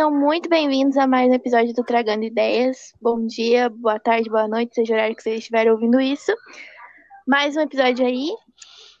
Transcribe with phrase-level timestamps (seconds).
[0.00, 2.94] Sejam muito bem-vindos a mais um episódio do Tragando Ideias.
[3.02, 6.32] Bom dia, boa tarde, boa noite, seja o horário que vocês estiverem ouvindo isso.
[7.28, 8.30] Mais um episódio aí.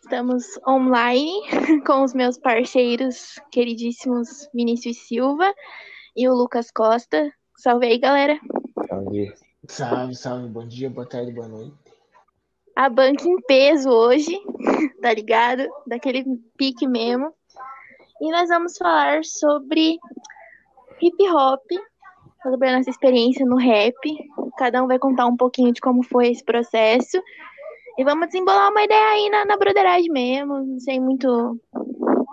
[0.02, 1.40] Estamos online
[1.86, 5.54] com os meus parceiros queridíssimos Vinícius Silva
[6.14, 7.32] e o Lucas Costa.
[7.56, 8.38] Salve aí, galera.
[8.86, 9.32] Salve.
[9.68, 10.48] Salve, salve.
[10.48, 11.72] Bom dia, boa tarde, boa noite.
[12.76, 14.38] A banca em peso hoje,
[15.00, 15.66] tá ligado?
[15.86, 16.26] Daquele
[16.58, 17.32] pique mesmo.
[18.20, 19.98] E nós vamos falar sobre
[21.02, 21.62] hip hop,
[22.42, 23.94] sobre a nossa experiência no rap.
[24.58, 27.22] Cada um vai contar um pouquinho de como foi esse processo.
[27.98, 31.60] E vamos desembolar uma ideia aí na, na broderagem mesmo, sem muito,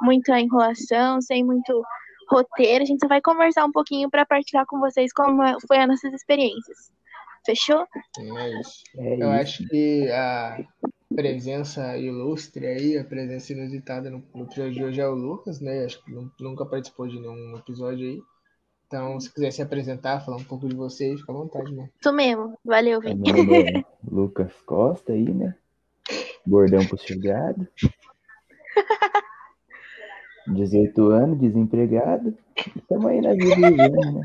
[0.01, 1.83] muita enrolação, sem muito
[2.29, 2.83] roteiro.
[2.83, 6.13] A gente só vai conversar um pouquinho para partilhar com vocês como foi as nossas
[6.13, 6.91] experiências.
[7.45, 7.85] Fechou?
[8.19, 8.83] É isso.
[8.97, 10.57] É Eu acho que a
[11.13, 15.85] presença ilustre aí, a presença inusitada no, no trio de hoje é o Lucas, né?
[15.85, 18.21] Acho que nunca participou de nenhum episódio aí.
[18.87, 21.89] Então, se quiser se apresentar, falar um pouco de você, fica à vontade, né?
[21.99, 22.57] Isso mesmo.
[22.63, 23.29] Valeu, Vini.
[23.29, 25.53] É Lucas Costa aí, né?
[26.45, 27.67] Bordão pro chegado.
[30.47, 32.33] 18 anos, desempregado.
[32.77, 34.21] Estamos aí na vida vivendo, né?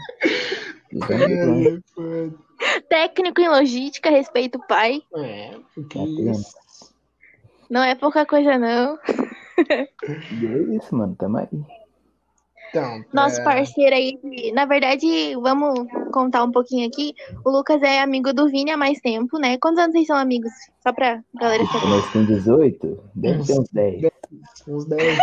[2.89, 5.03] Técnico em logística, respeito o pai.
[5.17, 6.55] É, porque Tá isso.
[7.69, 8.97] Não é pouca coisa, não.
[10.41, 11.17] E é isso, mano.
[11.17, 11.49] Tamo aí.
[12.73, 14.19] Então, Nosso é, parceiro aí,
[14.55, 15.06] na verdade,
[15.37, 17.15] vamos contar um pouquinho aqui.
[17.45, 19.59] O Lucas é amigo do Vini há mais tempo, né?
[19.59, 20.51] Quantos anos vocês são amigos?
[20.83, 21.87] Só pra galera saber.
[21.87, 24.03] Nós com 18, deve ter uns 10.
[24.67, 25.19] uns 10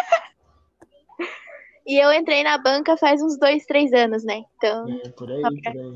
[1.87, 4.43] E eu entrei na banca faz uns dois, três anos, né?
[4.57, 5.95] Então, é, por aí, por aí.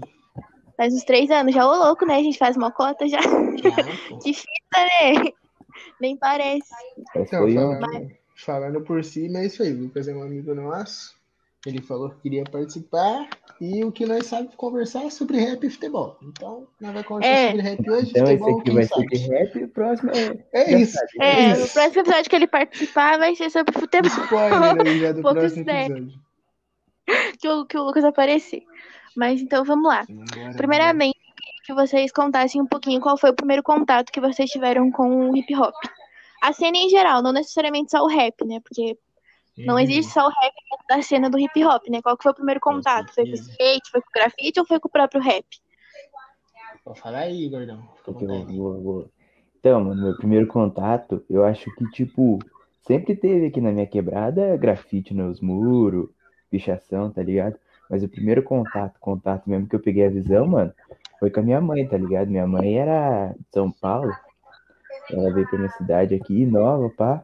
[0.76, 1.54] faz uns três anos.
[1.54, 2.16] Já ô louco, né?
[2.16, 3.20] A gente faz uma cota já.
[4.10, 4.18] Pô.
[4.18, 5.32] Que fita, né?
[6.02, 6.68] Nem parece.
[7.16, 7.80] Mas Então, foi um.
[7.80, 9.72] falando, falando por cima, é isso aí.
[9.72, 11.22] O Lucas é um amigo nosso.
[11.66, 13.28] Ele falou que queria participar.
[13.62, 16.18] E o que nós sabemos conversar é sobre rap e futebol.
[16.22, 17.48] Então, nós vamos conversar É.
[17.52, 18.10] sobre rap hoje.
[18.10, 19.18] Então esse futebol, aqui quem vai sabe?
[19.18, 20.46] ser de rap e o próximo é.
[20.54, 20.94] É isso.
[20.94, 21.08] sabe.
[21.22, 21.66] É, isso.
[21.66, 24.08] o próximo episódio que ele participar vai ser sobre futebol.
[24.12, 26.08] Spoiler aí já do Pouco próximo episódio.
[27.40, 28.64] que, o, que o Lucas aparecer.
[29.16, 30.04] Mas então vamos lá.
[30.10, 31.18] Vambora, Primeiramente,
[31.66, 35.38] que vocês contassem um pouquinho qual foi o primeiro contato que vocês tiveram com o
[35.38, 35.74] hip hop.
[36.42, 38.60] A cena em geral, não necessariamente só o rap, né?
[38.62, 38.98] Porque
[39.60, 39.80] não Uhum.
[39.80, 40.54] existe só o rap
[40.98, 42.02] da cena do hip hop, né?
[42.02, 43.14] Qual que foi o primeiro contato?
[43.14, 45.46] Foi com o skate, foi com o grafite ou foi com o próprio rap?
[46.84, 47.82] Pode falar aí, gordão.
[48.56, 49.10] Vou, vou-
[49.60, 52.40] Então, mano, meu primeiro contato, eu acho que, tipo,
[52.86, 56.10] sempre teve aqui na minha quebrada grafite nos muros,
[56.50, 57.56] pichação, tá ligado?
[57.90, 60.74] Mas o primeiro contato, contato mesmo que eu peguei a visão, mano,
[61.20, 62.28] foi com a minha mãe, tá ligado?
[62.30, 64.12] Minha mãe era de São Paulo,
[65.10, 67.24] ela veio pra minha cidade aqui, nova, pá,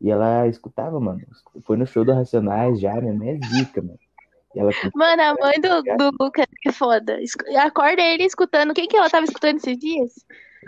[0.00, 1.20] e ela escutava, mano,
[1.62, 3.98] foi no show do Racionais já, minha mãe é zica, mano.
[4.54, 7.18] E ela Mano, a mãe do, do Lucas, que foda.
[7.58, 8.72] Acorda ele escutando.
[8.72, 10.12] Quem que ela tava escutando esses dias?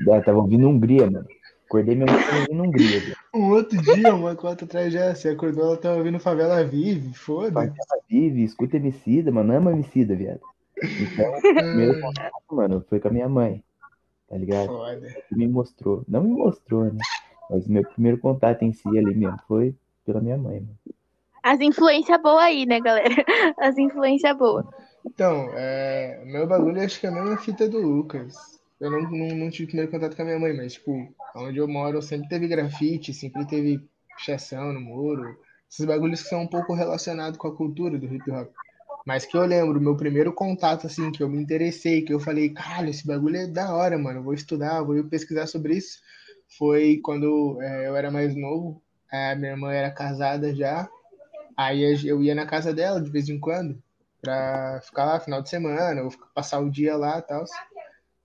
[0.07, 1.27] ela tava ouvindo Hungria, mano.
[1.67, 3.17] Acordei minha mãe tava ouvindo Hungria, velho.
[3.35, 7.53] Um outro dia, uma cota atrás já, você acordou, ela tava ouvindo Favela Vive, foda.
[7.53, 10.41] Favela vive, escuta Emicida, mano, ama Emicida, viado.
[10.83, 13.63] Então, o primeiro contato, mano, foi com a minha mãe,
[14.29, 14.69] tá ligado?
[14.69, 15.17] Foda.
[15.33, 16.99] Me mostrou, não me mostrou, né?
[17.51, 20.79] Mas o meu primeiro contato em si ali mesmo foi pela minha mãe, mano.
[21.43, 23.15] As influências boas aí, né, galera?
[23.59, 24.67] As influências boas.
[25.07, 28.35] Então, é, meu bagulho acho que é a mesma fita do Lucas.
[28.81, 31.67] Eu não, não, não tive primeiro contato com a minha mãe, mas, tipo, onde eu
[31.67, 33.81] moro sempre teve grafite, sempre teve
[34.17, 35.37] pichação no muro.
[35.71, 38.51] Esses bagulhos que são um pouco relacionados com a cultura do hip hop.
[39.07, 42.51] Mas que eu lembro, meu primeiro contato, assim, que eu me interessei, que eu falei,
[42.51, 45.99] caralho, esse bagulho é da hora, mano, eu vou estudar, vou pesquisar sobre isso,
[46.57, 50.89] foi quando é, eu era mais novo, a minha irmã era casada já,
[51.57, 53.83] aí eu ia na casa dela de vez em quando,
[54.21, 57.45] pra ficar lá final de semana, ou passar o dia lá e tal.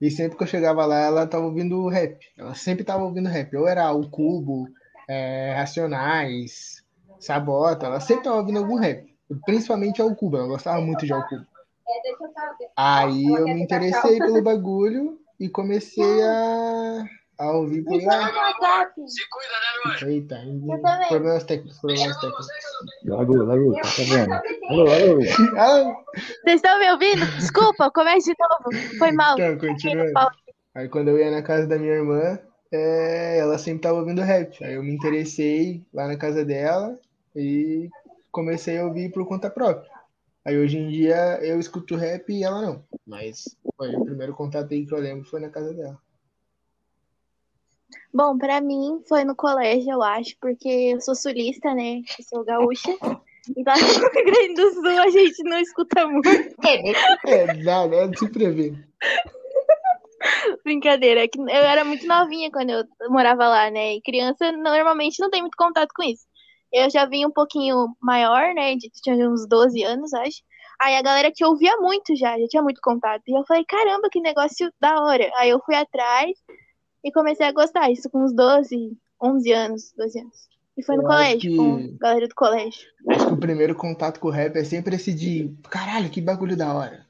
[0.00, 2.18] E sempre que eu chegava lá, ela tava ouvindo rap.
[2.36, 3.56] Ela sempre tava ouvindo rap.
[3.56, 4.68] Ou era o Cubo,
[5.08, 6.84] é, Racionais,
[7.18, 9.06] Sabota, ela sempre tava ouvindo algum rap.
[9.46, 11.46] Principalmente ao Cubo, ela gostava muito de ao Cubo.
[12.76, 17.04] Aí eu me interessei pelo bagulho e comecei a,
[17.38, 18.30] a ouvir por lá.
[20.06, 21.08] Eita, também.
[21.08, 22.46] problemas técnicos, problemas técnicos.
[23.04, 24.32] Lago, Lago, tá vendo?
[24.70, 25.20] Alô, alô.
[25.56, 27.26] Ah, Vocês estão me ouvindo?
[27.36, 28.98] Desculpa, comece de novo.
[28.98, 29.38] Foi mal.
[29.38, 30.12] Então, continuando.
[30.74, 32.38] Aí quando eu ia na casa da minha irmã,
[32.72, 34.62] é, ela sempre tava ouvindo rap.
[34.64, 36.98] Aí eu me interessei lá na casa dela
[37.34, 37.88] e
[38.30, 39.90] comecei a ouvir por conta própria.
[40.44, 42.84] Aí hoje em dia eu escuto rap e ela não.
[43.06, 45.98] Mas foi o primeiro contato aí que eu lembro foi na casa dela.
[48.14, 51.96] Bom, pra mim foi no colégio, eu acho, porque eu sou sulista, né?
[51.96, 52.92] Eu sou gaúcha.
[53.56, 56.28] E lá no Rio Grande do Sul a gente não escuta muito.
[57.26, 58.72] É, nada, é de se prever.
[60.64, 63.94] Brincadeira, é que eu era muito novinha quando eu morava lá, né?
[63.96, 66.22] E criança normalmente não tem muito contato com isso.
[66.72, 68.74] Eu já vim um pouquinho maior, né?
[68.76, 70.38] de- Tinha uns 12 anos, acho.
[70.80, 73.22] Aí a galera que ouvia muito já, já tinha muito contato.
[73.28, 75.30] E eu falei, caramba, que negócio da hora.
[75.36, 76.30] Aí eu fui atrás
[77.04, 77.90] e comecei a gostar.
[77.90, 80.48] Isso com uns 12, 11 anos, 12 anos.
[80.76, 82.88] E foi no Eu colégio, que- com a galera do colégio.
[83.10, 86.56] Acho que o primeiro contato com o rap é sempre esse de caralho, que bagulho
[86.56, 87.06] da hora.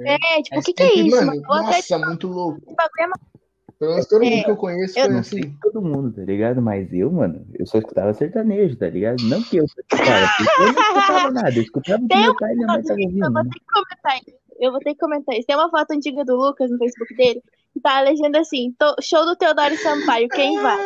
[0.00, 1.16] É, tipo, É o que que é isso?
[1.24, 2.60] mano, nossa, muito louco.
[2.68, 3.06] é.
[3.78, 5.42] Pelo menos todo É, mundo que eu conheço eu foi Não assim.
[5.42, 6.62] sei todo mundo, tá ligado?
[6.62, 9.22] Mas eu, mano, eu só escutava sertanejo, tá ligado?
[9.24, 10.02] Não que eu escutava,
[10.60, 13.06] eu não escutava nada, eu escutava o que meu pai e minha mãe estavam Eu
[13.08, 13.32] ouvindo.
[13.32, 13.50] vou né?
[13.52, 14.36] ter que comentar isso.
[14.60, 15.46] Eu vou ter que comentar isso.
[15.46, 17.42] Tem uma foto antiga do Lucas no Facebook dele,
[17.80, 20.78] tá a legenda assim, "Tô- show do Teodoro Sampaio, quem vai?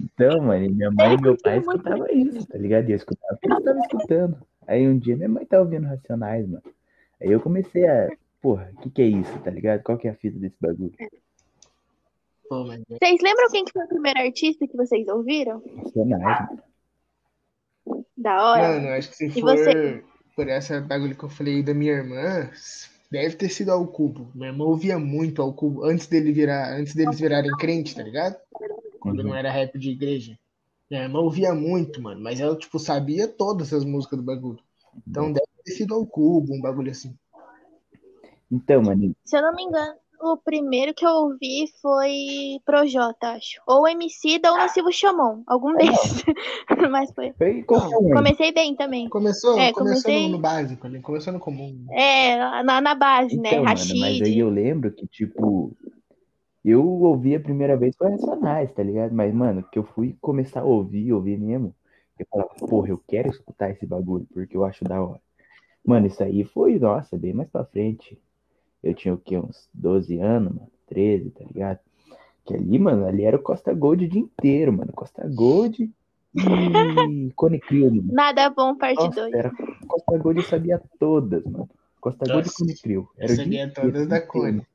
[0.00, 2.06] Então, mano, minha mãe e meu pai curtia muito escutavam
[2.38, 2.88] isso, tá ligado?
[2.88, 4.36] E eu escutava o que eles estavam escutando.
[4.66, 6.62] Aí um dia minha mãe tava ouvindo Racionais, mano.
[7.20, 8.08] Aí eu comecei a,
[8.40, 9.82] porra, o que que é isso, tá ligado?
[9.82, 10.92] Qual que é a fita desse bagulho?
[10.98, 11.08] É-
[12.48, 15.62] Vocês lembram quem que foi o primeiro artista que vocês ouviram?
[15.76, 18.04] Racionais, mano.
[18.16, 18.68] Da hora.
[18.68, 20.04] Mano, acho que se E for você?
[20.36, 22.50] por essa bagulho que eu falei da minha irmã,
[23.10, 24.30] deve ter sido ao cubo.
[24.34, 28.36] Minha irmã ouvia muito ao cubo antes dele virar, antes deles virarem crente, tá ligado?
[29.00, 30.38] Quando não era rap de igreja.
[30.90, 34.60] Minha irmã ouvia muito, mano, mas ela, tipo, sabia todas as músicas do bagulho.
[35.06, 37.14] Então deve ter sido ao cubo, um bagulho assim.
[38.50, 43.60] Então, mano, Se eu não me engano, o primeiro que eu ouvi foi Projota, acho.
[43.66, 45.42] Ou Emicida ou Silvio Chamon.
[45.46, 46.24] Algum desses.
[46.90, 47.32] Mas foi.
[48.00, 48.08] um.
[48.08, 48.14] aí.
[48.14, 49.08] Comecei bem também.
[49.08, 51.86] Começou, É, começou comecei- no, básico, ali, começou no comum.
[51.90, 53.50] É, na, na base, né?
[53.50, 55.76] Então, mano, mas aí eu lembro que, tipo,
[56.64, 59.12] eu ouvi a primeira vez foi Racionais, tá ligado?
[59.14, 61.74] Mas, mano, que eu fui começar a ouvir, ouvir mesmo,
[62.18, 65.20] eu falava, porra, eu quero escutar esse bagulho, porque eu acho da hora.
[65.84, 68.20] Mano, isso aí foi, nossa, bem mais pra frente.
[68.82, 69.36] Eu tinha o quê?
[69.36, 71.78] Uns 12 anos, mano, 13, tá ligado?
[72.44, 74.92] Que ali, mano, ali era o Costa Gold o dia inteiro, mano.
[74.92, 75.90] Costa Gold
[76.34, 76.38] e
[77.36, 78.12] Cone Crew, mano.
[78.12, 79.34] Nada bom, parte Nossa, 2.
[79.34, 79.50] era
[79.86, 81.68] Costa Gold eu sabia todas, mano.
[82.00, 83.08] Costa Gold e Cone Crew.
[83.18, 84.20] Era Eu sabia todas inteiro, da.
[84.20, 84.66] Cone.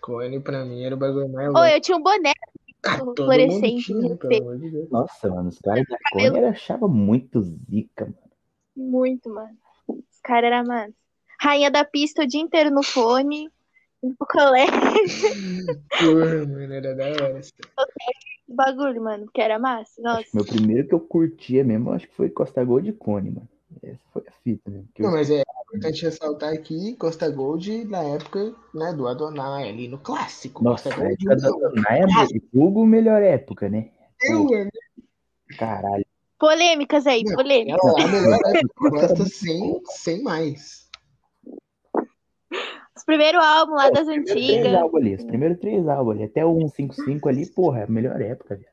[0.00, 1.66] Cone pra mim era o bagulho mais Ô, louco.
[1.66, 2.32] eu tinha um boné
[2.86, 4.28] Ah, todo mundo fluorescente, tinha, respeito.
[4.28, 4.90] pelo amor de Deus.
[4.90, 8.16] Nossa, mano, os caras da Cone eu achava muito zica, mano.
[8.74, 9.56] Muito, mano.
[9.86, 10.94] Os caras eram massa.
[11.40, 13.50] Rainha da pista o dia inteiro no fone.
[14.02, 14.70] No colégio.
[15.98, 17.38] Porra, mano, era da hora.
[17.38, 17.52] esse
[18.48, 20.00] Bagulho, mano, que era massa.
[20.02, 20.26] Nossa.
[20.34, 23.48] Meu primeiro que eu curtia mesmo, acho que foi Costa Gold e Cone, mano.
[23.82, 24.88] Essa foi a fita mesmo.
[24.94, 29.68] que eu- Não, mas é importante ressaltar aqui Costa Gold na época né, do Adonai,
[29.68, 30.64] ali no clássico.
[30.64, 31.30] Nossa, Costa Gold.
[31.30, 32.04] Adonai é
[32.52, 33.90] Hugo melhor época, né?
[34.22, 34.70] Eu, mano.
[35.56, 36.04] Caralho.
[36.38, 37.80] Polêmicas aí, Não, polêmicas.
[37.84, 38.90] Ela é a melhor época.
[38.90, 40.89] Gosta sem, sem mais.
[42.96, 44.74] Os primeiros álbuns lá das Três antigas.
[44.74, 46.24] álbuns ali, os primeiros três álbuns ali.
[46.24, 48.68] Até o 155 ali, porra, é a melhor época, velho.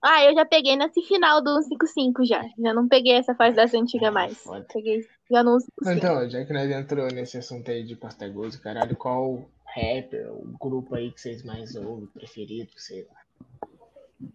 [0.00, 2.44] Ah, eu já peguei nesse final do 155 já.
[2.58, 4.44] Já não peguei essa fase das antigas mais.
[4.72, 5.96] Peguei já no 155.
[5.96, 10.56] Então, já que nós entrou nesse assunto aí de Costa Gold, caralho, qual rapper, o
[10.58, 14.28] grupo aí que vocês mais ouvem, preferido, sei lá.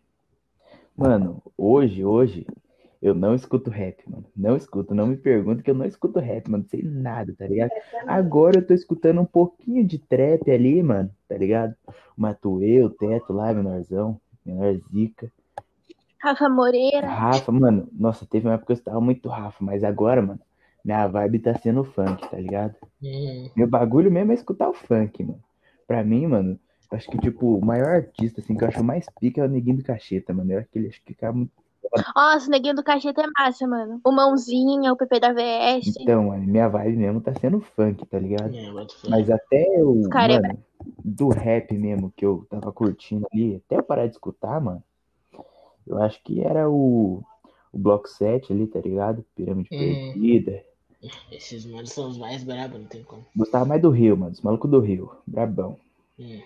[0.95, 2.45] Mano, hoje, hoje,
[3.03, 4.25] eu não escuto rap, mano.
[4.33, 6.63] Não escuto, não me pergunta que eu não escuto rap, mano.
[6.63, 7.72] Não sei nada, tá ligado?
[8.07, 11.75] Agora eu tô escutando um pouquinho de trap ali, mano, tá ligado?
[12.17, 15.29] O Matuê, o Teto lá, menorzão, menor zica.
[16.17, 17.05] Rafa Moreira.
[17.05, 20.39] Rafa, mano, nossa, teve uma época que eu estava muito Rafa, mas agora, mano,
[20.83, 22.75] minha vibe tá sendo funk, tá ligado?
[23.03, 25.43] Hum, Meu bagulho mesmo é escutar o funk, mano.
[25.86, 26.57] Pra mim, mano,
[26.89, 29.50] eu acho que, tipo, o maior artista, assim, que eu acho mais pica é o
[29.50, 30.53] Neguinho do Cacheta, mano.
[30.53, 31.51] Eu acho que ele acho que fica muito.
[32.15, 33.99] Nossa, o Neguinho do Cacheta é massa, mano.
[34.03, 35.95] O Mãozinha, o PP da VS.
[35.99, 38.53] Então, mano, minha vibe mesmo tá sendo funk, tá ligado?
[38.55, 38.71] é.
[39.09, 40.09] Mas até o.
[40.09, 40.63] cara é Mano,
[41.03, 44.83] do rap mesmo que eu tava curtindo ali, até eu parar de escutar, mano,
[45.85, 47.23] eu acho que era o.
[47.71, 49.25] O Bloco 7 ali, tá ligado?
[49.35, 49.79] Pirâmide Hum.
[49.79, 50.63] Perdida.
[51.31, 53.25] Esses manos são os mais brabos, não tem como.
[53.35, 54.31] Gostava mais do Rio, mano.
[54.31, 55.11] Os malucos do Rio.
[55.25, 55.77] Brabão.
[56.19, 56.39] Hum.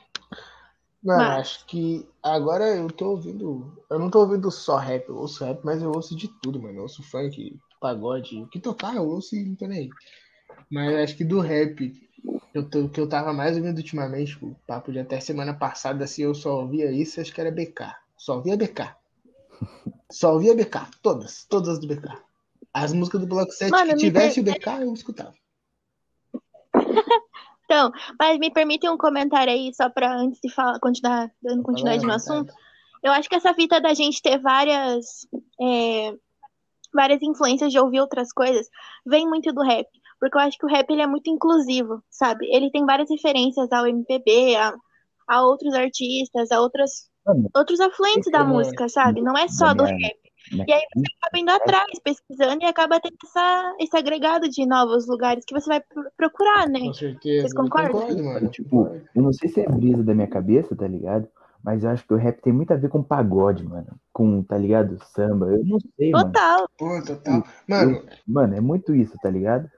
[1.03, 3.71] Mano, Mas- acho que agora eu tô ouvindo.
[3.89, 6.79] Eu não tô ouvindo só rap, eu ouço rap, mas eu ouço de tudo, mano.
[6.79, 9.89] Eu ouço funk, pagode, o que tocar eu ouço e não tô nem aí.
[10.71, 11.93] Mas acho que do rap,
[12.53, 16.23] eu tô, que eu tava mais ouvindo ultimamente, tipo, papo de até semana passada, assim,
[16.23, 17.95] eu só ouvia isso, acho que era BK.
[18.17, 18.95] Só ouvia BK.
[20.11, 22.07] Só ouvia BK, todas, todas do BK.
[22.73, 25.33] As músicas do Bloco 7 Mano, que tivesse o BK, eu escutava.
[27.69, 32.05] Então, mas me permitem um comentário aí, só pra antes de falar, continuar, dando continuidade
[32.05, 32.53] no assunto.
[33.03, 35.27] Eu acho que essa fita da gente ter várias.
[35.61, 36.13] é,
[36.93, 38.67] várias influências de ouvir outras coisas,
[39.05, 39.85] vem muito do rap.
[40.19, 42.47] Porque eu acho que o rap ele é muito inclusivo, sabe?
[42.49, 44.73] Ele tem várias referências ao MPB, a,
[45.27, 47.09] a outros artistas, a outras,
[47.53, 48.47] outros afluentes da Uhum.
[48.47, 49.21] música, sabe?
[49.21, 50.26] Não é só do rap.
[50.51, 54.65] Na- E aí você acaba indo atrás, pesquisando, e acaba tendo essa, esse agregado de
[54.65, 56.79] novos lugares que você vai pro- procurar, né?
[56.79, 57.41] Com certeza.
[57.41, 57.91] Vocês eu concordam?
[57.91, 58.47] concordo, mano.
[58.49, 61.27] Tipo, eu não sei se é brisa da minha cabeça, tá ligado?
[61.63, 63.87] Mas eu acho que o rap tem muito a ver com pagode, mano.
[64.13, 64.97] Com, tá ligado?
[65.13, 65.47] Samba.
[65.47, 66.25] Eu não sei, mano.
[66.25, 66.69] Total.
[66.77, 67.43] Pô, total.
[67.67, 69.69] Mano, Mano, é muito isso, tá ligado?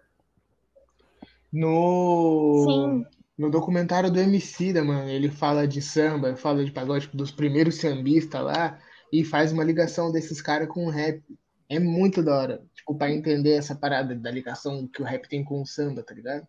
[1.51, 2.65] no.
[2.67, 3.05] Sim.
[3.37, 7.75] No documentário do Emicida, mano, ele fala de samba, fala de pagode, tipo, dos primeiros
[7.75, 8.77] sambistas lá,
[9.11, 11.23] e faz uma ligação desses caras com o rap.
[11.69, 15.43] É muito da hora, tipo, pra entender essa parada da ligação que o rap tem
[15.43, 16.47] com o samba, tá ligado?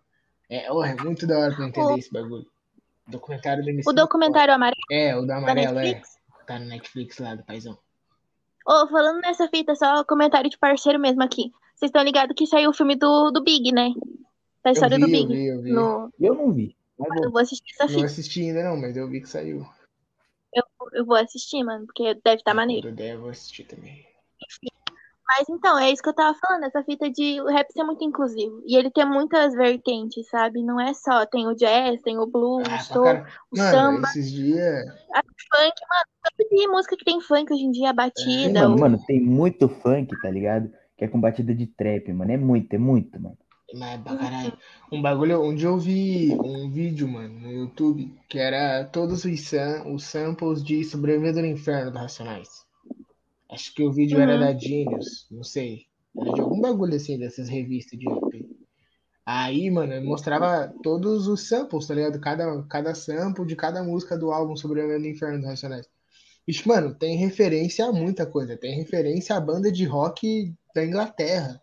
[0.48, 2.46] É, oh, é muito da hora pra entender O- esse bagulho.
[3.06, 4.02] Documentário do O Emicida.
[4.02, 6.00] documentário amarelo É, o do da amarelo, é.
[6.46, 7.76] Tá no Netflix lá, do paizão.
[8.66, 11.50] Ô, falando nessa fita, só comentário de parceiro mesmo aqui.
[11.74, 13.90] Vocês estão ligados que saiu o filme do, do Big, né?
[14.62, 15.34] Da Eu história do vi, eu Big.
[15.34, 15.72] vi, eu vi.
[15.72, 16.76] No, Eu não vi.
[16.98, 17.40] Mas eu vou.
[17.40, 18.06] assistir essa Não fita.
[18.06, 19.66] assisti ainda não, mas eu vi que saiu.
[20.52, 22.88] Eu, eu vou assistir, mano, porque deve estar maneiro.
[22.88, 24.04] Quando der, eu vou assistir também.
[25.38, 28.02] Mas então, é isso que eu tava falando, essa fita de o rap ser muito
[28.02, 28.60] inclusivo.
[28.66, 30.60] E ele tem muitas vertentes, sabe?
[30.60, 33.04] Não é só, tem o jazz, tem o blues, Ah, pra soul,
[33.52, 34.86] o Mano, samba, esses dias.
[34.88, 36.04] funk, mano.
[36.22, 38.80] Tanto de música que tem funk hoje em dia, a batida, mano, o...
[38.80, 40.72] mano, tem muito funk, tá ligado?
[40.96, 42.32] Que é com batida de trap, mano.
[42.32, 43.38] É muito, é muito, mano.
[43.74, 44.52] Mas pra caralho.
[44.90, 45.42] Um bagulho.
[45.42, 50.04] Um dia eu vi um vídeo, mano, no YouTube, que era todos os, sam os
[50.04, 52.48] samples de Sobreviver do Inferno do Racionais.
[53.50, 54.40] Acho que o vídeo era Uhum.
[54.40, 55.86] da Genius, não sei.
[56.18, 58.50] Era de algum bagulho assim, dessas revistas de rap.
[59.24, 62.20] Aí, mano, mostrava todos os samples, tá ligado?
[62.20, 65.86] Cada, cada sample de cada música do álbum Sobrevivendo do Inferno dos Racionais.
[66.46, 68.56] Bicho, mano, tem referência a muita coisa.
[68.56, 71.60] Tem referência à banda de rock da Inglaterra,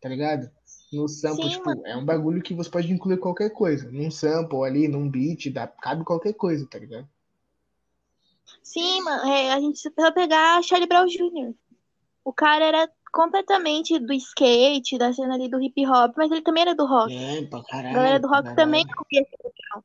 [0.00, 0.50] tá ligado?
[0.94, 1.86] No sample, Sim, tipo, mano.
[1.86, 3.90] é um bagulho que você pode incluir qualquer coisa.
[3.90, 7.08] Num sample ali, num beat, dá, cabe qualquer coisa, tá ligado?
[8.62, 11.54] Sim, mano, é, a gente precisa pegar Charlie Brown Jr.
[12.24, 16.62] O cara era completamente do skate, da cena ali do hip hop, mas ele também
[16.62, 17.12] era do rock.
[17.12, 17.94] É, pra A caralho.
[17.94, 19.04] galera do rock também caralho.
[19.04, 19.84] ouvia esse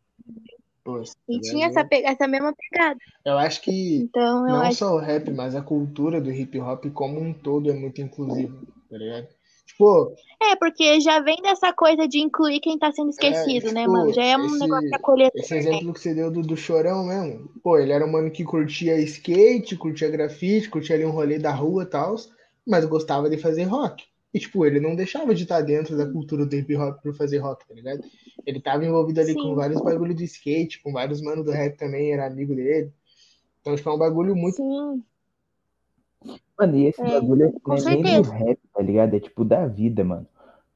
[0.83, 2.99] Pô, esse E tinha bagulho- essa, essa mesma pegada.
[3.25, 4.77] Eu acho que Então, eu não acho.
[4.79, 8.57] só o rap, mas a cultura do hip hop como um todo é muito inclusiva,
[8.89, 9.27] tá ligado?
[9.69, 13.81] Tipo, É, porque já vem dessa coisa de incluir quem tá sendo é, esquecido, né,
[13.81, 14.13] tipo, mano?
[14.13, 15.31] Já é um esse, negócio de acolher.
[15.35, 17.49] esse exemplo que você deu do, do Chorão mesmo.
[17.63, 21.51] Pô, ele era um mano que curtia skate, curtia grafite, curtia ali um rolê da
[21.51, 22.15] rua e tal,
[22.65, 24.03] mas gostava de fazer rock.
[24.33, 27.39] E, tipo, ele não deixava de estar dentro da cultura do hip hop por fazer
[27.39, 28.01] rock, tá ligado?
[28.45, 29.55] Ele tava envolvido ali com Sim.
[29.55, 32.91] vários bagulho de skate, com vários manos do rap também, era amigo dele.
[33.61, 34.57] Então, tipo, é um bagulho muito.
[34.57, 35.03] Sim,
[36.59, 39.13] Mano, e esse É, bagulho é- nem do rap, tá ligado?
[39.15, 40.27] É tipo da vida, mano.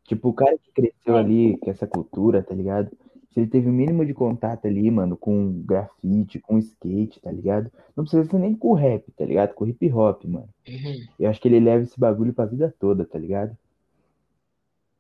[0.06, 1.20] Tipo, o cara que cresceu É.
[1.20, 2.90] ali com essa cultura, tá ligado?
[3.32, 7.72] Se ele teve o mínimo de contato ali, mano, com grafite, com skate, tá ligado?
[7.96, 9.54] Não precisa ser nem com o rap, tá ligado?
[9.56, 10.48] Com o hip hop, mano.
[10.68, 10.96] Uhum.
[11.20, 13.58] Eu acho que ele leva esse bagulho pra vida toda, tá ligado?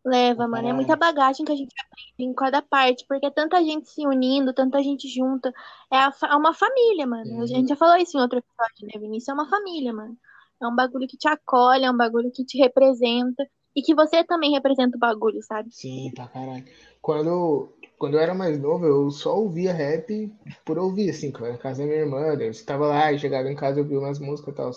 [0.05, 0.67] leva, mano.
[0.67, 4.05] É muita bagagem que a gente aprende em cada parte, porque é tanta gente se
[4.05, 5.53] unindo, tanta gente junta.
[5.89, 7.31] É, a é uma família, mano.
[7.31, 7.47] A Uhum.
[7.47, 9.29] gente já falou isso em outro episódio, né, Vinícius?
[9.29, 10.17] É uma família, mano.
[10.63, 13.45] É um bagulho que te acolhe, é um bagulho que te representa.
[13.75, 15.69] E que você também representa o bagulho, sabe?
[15.71, 16.63] Sim, pra caralho.
[17.01, 20.31] Quando, quando eu era mais novo, eu só ouvia rap
[20.63, 23.79] por ouvir, assim, na casa da minha irmã, eu estava lá e chegava em casa
[23.79, 24.71] eu ouvia umas músicas e tal.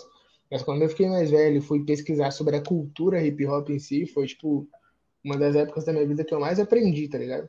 [0.51, 3.79] Mas quando eu fiquei mais velho e fui pesquisar sobre a cultura hip hop em
[3.79, 4.67] si, foi, tipo,
[5.23, 7.47] uma das épocas da minha vida que eu mais aprendi, tá ligado?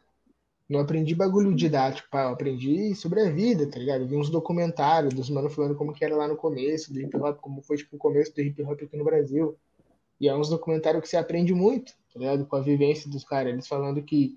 [0.69, 4.03] Não aprendi bagulho didático, pá, eu aprendi sobre a vida, tá ligado?
[4.03, 7.17] Eu vi uns documentários dos mano falando como que era lá no começo do hip
[7.17, 9.57] hop, como foi, tipo, o começo do hip hop aqui no Brasil.
[10.21, 12.45] E é uns documentários que você aprende muito, tá ligado?
[12.45, 13.53] Com a vivência dos caras.
[13.53, 14.37] Eles falando que,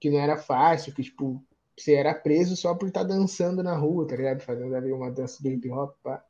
[0.00, 1.44] que não era fácil, que, tipo,
[1.76, 4.40] você era preso só por estar dançando na rua, tá ligado?
[4.40, 6.24] Fazendo ali uma dança do hip hop, pá.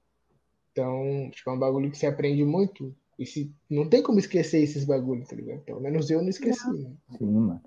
[0.72, 2.92] Então, tipo, é um bagulho que você aprende muito.
[3.18, 5.60] E se, não tem como esquecer esses bagulhos, tá ligado?
[5.60, 6.90] Pelo menos eu não esqueci, né?
[7.16, 7.62] Sim, mano.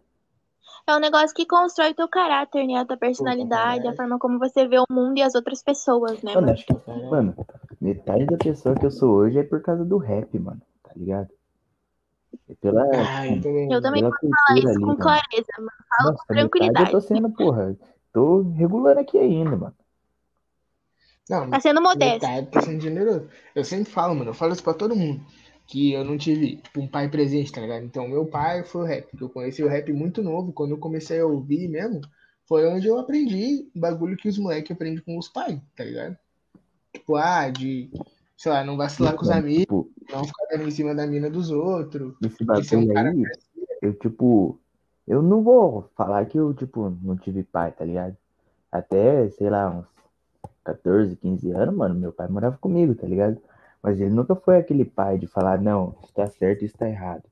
[0.90, 2.76] É um negócio que constrói teu caráter, né?
[2.78, 6.34] A tua personalidade, a forma como você vê o mundo e as outras pessoas, né,
[6.34, 6.52] Mano, mano?
[6.54, 6.74] acho que,
[7.10, 7.36] mano,
[7.80, 10.62] metade da pessoa que eu sou hoje é por causa do rap, mano.
[10.84, 11.30] Tá ligado?
[12.50, 13.72] É pela, Ah, eu também.
[13.72, 15.00] Eu também vou falar isso ali, com mano.
[15.00, 15.72] clareza, mano.
[15.90, 16.92] Falo Nossa, com metade eu tranquilidade.
[16.92, 17.78] tô sendo, porra.
[18.12, 19.76] Tô regulando aqui ainda, mano.
[21.30, 22.26] Não, Tá sendo modesto.
[22.28, 23.28] metade tá sendo generoso.
[23.54, 25.24] Eu sempre falo, mano, eu falo isso pra todo mundo.
[25.70, 27.86] Que eu não tive, tipo, um pai presente, tá ligado?
[27.86, 29.16] Então, meu pai foi o rap.
[29.16, 30.52] que Eu conheci o rap muito novo.
[30.52, 32.02] Quando eu comecei a ouvir mesmo,
[32.48, 36.18] foi onde eu aprendi o bagulho que os moleques aprendem com os pais, tá ligado?
[36.92, 37.92] Tipo, ah, de,
[38.36, 39.62] sei lá, não vacilar com os Mano, amigos.
[39.62, 42.16] Tipo, não ficar em cima da mina dos outros.
[42.24, 43.24] Esse um bagulho cara aí,
[43.82, 44.60] eu, tipo,
[45.08, 48.18] eu não vou falar que eu, tipo, não tive pai, tá ligado?
[48.72, 49.86] Até, sei lá, uns
[50.64, 53.40] 14, 15 anos, mano, meu pai morava comigo, tá ligado?
[53.82, 57.24] Mas ele nunca foi aquele pai de falar, não, isso tá certo, isso tá errado.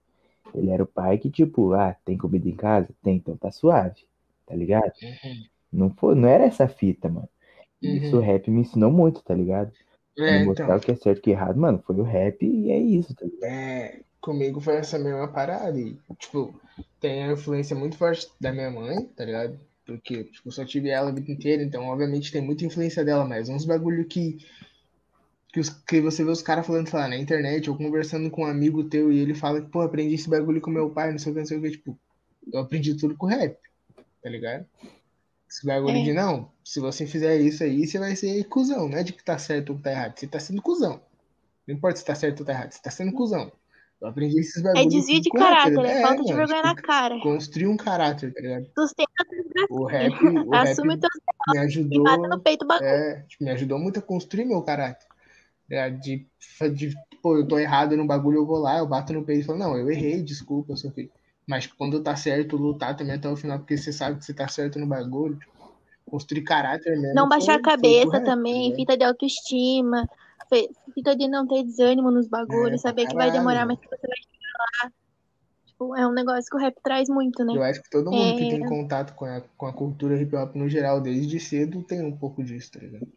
[0.53, 2.89] Ele era o pai que, tipo, ah, tem comida em casa?
[3.03, 4.05] Tem, então tá suave,
[4.45, 4.93] tá ligado?
[5.01, 5.47] Uhum.
[5.71, 7.29] Não foi, não era essa fita, mano.
[7.81, 8.25] Isso o Uhum.
[8.25, 9.71] rap me ensinou muito, tá ligado?
[10.17, 10.77] É, me mostrar então.
[10.77, 12.79] o que é certo e o que é errado, mano, foi o rap e é
[12.79, 13.41] isso, tá ligado?
[13.43, 15.79] É, comigo foi essa mesma parada.
[15.79, 16.59] E, tipo,
[16.99, 19.59] tem a influência muito forte da minha mãe, tá ligado?
[19.85, 23.25] Porque, tipo, eu só tive ela a vida inteira, então, obviamente, tem muita influência dela,
[23.25, 24.37] mas uns bagulho que,
[25.57, 28.43] que, os, que você vê os caras falando, sei lá, na internet, ou conversando com
[28.43, 31.17] um amigo teu, e ele fala que, pô, aprendi esse bagulho com meu pai, não
[31.17, 31.99] sei o que, não sei o que, tipo,
[32.53, 33.57] eu aprendi tudo com rap,
[34.21, 34.67] tá ligado?
[35.49, 36.03] Esse bagulho É.
[36.03, 39.23] de, não, se você fizer isso aí, você vai ser cuzão, não é de que
[39.23, 41.01] tá certo ou que tá errado, você tá sendo cuzão.
[41.67, 43.51] Não importa se tá certo ou tá errado, você tá sendo cuzão.
[43.99, 46.61] Eu aprendi esses É bagulhos desvio de rap, caráter, tá é falta de mano, vergonha
[46.61, 47.19] na tipo, cara.
[47.19, 48.69] construir um caráter, tá ligado?
[48.77, 49.11] Sustenta
[49.71, 51.13] O rap, o rap Assume teus
[51.51, 55.07] me ajudou, peito é, tipo, me ajudou muito a construir meu caráter.
[55.69, 55.89] Né?
[55.91, 56.27] De,
[56.75, 59.45] de, pô, eu tô errado no bagulho, eu vou lá, eu bato no peito e
[59.45, 61.11] falo, não, eu errei, desculpa, eu sofri.
[61.47, 64.47] Mas quando tá certo, lutar também até o final, porque você sabe que você tá
[64.47, 65.37] certo no bagulho.
[65.37, 65.57] tipo,
[66.09, 67.15] construir caráter mesmo.
[67.15, 68.75] Não baixar a foi- foi cabeça rap, tá também, ligado?
[68.77, 70.07] fita de autoestima,
[70.93, 73.79] fita de não ter desânimo nos É, bagulhos, pra saber que vai caralho, demorar, mas
[73.79, 74.91] que você vai chegar lá.
[75.65, 77.53] Tipo, é um negócio que o rap traz muito, né?
[77.53, 78.49] Eu acho que todo mundo que É.
[78.49, 82.15] tem contato com a, com a cultura hip hop no geral, desde cedo, tem um
[82.15, 83.07] pouco disso, tá ligado?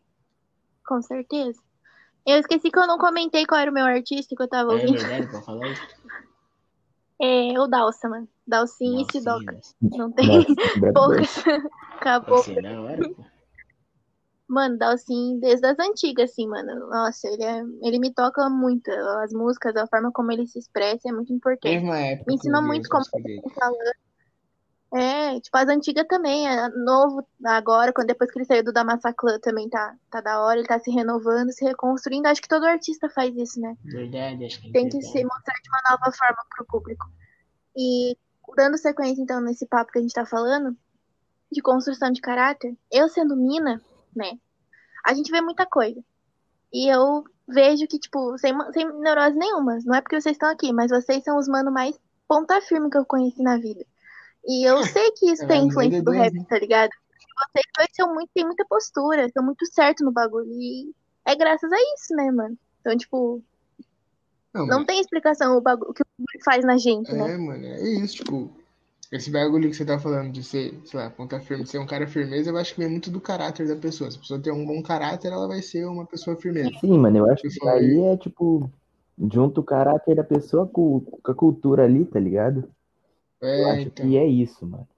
[0.87, 1.61] Com certeza.
[2.27, 4.75] Eu esqueci que eu não comentei qual era o meu artista que eu tava É
[4.75, 4.99] ouvindo.
[4.99, 5.83] verdade, pra falar isso.
[7.23, 8.27] É o Dalsa, mano.
[8.47, 9.61] Dalcinho e Sidoca.
[9.83, 10.55] Não tem Nossa,
[10.95, 11.45] poucas.
[11.97, 12.39] Acabou.
[12.39, 13.25] Nossa, é da hora, pô.
[14.49, 16.89] Mano, Dalcin, desde as antigas, assim, mano.
[16.89, 18.91] Nossa, ele, é, ele me toca muito.
[19.23, 21.85] As músicas, a forma como ele se expressa é muito importante.
[21.85, 23.95] Uma época Me ensinou muito como ele tá falando.
[24.93, 26.49] É, tipo, as antigas também.
[26.49, 30.41] É novo agora, quando depois que ele saiu do da Massaclan também tá, tá da
[30.41, 30.59] hora.
[30.59, 32.27] Ele tá se renovando, se reconstruindo.
[32.27, 33.77] Acho que todo artista faz isso, né?
[33.85, 37.07] Verdade, acho que Tem que se mostrar de uma nova forma pro público.
[37.77, 38.17] E
[38.57, 40.77] dando sequência, então, nesse papo que a gente tá falando,
[41.53, 43.81] de construção de caráter, eu sendo mina,
[44.15, 44.39] né?
[45.05, 46.03] A gente vê muita coisa.
[46.73, 49.79] E eu vejo que, tipo, sem, sem neurose nenhuma.
[49.85, 51.99] Não é porque vocês estão aqui, mas vocês são os mano mais
[52.29, 53.85] ponta firme que eu conheci na vida.
[54.47, 56.45] E eu sei que isso É, tem influência do rap, né?
[56.49, 56.91] tá ligado?
[57.53, 60.51] Vocês dois são muito, têm muita postura, são muito certo no bagulho.
[60.51, 60.93] E
[61.25, 62.57] é graças a isso, né, mano?
[62.81, 63.43] Então, tipo,
[64.53, 67.33] Não, não mas- tem explicação o, bagulho, o que o faz na gente, né?
[67.33, 68.51] É, mano, é isso, tipo,
[69.11, 72.07] esse bagulho que você tá falando de ser, sei lá, ponta firme, ser um cara
[72.07, 74.11] firmeza, eu acho que vem muito do caráter da pessoa.
[74.11, 76.71] Se a pessoa tem um bom caráter, ela vai ser uma pessoa firmeza.
[76.81, 78.71] Sim, mano, eu acho que aí é tipo,
[79.33, 82.69] junto o caráter da pessoa com, com a cultura ali, tá ligado?
[83.43, 84.07] Eu É, acho então.
[84.07, 84.89] que é isso, mano.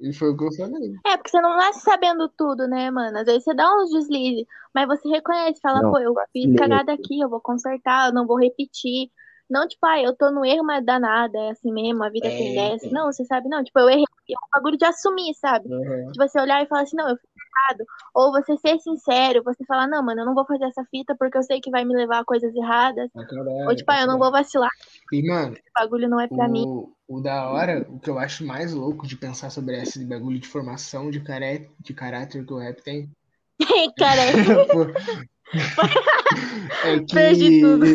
[0.00, 0.94] E foi o que eu falei.
[1.06, 3.18] É, porque você não nasce sabendo tudo, né, mano?
[3.18, 6.92] Às vezes você dá uns deslizes, mas você reconhece, fala, Não, pô, eu fiz cagada
[6.92, 7.20] aqui.
[7.20, 9.10] eu vou consertar, eu não vou repetir.
[9.48, 12.28] Não, tipo, ah, eu tô no erro, mas dá nada, é assim mesmo, a vida
[12.36, 12.86] tem É, dessa.
[12.86, 13.04] então.
[13.04, 14.04] Não, você sabe, não, tipo, eu errei.
[14.30, 15.68] É um bagulho de assumir, sabe?
[15.68, 16.12] Uhum.
[16.12, 17.84] De você olhar e falar assim, não, eu fiz errado.
[18.14, 21.38] Ou você ser sincero, você falar, não, mano, eu não vou fazer essa fita porque
[21.38, 23.10] eu sei que vai me levar a coisas erradas.
[23.12, 24.70] Pra caralho, Ou tipo, ah, eu não vou vacilar,
[25.12, 26.64] E, mano, esse bagulho não é pra mim.
[26.66, 30.38] o, o da hora, o que eu acho mais louco de pensar sobre esse bagulho
[30.38, 33.10] de formação de, caré, de caráter que o rap tem.
[36.84, 37.86] É que, Perdi tudo.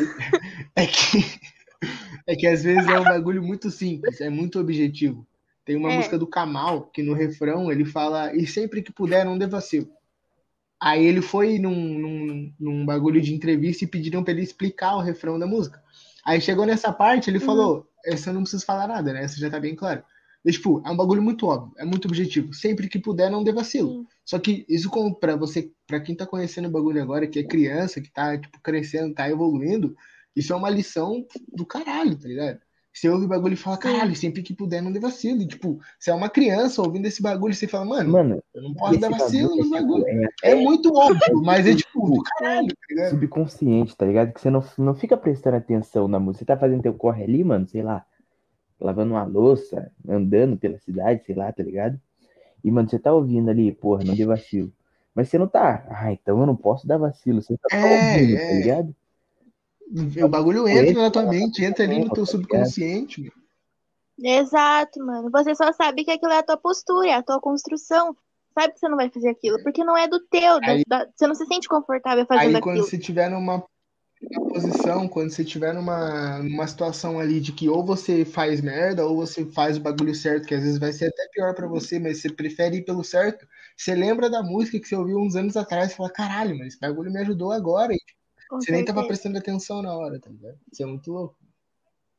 [0.75, 1.39] É que,
[2.27, 5.27] é que às vezes é um bagulho muito simples, é muito objetivo.
[5.69, 5.97] Tem uma É.
[5.97, 9.87] música do Kamal que no refrão ele fala, e sempre que puder, não dê vacilo.
[10.81, 14.99] Aí ele foi num, num, num bagulho de entrevista e pediram pra ele explicar o
[14.99, 15.79] refrão da música.
[16.25, 19.23] Aí chegou nessa parte, ele falou: Essa eu não preciso falar nada, né?
[19.23, 20.01] Essa já tá bem claro.
[20.43, 22.51] E, tipo, é um bagulho muito óbvio, é muito objetivo.
[22.51, 23.89] Sempre que puder, não dê vacilo.
[23.89, 24.07] Sim.
[24.25, 28.01] Só que isso pra você, pra quem tá conhecendo o bagulho agora, que é criança,
[28.01, 29.95] que tá, tipo, crescendo, tá evoluindo,
[30.35, 32.59] isso é uma lição do caralho, tá ligado?
[32.91, 35.41] Você ouve o bagulho e fala, caralho, sempre que puder, não dê vacilo.
[35.41, 38.73] E, tipo, você é uma criança ouvindo esse bagulho, você fala, mano, Mano, eu não
[38.73, 40.29] posso dar vacilo bagulho nos é, tipo, bagulhos.
[40.43, 43.09] é É muito óbvio, mas é tipo, caralho, tá ligado?
[43.11, 44.33] subconsciente, tá ligado?
[44.33, 46.39] Que você não, não fica prestando atenção na música.
[46.39, 48.05] Você tá fazendo teu corre ali, mano, sei lá,
[48.79, 51.99] lavando uma louça, andando pela cidade, sei lá, tá ligado?
[52.63, 54.71] E, mano, você tá ouvindo ali, porra, não dê vacilo.
[55.13, 57.41] Mas você não tá, ah, então eu não posso dar vacilo.
[57.41, 58.53] Você tá É, ouvindo, tá é.
[58.61, 58.95] ligado?
[60.23, 63.33] O bagulho entra na tua mente, entra ali no teu subconsciente, mano.
[64.21, 65.29] Exato, mano.
[65.31, 68.15] Você só sabe que aquilo é a tua postura, é a tua construção.
[68.53, 71.07] Sabe que você não vai fazer aquilo, porque não é do teu, da- Aí- da-
[71.15, 72.85] você não se sente confortável fazendo Aí quando aquilo.
[72.89, 73.63] você tiver numa.
[74.51, 79.15] posição, quando você estiver numa, numa situação ali de que ou você faz merda ou
[79.15, 82.21] você faz o bagulho certo, que às vezes vai ser até pior pra você, mas
[82.21, 83.47] você prefere ir pelo certo,
[83.77, 86.79] você lembra da música que você ouviu uns anos atrás e fala, caralho, mas esse
[86.81, 87.93] bagulho me ajudou agora.
[87.93, 87.99] E
[88.49, 89.07] Com você nem tava certeza.
[89.07, 90.57] prestando atenção na hora, tá ligado?
[90.71, 91.35] Isso é muito louco.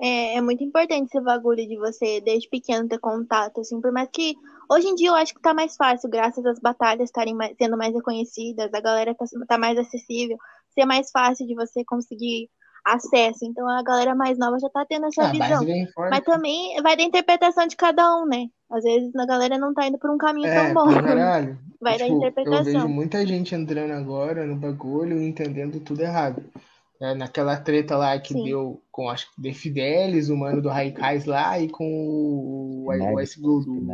[0.01, 4.09] É, é muito importante esse bagulho de você, desde pequeno, ter contato, assim, por mais
[4.11, 4.35] que
[4.71, 7.77] hoje em dia eu acho que tá mais fácil, graças às batalhas estarem mais- sendo
[7.77, 10.39] mais reconhecidas, a galera tá, tá mais acessível,
[10.73, 12.49] ser mais fácil de você conseguir
[12.87, 13.45] acesso.
[13.45, 15.59] Então a galera mais nova já tá tendo essa Ah, visão.
[15.95, 16.11] forte.
[16.11, 18.47] Mas também vai da interpretação de cada um, né?
[18.71, 20.91] Às vezes a galera não tá indo por um caminho É, tão bom.
[20.95, 21.59] caralho.
[21.81, 22.89] Vai da Tipo, eu vejo interpretação.
[22.89, 26.45] muita gente entrando agora no bagulho e entendendo tudo errado.
[27.01, 28.45] É, naquela treta lá que Sim.
[28.45, 33.21] deu com, acho que The Fidelis, o mano do Raikais lá, e com o, o
[33.21, 33.87] Ice Blue do,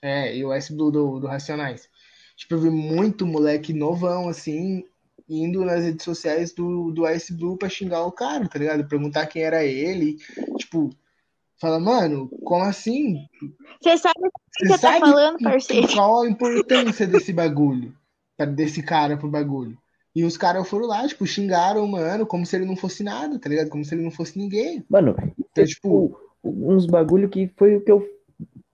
[0.00, 1.88] é, e o Ice Blue do, do Racionais.
[2.36, 4.84] Tipo, eu vi muito moleque novão, assim,
[5.28, 8.86] indo nas redes sociais do, do Ice Blue pra xingar o cara, tá ligado?
[8.86, 10.16] Perguntar quem era ele.
[10.58, 10.90] Tipo,
[11.62, 13.26] fala, mano, como assim?
[13.80, 15.88] Você sabe o que Você tá sabe falando, parceiro?
[15.88, 17.96] qual a importância desse bagulho?
[18.56, 19.78] Desse cara pro bagulho.
[20.14, 23.38] E os caras foram lá, tipo, xingaram o mano como se ele não fosse nada,
[23.38, 23.70] tá ligado?
[23.70, 24.84] Como se ele não fosse ninguém.
[24.90, 28.06] Mano, Então, é, tipo, tipo, uns bagulho que foi o que eu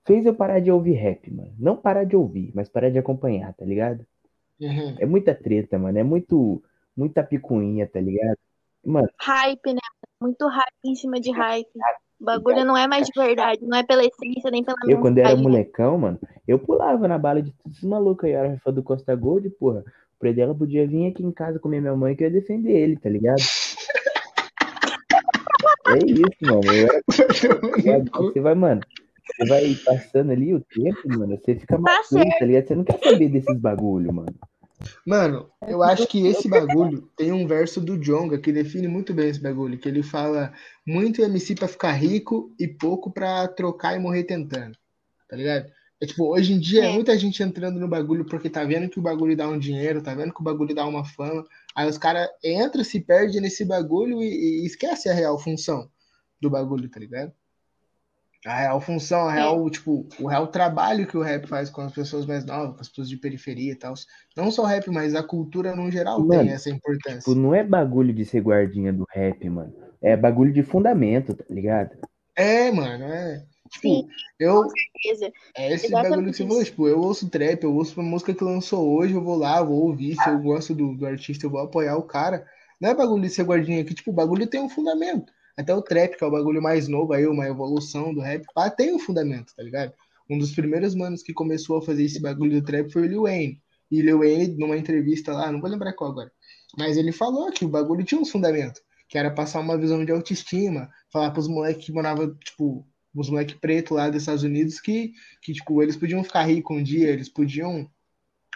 [0.07, 1.55] fez eu parar de ouvir rap, mano.
[1.59, 4.07] Não parar de ouvir, mas parar de acompanhar, tá ligado?
[4.61, 4.97] uhum.
[4.99, 5.99] É muita treta, mano.
[5.99, 6.63] É muito,
[6.97, 8.39] muita picuinha, tá ligado?
[8.85, 9.81] Mano, Hype, né?
[10.21, 11.69] Muito hype em cima de hype.
[12.21, 15.19] O bagulho não é mais de verdade, não é pela essência, nem pela eu quando
[15.19, 15.43] era mensagem.
[15.51, 18.33] molecão, mano, eu pulava na bala de todos esses malucos aí.
[18.33, 19.81] Eu era fã do Costa Gold, porra.
[19.81, 22.97] O Predela podia vir aqui em casa comer minha mãe que eu ia defender ele,
[22.97, 23.39] tá ligado?
[25.89, 26.65] É isso, mano.
[26.71, 27.03] Eu era
[27.71, 28.11] tá ligado?
[28.11, 28.81] Você vai, mano,
[29.37, 32.39] você vai passando ali o tempo, mano, você fica mais certo.
[32.39, 32.67] tá ligado?
[32.67, 34.35] Você não quer saber desses bagulho, mano.
[35.07, 39.29] Mano, eu acho que esse bagulho tem um verso do Jonga que define muito bem
[39.29, 40.53] esse bagulho, que ele fala
[40.87, 44.77] muito MC pra ficar rico e pouco pra trocar e morrer tentando,
[45.29, 45.67] tá ligado?
[46.01, 46.93] É tipo, hoje em dia é É.
[46.93, 50.15] muita gente entrando no bagulho porque tá vendo que o bagulho dá um dinheiro, tá
[50.15, 54.23] vendo que o bagulho dá uma fama, aí os caras entram, se perdem nesse bagulho
[54.23, 55.91] e, e esquece a real função
[56.41, 57.33] do bagulho, tá ligado?
[58.47, 61.93] A real função, a real, tipo, o real trabalho que o rap faz com as
[61.93, 63.95] pessoas mais novas, com as pessoas de periferia e tal.
[64.37, 67.19] Não só o rap, mas a cultura no geral Mano, tem essa importância.
[67.19, 69.75] Tipo, não é bagulho de ser guardinha do rap, mano.
[70.01, 71.97] É bagulho de fundamento, tá ligado?
[72.37, 73.45] É, mano, é.
[73.69, 74.09] Tipo, Sim.
[74.39, 74.65] eu.
[75.03, 75.33] Certeza.
[75.57, 78.33] É esse Exatamente bagulho que você falou, tipo, eu ouço trap, eu ouço uma música
[78.33, 81.51] que lançou hoje, eu vou lá, vou ouvir, se eu gosto do, do artista, eu
[81.51, 82.47] vou apoiar o cara.
[82.81, 85.33] Não é bagulho de ser guardinha aqui, tipo, o bagulho tem um fundamento.
[85.59, 88.71] Até o trap, que é o bagulho mais novo aí, uma evolução do rap, pá,
[88.71, 89.93] tem um fundamento, tá ligado?
[90.31, 93.23] Um dos primeiros manos que começou a fazer esse bagulho do trap foi o Lil
[93.23, 93.61] Wayne.
[93.91, 96.31] E Lil Wayne, numa entrevista lá, não vou lembrar qual agora,
[96.79, 100.13] mas ele falou que o bagulho tinha um fundamento, que era passar uma visão de
[100.13, 105.13] autoestima, falar pros moleques que moravam, tipo, os moleques pretos lá dos Estados Unidos que,
[105.43, 107.91] que, tipo, eles podiam ficar ricos um dia, eles podiam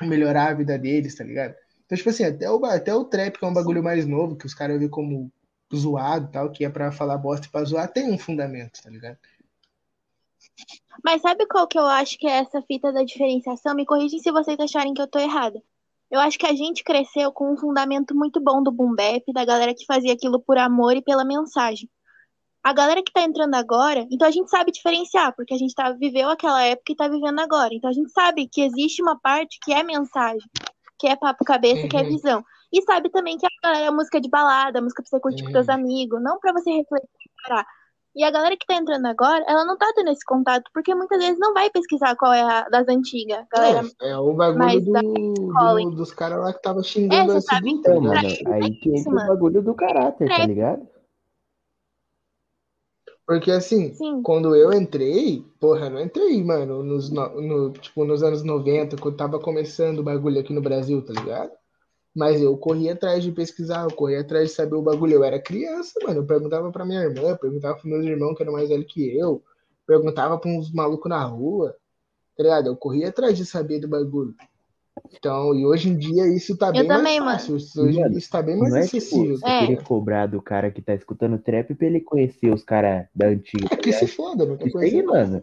[0.01, 1.53] melhorar a vida deles, tá ligado?
[1.85, 4.47] Então, tipo assim, até o, até o trap, que é um bagulho mais novo, que
[4.47, 5.33] os caras veem como
[5.77, 8.91] zoado e tal, que é pra falar bosta e pra zoar, tem um fundamento, tá
[8.91, 9.19] ligado?
[11.05, 13.75] Mas sabe qual que eu acho que é essa fita da diferenciação?
[13.75, 15.63] Me corrigem se vocês acharem que eu tô errada.
[16.11, 19.45] Eu acho que a gente cresceu com um fundamento muito bom do boom bap, da
[19.45, 21.89] galera que fazia aquilo por amor e pela mensagem.
[22.63, 25.91] A galera que tá entrando agora, então a gente sabe diferenciar, porque a gente tá,
[25.91, 27.75] viveu aquela época e tá vivendo agora.
[27.75, 30.49] Então a gente sabe que existe uma parte que é mensagem,
[30.99, 32.09] que é papo cabeça, que é Uhum.
[32.09, 32.45] visão.
[32.73, 35.53] E sabe também que a galera é música de balada, música pra você curtir com
[35.53, 37.67] teus amigos, não pra você refletir e parar.
[38.15, 41.19] E a galera que tá entrando agora, ela não tá tendo esse contato, porque muitas
[41.19, 43.45] vezes não vai pesquisar qual é a das antigas.
[43.51, 47.33] Galera, Não, é o bagulho mais do, da do- dos caras lá que tava xingando
[47.33, 49.29] É, sabe tá Então, mano, aí que entra o mano.
[49.29, 50.47] bagulho do caráter, tá É.
[50.47, 50.87] ligado?
[53.27, 58.05] Porque assim, sim, quando eu entrei, porra, eu não entrei, mano, nos, no, no- tipo,
[58.05, 61.51] nos anos 90, quando tava começando o bagulho aqui no Brasil, tá ligado?
[62.15, 65.15] Mas eu corria atrás de pesquisar, eu corria atrás de saber o bagulho.
[65.15, 66.21] Eu era criança, mano.
[66.21, 69.17] Eu perguntava pra minha irmã, eu perguntava pros meus irmãos que eram mais velhos que
[69.17, 69.43] eu,
[69.87, 71.75] perguntava pra uns malucos na rua,
[72.37, 72.67] tá ligado?
[72.67, 74.35] Eu corria atrás de saber do bagulho.
[75.11, 77.55] Então, e hoje em dia isso tá Eu bem também, mais fácil.
[77.55, 77.89] mano.
[77.89, 79.37] Hoje Mano, isso tá bem mais Não é tipo acessível.
[79.39, 79.59] você É.
[79.67, 83.69] querer cobrar do cara que tá escutando trap pra ele conhecer os caras da antiga,
[83.69, 84.15] tá É que se ligado?
[84.17, 85.43] foda, não Isso aí, conhecer mano.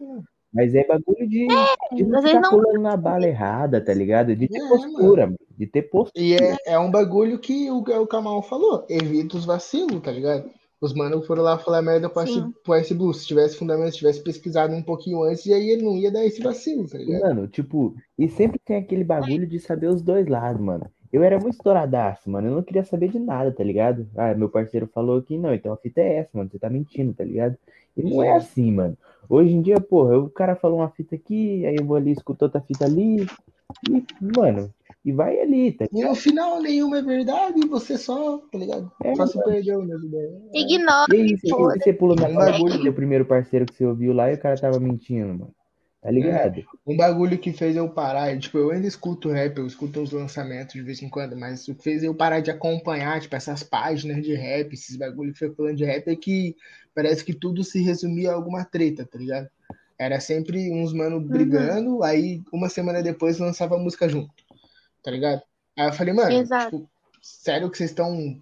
[0.54, 1.48] Mas é bagulho de,
[1.92, 2.50] de não ficar não.
[2.50, 4.36] pulando na bala errada, tá ligado?
[4.36, 5.38] De ter É, postura, mano.
[5.58, 6.26] De ter postura.
[6.26, 8.86] E é, é um bagulho que o, o Kamal falou.
[8.90, 10.50] Evita os vacilos, tá ligado?
[10.82, 12.54] Os manos foram lá falar merda pro Sim.
[12.64, 13.14] pro Ice Blue.
[13.14, 16.26] Se tivesse fundamento, se tivesse pesquisado um pouquinho antes, e aí ele não ia dar
[16.26, 17.28] esse vacilo, tá ligado?
[17.28, 20.90] mano, tipo, e sempre tem aquele bagulho de saber os dois lados, mano.
[21.12, 22.48] eu era muito estouradaço, mano.
[22.48, 24.10] Eu não queria saber de nada, tá ligado?
[24.16, 26.50] Ah, meu parceiro falou que não, então a fita é essa, mano.
[26.50, 27.58] Você tá mentindo, tá ligado?
[27.98, 28.98] E não é assim, mano.
[29.28, 32.46] Hoje em dia, porra, o cara falou uma fita aqui, aí eu vou ali, escuto
[32.46, 33.26] outra fita ali.
[33.90, 34.04] E,
[34.38, 34.74] mano,
[35.06, 38.92] e vai ali, tá E no final nenhuma é verdade você só, tá ligado?
[39.04, 39.50] É, só se mano.
[39.52, 40.34] perdeu nas ideias.
[40.54, 41.16] Ignora.
[41.16, 42.84] E aí, você, você pula na Um parte bagulho.
[42.84, 45.54] do primeiro parceiro que você ouviu lá e o cara tava mentindo, mano.
[46.02, 46.64] Tá ligado?
[46.88, 50.74] Um bagulho que fez eu parar, tipo, eu ainda escuto rap, eu escuto os lançamentos
[50.74, 54.24] de vez em quando, mas o que fez eu parar de acompanhar, tipo, essas páginas
[54.24, 56.56] de rap, esses bagulho que foi falando de rap, é que
[56.96, 59.50] parece que tudo se resumia a alguma treta, tá ligado?
[60.00, 64.34] Era sempre uns mano brigando, aí uma semana depois lançava a música junto,
[65.04, 65.42] tá ligado?
[65.78, 66.78] Aí eu falei, mano, Exato.
[66.78, 66.90] tipo,
[67.22, 68.42] sério que vocês estão,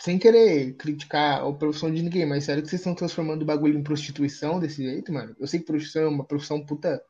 [0.00, 3.78] sem querer criticar a profissão de ninguém, mas sério que vocês estão transformando o bagulho
[3.78, 5.34] em prostituição desse jeito, mano?
[5.38, 7.02] Eu sei que prostituição é uma profissão puta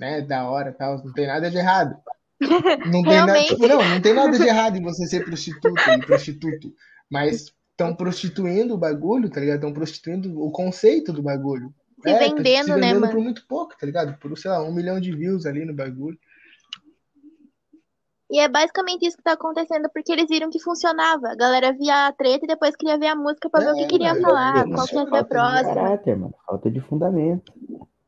[0.00, 1.96] né, da hora e tal, não tem nada de errado.
[2.90, 6.00] Não tem nada, tipo, não, não tem nada de errado em você ser prostituta e
[6.04, 6.74] prostituto,
[7.08, 9.56] mas estão prostituindo o bagulho, tá ligado?
[9.56, 11.72] Estão prostituindo o conceito do bagulho.
[12.02, 13.12] Se É, tá vendendo, se né, vendendo mano?
[13.12, 14.18] por muito pouco, tá ligado?
[14.18, 16.18] Por, sei lá, um milhão de views ali no bagulho.
[18.32, 21.28] E é basicamente isso que tá acontecendo, porque eles viram que funcionava.
[21.28, 23.84] A galera via a treta e depois queria ver a música pra ver o que
[23.84, 25.74] É, queria mano, falar, eu- qual que ia ser a próxima.
[25.74, 26.34] Caráter, mano.
[26.46, 27.52] Falta de fundamento.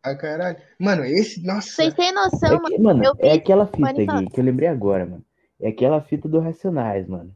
[0.02, 0.58] Ah, caralho.
[0.78, 1.68] Mano, esse, nossa.
[1.68, 2.68] Vocês têm noção, É mano?
[2.68, 5.24] que, mano, eu é vi- aquela fita aqui que eu lembrei agora, mano.
[5.60, 7.34] É aquela fita do Racionais, mano.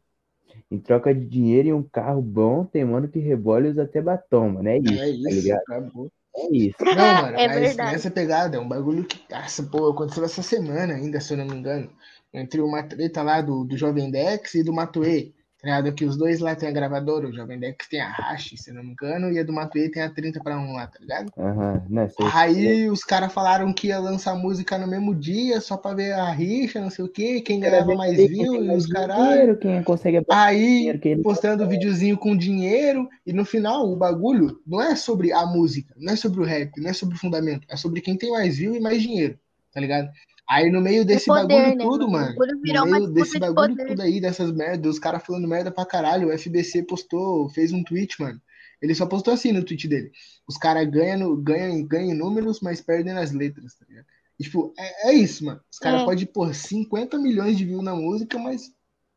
[0.70, 4.00] Em troca de dinheiro e um carro bom, tem mano que rebole e usa até
[4.02, 4.68] batom, mano.
[4.68, 5.60] É isso, É tá isso, ligado?
[5.60, 6.10] acabou.
[6.36, 6.76] É isso.
[6.96, 7.92] Não, mano, É mas verdade.
[7.92, 11.46] nessa pegada, é um bagulho que, nossa, pô, aconteceu essa semana ainda, se eu não
[11.46, 11.90] me engano,
[12.32, 15.94] entre uma treta lá do, do Jovem Dex e do Matuê, tá ligado?
[15.94, 18.82] Que os dois lá tem a gravadora, o Jovem Dex tem a Hash, se não
[18.82, 21.32] me engano, e a do Matuê tem a 30 para 1 lá, tá ligado?
[21.36, 22.08] Aham, né?
[22.08, 26.12] sei- Aí os caras falaram que ia lançar música no mesmo dia, só pra ver
[26.12, 29.82] a rixa, não sei o quê, quem ganhava mais view e mais os dinheiro, quem
[29.82, 35.32] consegue Aí, dinheiro, postando videozinho com dinheiro, e no final o bagulho não é sobre
[35.32, 38.16] a música, não é sobre o rap, não é sobre o fundamento, é sobre quem
[38.16, 39.38] tem mais view e mais dinheiro,
[39.72, 40.08] tá ligado?
[40.48, 42.34] Aí no meio desse poder, bagulho né, tudo, mano?
[42.34, 43.86] No meio desse de bagulho poder.
[43.88, 47.84] tudo aí, dessas merdas, os caras falando merda pra caralho, o FBC postou, fez um
[47.84, 48.40] tweet, mano.
[48.80, 50.10] Ele só postou assim no tweet dele.
[50.48, 54.06] Os caras ganham, ganham, ganham números, mas perdem nas letras, tá ligado?
[54.38, 55.60] E, tipo, é, é isso, mano.
[55.70, 56.04] Os caras É.
[56.04, 58.72] podem pôr 50 milhões de views na música, mas,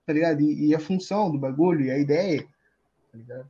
[0.05, 0.41] tá ligado?
[0.41, 2.43] E, e a função do bagulho, e a ideia,
[3.11, 3.47] tá ligado?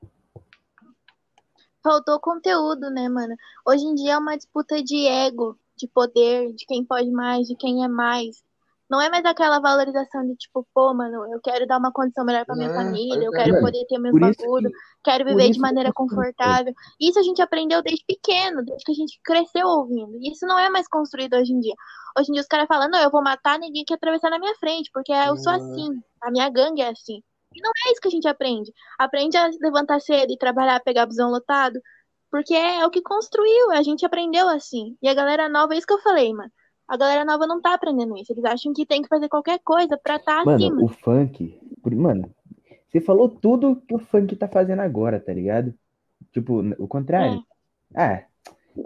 [1.83, 3.35] Faltou conteúdo, né, mano?
[3.65, 7.55] Hoje em dia é uma disputa de ego, de poder, de quem pode mais, de
[7.55, 8.37] quem é mais.
[8.89, 12.45] Não é mais aquela valorização de tipo, pô, mano, eu quero dar uma condição melhor
[12.45, 13.65] pra minha É, família, eu é, quero mano.
[13.65, 16.73] poder ter isso bagulho, que- quero viver de maneira eu- confortável.
[16.99, 20.17] Isso a gente aprendeu desde pequeno, desde que a gente cresceu ouvindo.
[20.19, 21.73] E isso não é mais construído hoje em dia.
[22.19, 24.55] Hoje em dia os caras falam, não, eu vou matar ninguém que atravessar na minha
[24.55, 25.55] frente, porque eu sou É.
[25.55, 25.87] assim,
[26.21, 27.23] a minha gangue é assim.
[27.55, 28.73] E não é isso que a gente aprende.
[28.99, 31.79] Aprende a levantar cedo e trabalhar, pegar busão lotado,
[32.31, 34.95] porque é o que construiu, a gente aprendeu assim.
[35.01, 36.49] E a galera nova, é isso que eu falei, mano.
[36.87, 38.33] A galera nova não tá aprendendo isso.
[38.33, 40.83] Eles acham que tem que fazer qualquer coisa pra tá Mano, acima.
[40.83, 41.59] o funk.
[41.83, 42.33] por- Mano,
[42.89, 45.73] você falou tudo que o funk tá fazendo agora, tá ligado?
[46.33, 47.43] Tipo, o contrário.
[47.95, 48.23] Ah,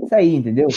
[0.03, 0.67] isso aí, entendeu?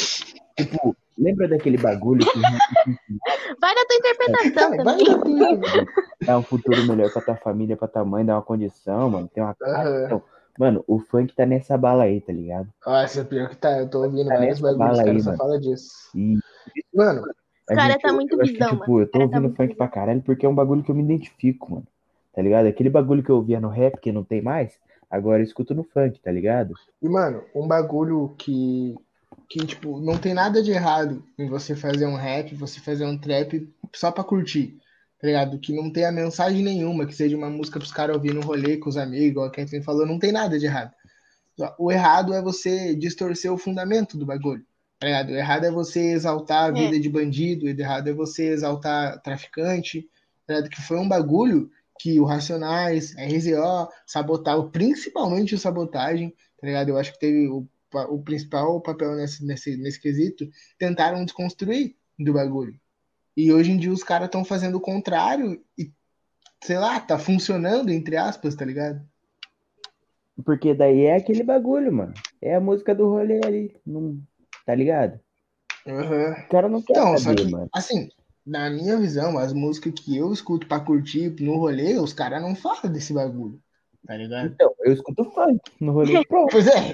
[0.57, 2.39] Tipo, lembra daquele bagulho que
[3.61, 5.39] Vai na tua interpretação Vai, vai também.
[5.39, 5.87] dar tudo.
[6.27, 9.43] dá um futuro melhor pra tua família, pra tua mãe, dá uma condição, mano, tem
[9.43, 9.79] uma casa.
[9.81, 10.05] Aham.
[10.07, 10.23] Então,
[10.59, 12.68] mano, o funk tá nessa bala aí, tá ligado?
[12.85, 15.38] Nossa, pior que tá, eu tô ouvindo Tá vários bagulhos, caras aí, só mano.
[15.38, 15.88] falam disso.
[16.14, 16.38] E
[16.94, 17.23] Mano,
[17.68, 19.01] a cara gente- tá muito eu acho que, tipo, mano.
[19.01, 19.77] eu tô O cara tá ouvindo muito funk visão.
[19.77, 21.87] pra caralho porque é um bagulho que eu me identifico, mano.
[22.35, 22.66] Tá ligado?
[22.66, 24.79] Aquele bagulho que eu ouvia no rap, que não tem mais,
[25.11, 26.75] agora eu escuto no funk, tá ligado?
[27.03, 28.94] E, mano, um bagulho que,
[29.49, 33.18] que, tipo, não tem nada de errado em você fazer um rap, você fazer um
[33.18, 34.79] trap só pra curtir,
[35.21, 35.59] tá ligado?
[35.59, 38.89] Que não tenha mensagem nenhuma, que seja uma música pros caras ouvir no rolê com
[38.89, 40.93] os amigos, igual a Kathleen falou, não tem nada de errado.
[41.79, 44.65] O errado é você distorcer o fundamento do bagulho,
[45.01, 45.31] tá ligado?
[45.31, 46.81] O errado é você exaltar a É.
[46.85, 50.09] vida de bandido, o errado é você exaltar traficante,
[50.47, 50.71] tá ligado?
[50.71, 56.91] Que foi um bagulho que o Racionais, RZO, sabotaram, principalmente o sabotagem, tá ligado?
[56.91, 57.67] Eu acho que teve o,
[58.09, 62.79] o principal papel nesse, nesse, nesse quesito, tentaram desconstruir do bagulho.
[63.38, 65.92] E hoje em dia os caras estão fazendo o contrário e,
[66.64, 69.01] sei lá, tá funcionando, entre aspas, tá ligado?
[70.44, 72.12] Porque daí é aquele bagulho, mano.
[72.42, 73.77] É a música do rolê ali.
[73.87, 74.20] Não...
[74.66, 75.20] Tá ligado?
[75.87, 76.33] Uhum.
[76.33, 77.68] O cara não quer Então, só saber, que, mano.
[77.72, 78.09] assim,
[78.44, 82.57] na minha visão, as músicas que eu escuto pra curtir no rolê, os caras não
[82.57, 83.61] falam desse bagulho,
[84.05, 84.48] tá ligado?
[84.48, 86.14] Então, eu escuto funk no rolê.
[86.51, 86.92] Pois é.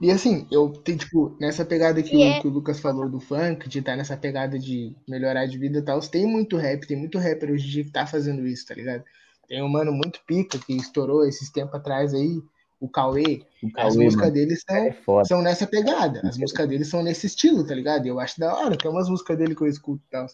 [0.00, 2.40] E assim, eu tenho, tipo, nessa pegada que, E o, é.
[2.40, 5.82] que o Lucas falou do funk, de estar nessa pegada de melhorar de vida e
[5.82, 8.74] tal, tem muito rap, tem muito rapper hoje em dia que tá fazendo isso, tá
[8.74, 9.02] ligado?
[9.48, 12.40] Tem um mano muito pica que estourou esses tempos atrás aí,
[12.80, 13.42] o Cauê.
[13.62, 16.20] O As Cauê, músicas mano, deles são, é são nessa pegada.
[16.24, 18.06] As músicas deles são nesse estilo, tá ligado?
[18.06, 20.26] E eu acho da hora, tem umas músicas dele que eu escuto e tal.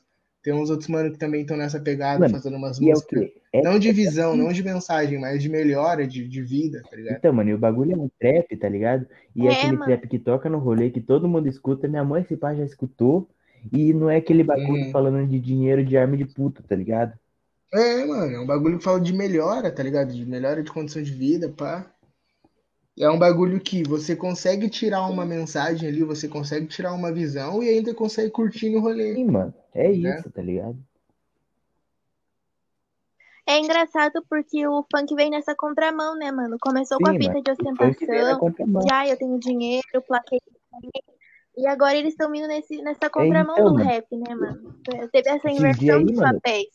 [0.44, 3.02] Tem uns outros mano que também estão nessa pegada, Mano, fazendo umas é o músicas.
[3.02, 3.42] quê?
[3.52, 7.24] É, Não de visão, não de mensagem, mas de melhora de, de vida, tá ligado?
[7.24, 9.06] então, mano, e o bagulho é um trap, tá ligado?
[9.34, 9.78] E é É, aquele mano.
[9.78, 11.86] trap que toca no rolê, que todo mundo escuta.
[11.88, 13.28] Minha mãe, esse pai já escutou.
[13.72, 14.90] E não é aquele bagulho Uhum.
[14.90, 17.18] falando de dinheiro de arma de puta, tá ligado?
[17.72, 20.12] É, mano, é um bagulho que fala de melhora, tá ligado?
[20.14, 21.92] De melhora de condição de vida, pá.
[22.96, 27.62] É um bagulho que você consegue tirar uma mensagem ali, você consegue tirar uma visão
[27.62, 30.16] e ainda consegue curtir no rolê, Sim, mano, é né?
[30.18, 30.78] isso, tá ligado?
[33.46, 36.56] É engraçado porque o funk vem nessa contramão, né, mano?
[36.60, 40.40] Começou com a Sim, fita mano, de ostentação, de ah, eu tenho dinheiro, plaquei.
[41.56, 44.74] E agora eles estão vindo nesse, nessa É, contramão então, do mano, rap, né, mano?
[45.12, 46.68] Teve essa inversão aí, dos mano, papéis.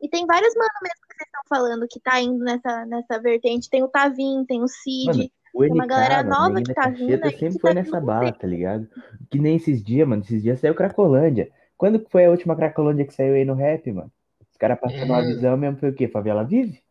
[0.00, 3.68] E tem vários mano mesmo que vocês estão falando que tá indo nessa, nessa vertente.
[3.68, 5.30] Tem o Tavim, tem o mano, Cid, o
[5.66, 8.00] tem uma NK, galera mano, nova que tá vindo aí sempre tá foi vindo nessa
[8.00, 8.88] bala, tá ligado?
[9.30, 11.50] Que nem esses dias, mano, esses dias saiu Cracolândia.
[11.76, 14.12] Quando que foi a última Cracolândia que saiu aí no rap, mano?
[14.50, 16.08] Os caras passando uma Uhum, visão mesmo, foi o quê?
[16.08, 16.82] Favela Vive?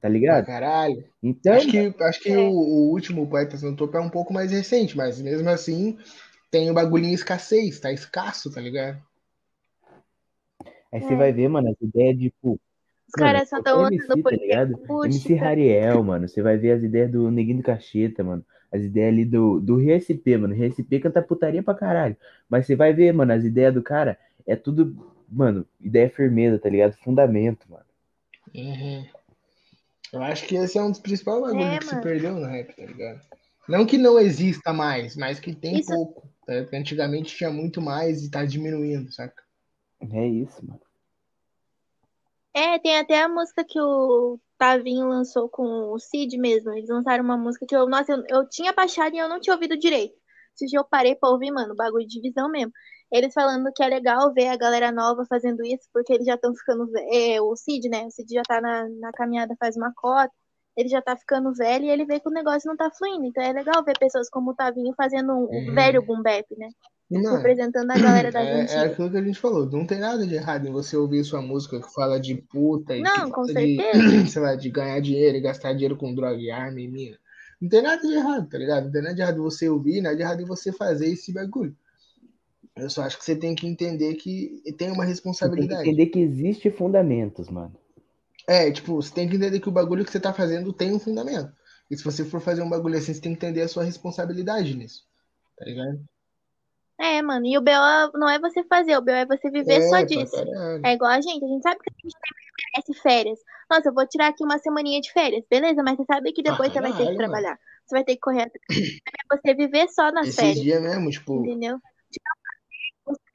[0.00, 0.46] Tá ligado?
[0.46, 1.04] caralho.
[1.22, 2.36] Então, Acho que, acho que É.
[2.36, 5.98] o, o último Poetas no Topo é um pouco mais recente, mas mesmo assim
[6.50, 9.02] tem o bagulhinho escassez, tá escasso, tá ligado?
[10.92, 11.16] aí você É.
[11.16, 12.60] vai ver, mano, as ideias de, tipo,
[13.14, 14.80] Os caras só estão lançando tá por ligado?
[15.04, 15.34] MC.
[15.34, 18.44] Rariel, mano, você vai ver as ideias do Neguinho do Cacheta, mano.
[18.72, 20.54] As ideias ali do, do RSP, mano.
[20.54, 22.16] RSP canta putaria pra caralho.
[22.48, 26.70] Mas você vai ver, mano, as ideias do cara é tudo, mano, ideia firmeza, tá
[26.70, 26.94] ligado?
[27.04, 27.84] Fundamento, mano.
[28.54, 29.06] Uhum.
[30.10, 32.02] Eu acho que esse é um dos principais bagulhos É, que se mano.
[32.02, 33.20] perdeu no rap, tá ligado?
[33.68, 36.28] Não que não exista mais, mas que tem Isso pouco.
[36.46, 36.54] Tá?
[36.62, 39.42] Porque Antigamente tinha muito mais e tá diminuindo, saca?
[40.10, 40.80] É isso, mano.
[42.54, 46.70] É, tem até a música que o Tavinho lançou com o Cid mesmo.
[46.72, 49.54] Eles lançaram uma música que eu, nossa, eu, eu tinha baixado e eu não tinha
[49.54, 50.14] ouvido direito.
[50.54, 52.70] Esse dia eu parei pra ouvir, mano, bagulho de visão mesmo.
[53.10, 56.54] Eles falando que é legal ver a galera nova fazendo isso, porque eles já estão
[56.54, 57.44] ficando velho.
[57.46, 58.04] O Cid, né?
[58.06, 60.32] O Cid já tá na, na caminhada faz uma cota.
[60.76, 63.24] Ele já tá ficando velho e ele vê que o negócio não tá fluindo.
[63.26, 65.74] Então é legal ver pessoas como o Tavinho fazendo um, um Uhum.
[65.74, 66.68] velho boom bap, né?
[67.20, 68.82] Mano, Representando a galera das é, é antigas.
[68.84, 69.68] aquilo que a gente falou.
[69.70, 73.02] Não tem nada de errado em você ouvir sua música que fala de puta e
[73.02, 74.26] Não, com fala de, certeza.
[74.28, 77.18] sei lá, de ganhar dinheiro e gastar dinheiro com droga e arma e mina.
[77.60, 78.84] Não tem nada de errado, tá ligado?
[78.86, 81.32] Não tem nada de errado em você ouvir, nada de errado em você fazer esse
[81.32, 81.76] bagulho.
[82.74, 85.82] Eu só acho que você tem que entender que tem uma Você tem que responsabilidade.
[85.88, 87.74] entender que existe fundamentos, mano.
[88.48, 90.98] É, tipo, você tem que entender que o bagulho que você tá fazendo tem um
[90.98, 91.52] fundamento.
[91.90, 94.74] E se você for fazer um bagulho assim, você tem que entender a sua responsabilidade
[94.74, 95.04] nisso.
[95.56, 96.00] Tá ligado?
[97.02, 99.96] É, mano, e o BO não é você fazer, o BO é você viver só
[99.96, 100.36] É, pra disso.
[100.44, 100.82] caralho.
[100.84, 102.16] É igual a gente, a gente sabe que a gente
[102.74, 103.38] merece férias.
[103.70, 105.82] Nossa, eu vou tirar aqui uma semaninha de férias, beleza?
[105.82, 107.18] Mas você sabe que depois você vai ter que caralho, mano.
[107.18, 107.58] trabalhar.
[107.86, 108.50] Você vai ter que correr.
[108.50, 111.78] É você viver só nas Esses férias, dias mesmo, tipo, entendeu?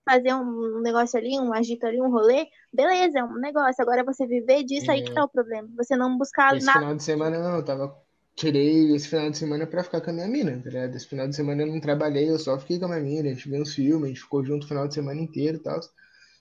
[0.10, 3.82] Fazer um negócio ali, um agito ali, um rolê, beleza, é um negócio.
[3.82, 5.68] Agora você viver disso aí que tá é, o problema.
[5.76, 6.80] Você não buscar esse nada.
[6.80, 8.07] final de semana não, eu tava.
[8.38, 10.96] Tirei esse final de semana pra ficar com a minha mina, tá ligado?
[10.96, 13.34] Esse final de semana eu não trabalhei, eu só fiquei com a minha mina, a
[13.34, 15.80] gente viu uns filmes, a gente ficou junto o final de semana inteiro e tal.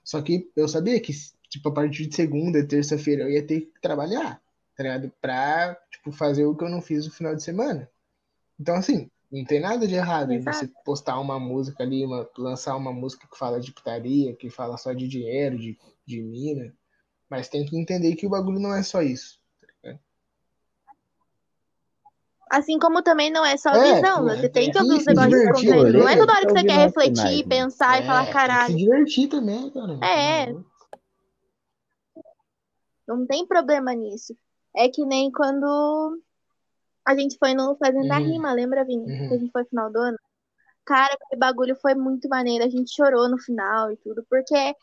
[0.05, 1.13] Só que eu sabia que,
[1.49, 4.43] tipo, a partir de segunda, terça-feira eu ia ter que trabalhar,
[4.77, 5.11] tá ligado?
[5.23, 7.91] Pra, tipo, fazer o que eu não fiz no final de semana.
[8.61, 12.77] Então, assim, não tem nada de errado em você postar uma música ali, uma- lançar
[12.77, 16.75] uma música que fala de putaria, que fala só de dinheiro, de, de mina.
[17.31, 19.41] Mas tem que entender que o bagulho não é só isso.
[22.49, 24.99] Assim como também não é só É, visão, você é, tem é que ouvir que
[24.99, 25.99] os negócios de divertir, conteúdo.
[25.99, 27.49] Não é toda hora que você quer refletir, mano.
[27.49, 28.77] pensar e falar, É, tem que se caralho.
[28.77, 29.99] divertir também, cara.
[30.05, 30.55] É,
[33.07, 34.37] não tem problema nisso.
[34.75, 36.21] É que nem quando
[37.07, 39.07] a gente foi no Fazenda Uhum, Rima, lembra, Vini?
[39.07, 39.39] Que a uhum.
[39.41, 40.19] gente foi no final do ano.
[40.85, 42.65] Cara, aquele bagulho foi muito maneiro.
[42.65, 44.75] A gente chorou no final e tudo, porque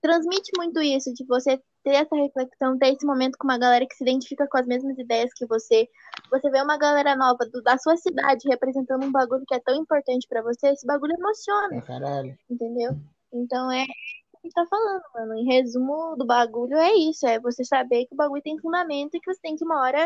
[0.00, 3.94] transmite muito isso, de você ter essa reflexão, ter esse momento com uma galera que
[3.94, 5.88] se identifica com as mesmas ideias que você.
[6.30, 9.74] Você vê uma galera nova do- da sua cidade representando um bagulho que é tão
[9.74, 12.36] importante pra você, esse bagulho emociona, Pra caralho.
[12.48, 12.92] entendeu?
[13.32, 13.92] Então é o que
[14.36, 15.34] a gente tá falando, mano.
[15.34, 19.20] Em resumo do bagulho é isso, é você saber que o bagulho tem fundamento e
[19.20, 20.04] que você tem que uma hora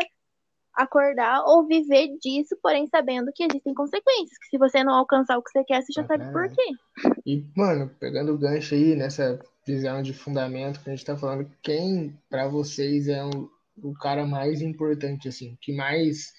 [0.73, 5.41] acordar ou viver disso, porém sabendo que existem consequências, que se você não alcançar o
[5.41, 7.19] que você quer, você já Pra sabe por quê.
[7.25, 11.51] E, mano, pegando o gancho aí nessa visão de fundamento que a gente tá falando,
[11.61, 13.51] quem pra vocês é o,
[13.83, 16.33] o cara mais importante, assim, que mais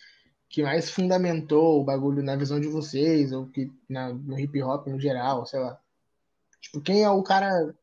[0.49, 4.87] que mais fundamentou o bagulho na visão de vocês, ou que na, no hip hop
[4.87, 5.79] no geral, sei lá.
[6.59, 7.75] Tipo, quem é o cara.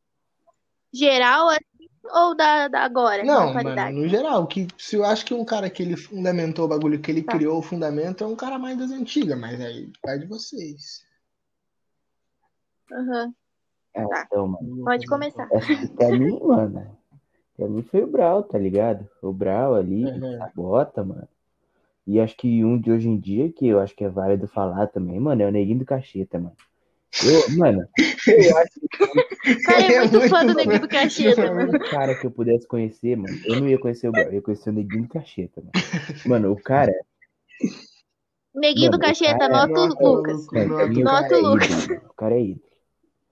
[0.91, 3.95] Geral, assim, ou da, da agora, da Não, mano, atualidade?
[3.95, 7.11] no geral, que se eu acho que um cara que ele fundamentou o bagulho, que
[7.11, 7.33] ele Tá.
[7.33, 11.05] criou o fundamento, é um cara mais das antigas, mas aí vai de vocês.
[12.91, 13.33] Aham.
[13.95, 14.23] É, Tá.
[14.27, 14.83] então, mano.
[14.83, 15.47] Pode começar.
[15.47, 16.85] Pra mim, mano,
[17.57, 19.07] pra mim foi o Brau, tá ligado?
[19.21, 20.37] O Brau ali, Uhum.
[20.37, 21.27] sabota, mano.
[22.05, 24.87] E acho que um de hoje em dia, que eu acho que é válido falar
[24.87, 26.55] também, mano, é o Neguinho do Cacheta, mano.
[27.23, 27.87] Eu, mano,
[28.27, 30.53] eu acho O cara é É muito fã do.
[30.53, 31.77] Neguinho do Cacheta, que mano.
[31.77, 34.41] o cara que eu pudesse conhecer, mano, eu não ia conhecer o Brau, eu ia
[34.41, 35.71] conhecer o Neguinho do Cacheta, mano.
[36.27, 36.91] Mano, o cara,
[38.53, 40.47] Neguinho do Mano, o Cacheta, cara- nota o Nota Lucas.
[40.51, 41.87] Nota o é Lucas.
[41.87, 42.61] o cara é ídolo.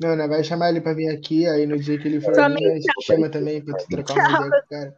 [0.04, 0.28] Não, né?
[0.28, 2.84] Vai chamar ele pra vir aqui, aí no dia que ele for Só vir, nós
[3.04, 4.98] chama também pra tu trocar uma ideia com o cara.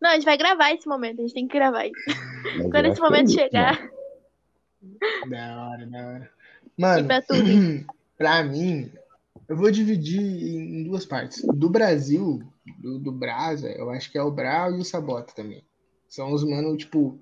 [0.00, 2.70] Não, a gente vai gravar esse momento, a gente tem que gravar isso.
[2.70, 3.90] Quando esse é momento isso, chegar, mano.
[5.28, 6.30] Da hora, da hora.
[6.78, 7.42] Mano, pra tudo.
[8.16, 8.90] pra mim,
[9.48, 11.42] eu vou dividir em duas partes.
[11.42, 12.40] Do Brasil,
[12.78, 15.62] do, do Brasa, eu acho que é o Brau e o Sabota também.
[16.08, 17.20] São os mano, tipo,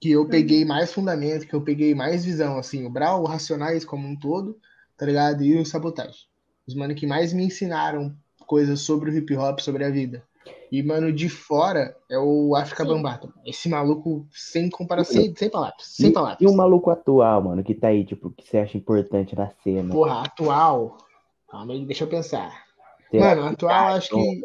[0.00, 2.86] que eu peguei mais fundamento, que eu peguei mais visão, assim.
[2.86, 4.58] O Brau, o Racionais como um todo,
[4.96, 5.42] tá ligado?
[5.44, 6.22] E o Sabotagem.
[6.66, 10.24] Os mano que mais me ensinaram coisas sobre o hip hop, sobre a vida.
[10.72, 12.84] E, mano, de fora é o África.
[12.84, 13.28] Bambata.
[13.44, 16.38] Esse maluco sem comparação, sem, sem palavras, sem E, palavras.
[16.40, 19.92] e o maluco atual, mano, que tá aí, tipo, que você acha importante na cena?
[19.92, 20.96] Porra, atual.
[21.50, 22.64] Calma aí, deixa eu pensar.
[23.12, 24.42] Mano, atual acho que.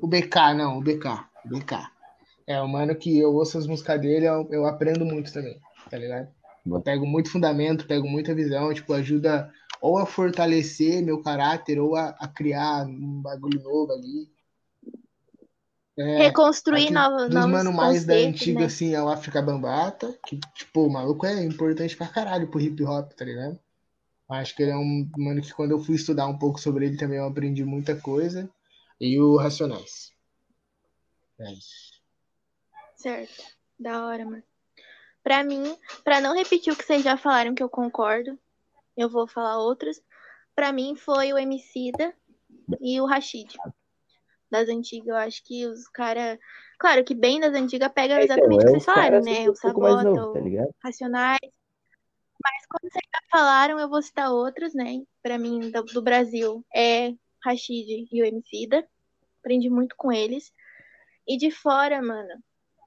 [0.00, 1.06] O BK, não, o BK.
[1.44, 1.74] O BK.
[2.50, 5.56] É, o mano que eu ouço as músicas dele, eu, eu aprendo muito também,
[5.88, 6.28] tá ligado?
[6.66, 9.48] Eu pego muito fundamento, pego muita visão, tipo, ajuda
[9.80, 14.28] ou a fortalecer meu caráter, ou a, a criar um bagulho novo ali.
[15.96, 18.66] É, Reconstruir novos, dos mano mais da antiga, né?
[18.66, 22.82] assim, é o África Bambata, que, tipo, o maluco é importante pra caralho pro hip
[22.82, 23.60] hop, tá ligado?
[24.28, 26.96] Acho que ele é um mano que quando eu fui estudar um pouco sobre ele
[26.96, 28.50] também eu aprendi muita coisa.
[29.00, 30.10] E o Racionais.
[31.38, 31.89] É isso.
[33.00, 33.42] Certo.
[33.78, 34.42] Da hora, mano.
[35.22, 35.74] Pra mim,
[36.04, 38.38] pra não repetir o que vocês já falaram, que eu concordo,
[38.94, 40.02] eu vou falar outros.
[40.54, 42.14] Pra mim foi o Emicida
[42.78, 43.56] e o Rashid.
[44.50, 46.38] Das antigas, eu acho que os caras.
[46.78, 49.48] Claro que bem das antigas pega Então, exatamente o é que vocês os falaram, né?
[49.48, 50.74] O Sabota, novo, tá o?
[50.82, 51.38] Racionais.
[52.42, 55.02] Mas como vocês já falaram, eu vou citar outros, né?
[55.22, 58.86] Pra mim, do, do Brasil, é Rashid e o Emicida.
[59.38, 60.52] Aprendi muito com eles.
[61.26, 62.42] E de fora, mano,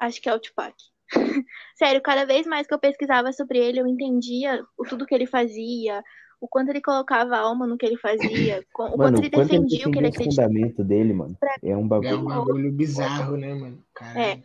[0.06, 0.74] acho que é o Tupac.
[1.78, 5.26] Sério, cada vez mais que eu pesquisava sobre ele, eu entendia o tudo que ele
[5.28, 6.04] fazia,
[6.42, 9.88] o quanto ele colocava alma no que ele fazia, o Mano, quanto ele o defendia
[9.88, 10.48] o que ele acreditava.
[10.50, 12.24] fundamentos dele, mano, é um É um bagulho.
[12.24, 13.84] bagulho bizarro, né, mano?
[13.94, 14.42] Caralho.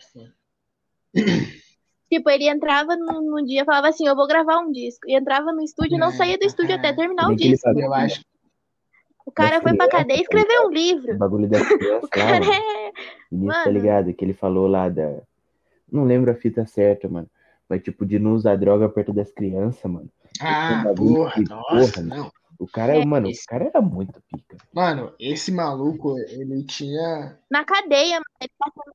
[2.10, 5.06] Tipo, ele entrava no, no dia e falava assim, eu vou gravar um disco.
[5.06, 7.68] E entrava no estúdio e não É, saía do estúdio até terminar o disco.
[7.68, 8.22] Eu acho
[9.26, 11.18] O cara foi pra cadeia e tá escreveu um O livro.
[11.18, 12.92] bagulho das crianças O cara é.
[12.92, 12.96] Tá
[13.30, 13.70] Mano.
[13.72, 14.14] ligado?
[14.14, 15.20] Que ele falou lá da.
[15.90, 17.30] Não lembro a fita certa, mano.
[17.68, 20.10] Mas, tipo, de não usar droga perto das crianças, mano.
[20.40, 22.32] Ah, Um bagulho porra, que, nossa, porra, não.
[22.58, 23.04] O cara, É.
[23.04, 24.56] mano, o cara era muito pica.
[24.72, 27.38] Mano, esse maluco, ele tinha.
[27.50, 28.94] Na cadeia, mano, ele passando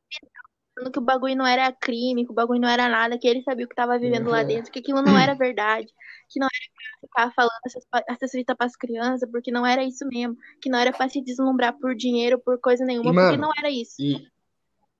[0.76, 3.44] falando que o bagulho não era crime, que o bagulho não era nada, que ele
[3.44, 4.48] sabia o que tava vivendo lá Uhum.
[4.48, 5.88] dentro, que aquilo não era verdade,
[6.30, 10.06] que não era pra ficar falando essas, essas fitas pras crianças, porque não era isso
[10.08, 13.38] mesmo, que não era pra se deslumbrar por dinheiro, por coisa nenhuma, E, porque mano,
[13.38, 14.00] não era isso.
[14.00, 14.32] E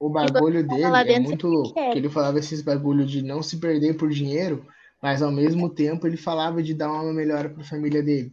[0.06, 1.74] o bagulho dele é muito louco.
[1.74, 4.66] Que ele falava esses bagulho de não se perder por dinheiro,
[5.02, 8.32] mas ao mesmo tempo ele falava de dar uma melhora pra família dele.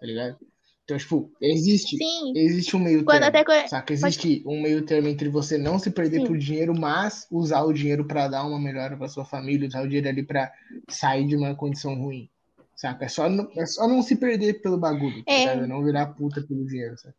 [0.00, 0.36] Tá ligado?
[0.84, 3.38] Então, tipo, existe, Sim, existe um meio quando termo.
[3.52, 3.92] até Saca?
[3.92, 6.26] Existe um meio termo entre você não se perder Sim.
[6.26, 9.86] por dinheiro, mas usar o dinheiro pra dar uma melhora pra sua família, usar o
[9.86, 10.50] dinheiro ali pra
[10.88, 12.28] sair de uma condição ruim.
[12.74, 13.04] Saca?
[13.04, 15.38] É só, não- é só não se perder pelo bagulho, tá É.
[15.54, 15.68] ligado?
[15.68, 17.14] Não virar puta pelo dinheiro, saca?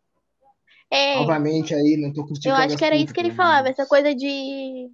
[0.92, 3.86] É, Novamente aí, não tô eu criticando acho que era isso que ele falava, essa
[3.86, 4.89] coisa de.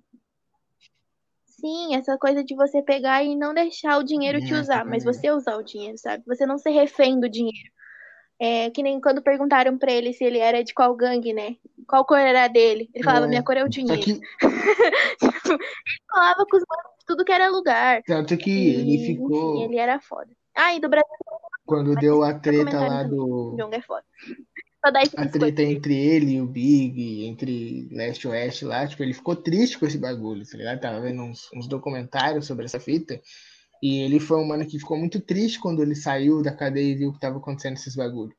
[1.46, 5.04] Sim, essa coisa de você pegar e não deixar o dinheiro te É, usar, mas
[5.04, 6.24] você usar o dinheiro, sabe?
[6.28, 7.72] Você não ser refém do dinheiro.
[8.40, 11.56] É que nem quando perguntaram pra ele se ele era de qual gangue, né?
[11.88, 12.88] Qual cor era dele?
[12.94, 13.30] Ele falava, É.
[13.30, 14.00] minha cor é o dinheiro.
[14.00, 14.20] que,
[15.20, 15.60] Tipo, ele
[16.12, 18.04] falava com os manos tudo que era lugar.
[18.06, 20.30] tanto que E, ele enfim, ficou, ele era foda.
[20.56, 21.08] Ah, e do Brasil,
[21.66, 24.04] quando deu a treta lá do, Jong é foda.
[24.86, 28.88] Só dá esse a treta entre ele e o Big, entre leste e oeste lá,
[28.88, 30.80] tipo, ele ficou triste com esse bagulho, tá ligado?
[30.80, 33.20] Tava vendo uns, uns documentários sobre essa fita,
[33.82, 36.96] e ele foi um mano que ficou muito triste quando ele saiu da cadeia e
[36.96, 38.36] viu que tava acontecendo esses bagulhos.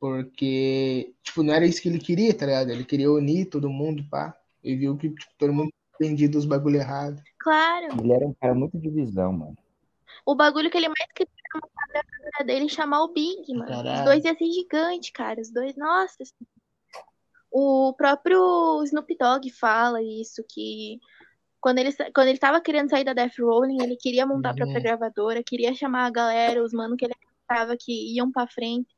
[0.00, 2.70] Porque, tipo, não era isso que ele queria, tá ligado?
[2.70, 6.76] Ele queria unir todo mundo, pá, e viu que, tipo, todo mundo aprendido os bagulho
[6.76, 7.22] errado.
[7.38, 8.00] Claro.
[8.00, 9.56] Ele era um cara muito de visão, mano.
[10.26, 11.08] O bagulho que ele mais
[11.60, 13.66] montar da carreira dele é chamar o Big, mano.
[13.66, 13.98] Caralho.
[13.98, 15.40] Os dois iam ser gigantes, cara.
[15.40, 16.16] Os dois, nossa.
[17.50, 20.98] O próprio Snoop Dogg fala isso, que
[21.60, 24.76] quando ele, quando ele tava querendo sair da Death Rolling, ele queria montar a própria
[24.78, 24.82] Uhum.
[24.82, 28.92] gravadora, queria chamar a galera, os manos que ele acreditava que iam pra frente.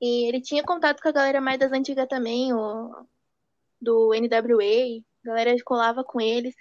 [0.00, 3.06] E ele tinha contato com a galera mais das antigas também, o,
[3.80, 6.54] do NWA, a galera colava com eles.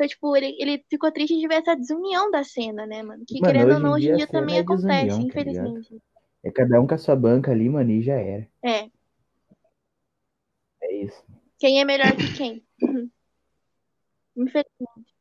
[0.00, 3.22] Então, tipo, ele, ele ficou triste de ver essa desunião da cena, né, mano?
[3.26, 5.24] Que Mano, querendo ou não, hoje dia em dia cena também é acontece, desunião, tá
[5.28, 6.02] infelizmente.
[6.42, 8.48] É cada um com a sua banca ali, mano, e já era.
[8.64, 8.90] É.
[10.82, 11.22] É isso.
[11.58, 12.64] Quem é melhor que quem?
[14.34, 15.14] Infelizmente.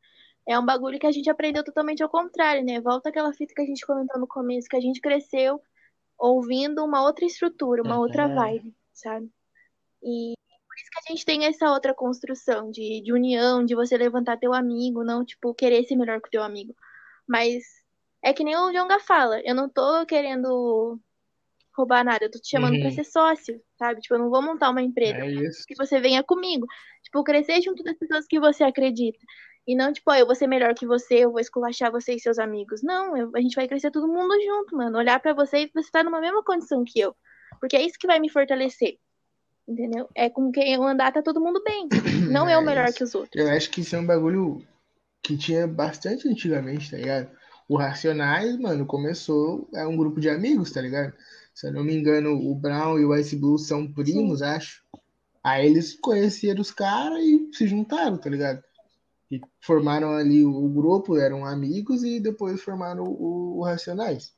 [0.47, 2.79] É um bagulho que a gente aprendeu totalmente ao contrário, né?
[2.79, 5.61] Volta aquela fita que a gente comentou no começo, que a gente cresceu
[6.17, 9.29] ouvindo uma outra estrutura, uma outra vibe, sabe?
[10.01, 10.38] E
[10.81, 14.53] isso que a gente tem essa outra construção de, de união, de você levantar teu
[14.53, 16.73] amigo, não, tipo, querer ser melhor que o teu amigo.
[17.27, 17.63] Mas
[18.23, 20.99] é que nem o Jonga fala, eu não tô querendo
[21.75, 22.95] roubar nada, eu tô te chamando pra Uhum.
[22.95, 24.01] ser sócio, sabe?
[24.01, 25.63] Tipo, eu não vou montar uma empresa É isso.
[25.67, 26.65] que você venha comigo.
[27.03, 29.19] Tipo, crescer junto das pessoas que você acredita.
[29.65, 32.39] E não, tipo, eu vou ser melhor que você, eu vou esculachar você e seus
[32.39, 32.81] amigos.
[32.83, 34.97] Não, eu- a gente vai crescer todo mundo junto, mano.
[34.97, 37.15] Olhar pra você e você tá numa mesma condição que eu.
[37.61, 38.97] Porque é isso que vai me fortalecer.
[39.69, 40.09] Entendeu?
[40.15, 41.87] É com quem eu andar, tá todo mundo bem.
[42.31, 43.39] Não eu É melhor que os outros.
[43.39, 44.65] Eu acho que isso é um bagulho
[45.21, 47.29] que tinha bastante antigamente, tá ligado?
[47.67, 51.13] O Racionais, mano, começou, é um grupo de amigos, tá ligado?
[51.53, 54.83] Se eu não me engano, o Brown e o Ice Blue são primos, acho.
[55.43, 58.63] Aí eles conheceram os caras e se juntaram, tá ligado?
[59.29, 64.33] E formaram ali o, o grupo, eram amigos e depois formaram o, o Racionais.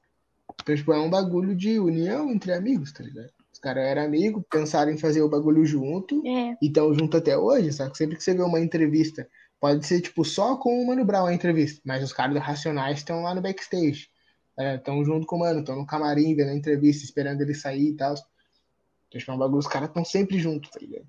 [0.61, 3.31] Então, tipo, é um bagulho de união entre amigos, tá ligado?
[3.61, 7.37] Os caras eram amigos, pensaram em fazer o bagulho junto É, e estão junto até
[7.37, 7.95] hoje, sabe?
[7.95, 11.33] Sempre que você vê uma entrevista, pode ser tipo só com o Mano Brown a
[11.33, 14.09] entrevista, mas os caras do Racionais estão lá no backstage.
[14.57, 17.95] Estão junto com o Mano, estão no camarim vendo a entrevista, esperando ele sair e
[17.95, 18.13] tal.
[18.13, 21.05] Então, tipo, é um bagulho, os caras estão sempre juntos, tá ligado?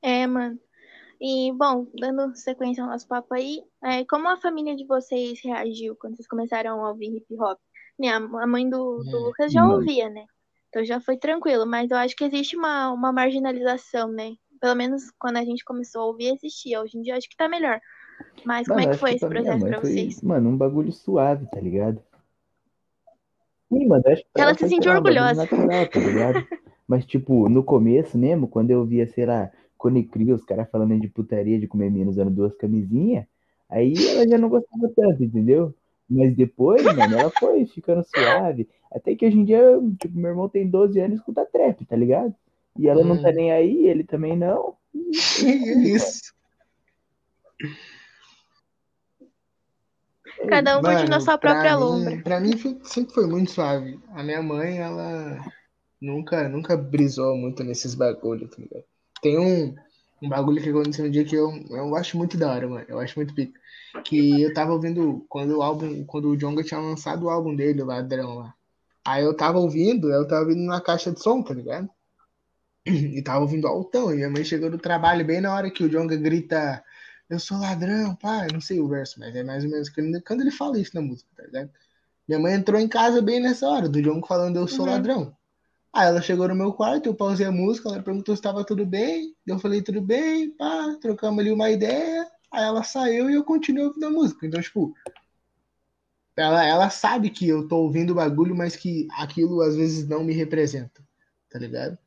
[0.00, 0.58] é, mano.
[1.20, 5.94] E, bom, dando sequência ao nosso papo aí, é, como a família de vocês reagiu
[5.96, 7.58] quando vocês começaram a ouvir hip hop?
[7.98, 10.24] Né, a mãe do, do Hum, Lucas já ouvia, né?
[10.68, 14.34] Então já foi tranquilo, mas eu acho que existe uma, uma marginalização, né?
[14.60, 16.80] Pelo menos quando a gente começou a ouvir, existia.
[16.80, 17.80] Hoje em dia acho que tá melhor.
[18.44, 20.20] Mas como Mano, é que foi que esse minha processo pra foi, vocês?
[20.22, 22.00] mano, um bagulho suave, tá ligado?
[23.68, 25.42] Sim, mano, acho que Ela ela se sentiu orgulhosa.
[25.42, 26.46] natural, tá ligado?
[26.86, 30.98] Mas, tipo, no começo mesmo, quando eu via, sei lá, Cone Crew, os caras falando
[30.98, 33.26] de putaria, de comer menos usando duas camisinhas,
[33.68, 35.74] aí ela já não gostava tanto, entendeu?
[36.08, 38.68] Mas depois, mano, ela foi ficando suave.
[38.90, 39.60] Até que hoje em dia,
[40.00, 42.34] tipo, meu irmão tem 12 anos e escuta trap, tá ligado?
[42.78, 43.34] E ela não tá Hum.
[43.34, 44.76] nem aí, ele também não.
[45.44, 46.32] É isso.
[50.40, 52.22] é Cada um curtindo a Mano, sua pra própria mim, lombra.
[52.22, 53.98] pra mim foi- sempre foi muito suave.
[54.10, 55.38] A minha mãe, ela
[56.00, 58.84] nunca, nunca brisou muito nesses bagulhos, tá ligado?
[59.20, 59.74] Tem um,
[60.22, 62.84] um bagulho que aconteceu um dia que eu, eu acho muito da hora, mano.
[62.88, 63.58] Eu acho muito pica.
[64.04, 67.82] Que eu tava ouvindo quando o álbum, quando o Djonga tinha lançado o álbum dele,
[67.82, 68.54] o Ladrão lá.
[69.06, 71.88] Aí eu tava ouvindo, eu tava ouvindo na caixa de som, tá ligado?
[72.86, 74.12] E tava ouvindo altão.
[74.12, 76.82] E minha mãe chegou do trabalho bem na hora que o Djonga grita:
[77.28, 78.48] Eu sou ladrão, pai.
[78.52, 81.28] Não sei o verso, mas é mais ou menos quando ele fala isso na música,
[81.36, 81.70] tá ligado?
[82.26, 84.92] Minha mãe entrou em casa bem nessa hora, do Djonga falando: Eu sou Uhum.
[84.92, 85.36] ladrão.
[85.92, 88.84] Aí ela chegou no meu quarto, eu pausei a música, ela perguntou se estava tudo
[88.84, 89.34] bem.
[89.46, 90.96] Eu falei: Tudo bem, pá.
[91.00, 92.26] Trocamos ali uma ideia.
[92.52, 94.46] Aí ela saiu e eu continuei ouvindo a música.
[94.46, 94.94] Então, tipo.
[96.36, 100.22] Ela, ela sabe que eu tô ouvindo o bagulho, mas que aquilo às vezes não
[100.22, 101.02] me representa,
[101.50, 101.98] tá ligado?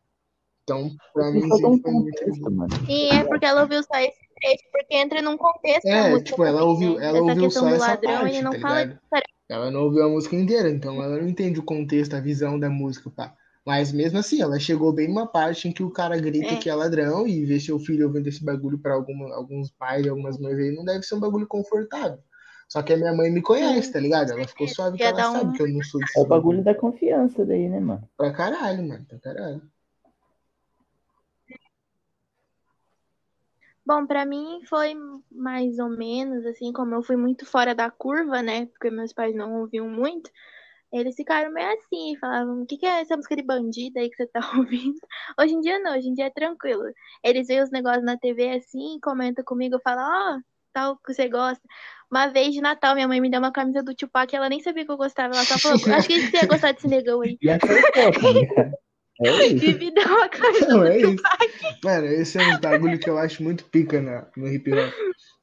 [0.63, 2.89] Então, pra mim um sempre foi muito contexto.
[2.89, 6.29] E é porque ela ouviu só esse trecho, porque entra num contexto da É, música
[6.29, 7.07] tipo, ela ouviu, né?
[7.07, 8.99] ela Essa ouviu só essa ladrão, ele parte, não tá fala?
[9.49, 12.69] Ela não ouviu a música inteira, então ela não entende o contexto, a visão da
[12.69, 13.35] música, pá.
[13.65, 16.57] Mas mesmo assim, ela chegou bem numa parte em que o cara grita É.
[16.57, 20.09] que é ladrão e ver seu filho ouvindo esse bagulho pra alguma, alguns pais e
[20.09, 22.19] algumas mães aí não deve ser um bagulho confortável.
[22.67, 24.31] Só que a minha mãe me conhece, Sim, tá ligado?
[24.31, 26.25] Ela ficou suave que ela dar sabe um- que eu não sou desse É o
[26.25, 28.09] bagulho da confiança daí, né, mano?
[28.17, 29.61] Pra caralho, mano, pra caralho.
[33.85, 34.93] Bom, pra mim foi
[35.29, 38.67] mais ou menos assim, como eu fui muito fora da curva, né?
[38.67, 40.29] Porque meus pais não ouviam muito.
[40.91, 44.15] Eles ficaram meio assim, falavam: o que, que é essa música de bandida aí que
[44.15, 44.99] você tá ouvindo?
[45.39, 46.83] Hoje em dia não, hoje em dia é tranquilo.
[47.23, 50.05] Eles veem os negócios na TV assim, comentam comigo, falam:
[50.37, 50.39] ó,
[50.73, 51.61] tal que você gosta.
[52.11, 54.85] Uma vez de Natal, minha mãe me deu uma camisa do Tupac, ela nem sabia
[54.85, 55.33] que eu gostava.
[55.33, 57.37] Ela só falou: acho que você ia gostar desse negão aí.
[57.41, 58.73] E acertou, ligado?
[59.21, 59.91] É isso.
[59.93, 61.15] Dá uma camisa Não, do é isso.
[61.15, 61.79] Tupac.
[61.83, 64.93] Mano, esse é um bagulho que eu acho muito pica na, no hip hop.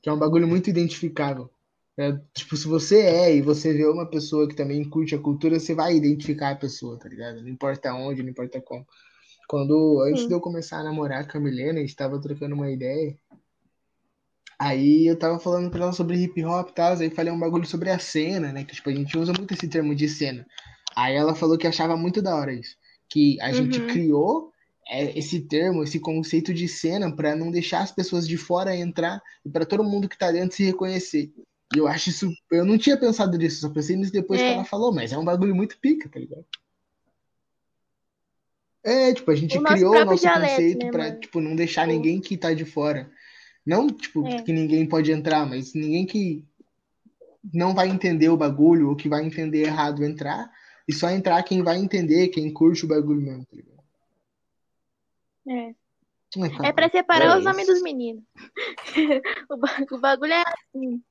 [0.02, 1.50] Que é um bagulho muito identificável.
[1.98, 5.58] É, tipo, se você é e você vê uma pessoa que também curte a cultura,
[5.58, 7.42] você vai identificar a pessoa, tá ligado?
[7.42, 8.86] Não importa onde, não importa como.
[9.48, 10.28] Quando, antes Sim.
[10.28, 13.18] de eu começar a namorar com a Milena, a gente tava trocando uma ideia.
[14.60, 17.66] Aí eu tava falando pra ela sobre hip hop e tal, aí falei um bagulho
[17.66, 18.62] sobre a cena, né?
[18.62, 20.46] Que tipo, a gente usa muito esse termo de cena.
[20.96, 22.76] Aí ela falou que achava muito da hora isso.
[23.08, 23.86] Que a gente Uhum.
[23.86, 24.52] criou
[24.88, 29.20] é, esse termo, esse conceito de cena pra não deixar as pessoas de fora entrar
[29.44, 31.32] e pra todo mundo que tá dentro se reconhecer.
[31.74, 32.30] E eu acho isso.
[32.50, 34.54] Eu não tinha pensado nisso, só pensei nisso depois que É.
[34.54, 36.44] ela falou, mas é um bagulho muito pica, tá ligado?
[38.84, 41.20] É, tipo, a gente O criou o nosso dialeto, conceito né, pra, mano?
[41.20, 43.10] tipo, não deixar Tipo- ninguém que tá de fora.
[43.66, 44.42] Não, tipo, É.
[44.42, 46.42] que ninguém pode entrar, mas ninguém que
[47.52, 50.50] não vai entender o bagulho ou que vai entender errado entrar.
[50.88, 53.78] E só entrar quem vai entender, quem curte o bagulho mesmo, tá ligado?
[55.48, 55.74] É.
[56.36, 58.22] É, É pra separar é os homens dos meninos.
[59.50, 61.02] o, ba- o bagulho é assim.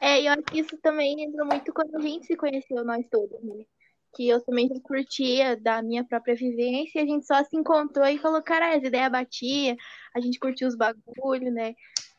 [0.00, 3.06] É, e eu acho que isso também entra muito quando a gente se conheceu, nós
[3.10, 3.64] todos, né?
[4.14, 8.06] Que eu também já curtia da minha própria vivência, e a gente só se encontrou
[8.06, 9.76] e falou, cara, as ideias batiam,
[10.14, 11.74] a gente curtiu os bagulhos, né?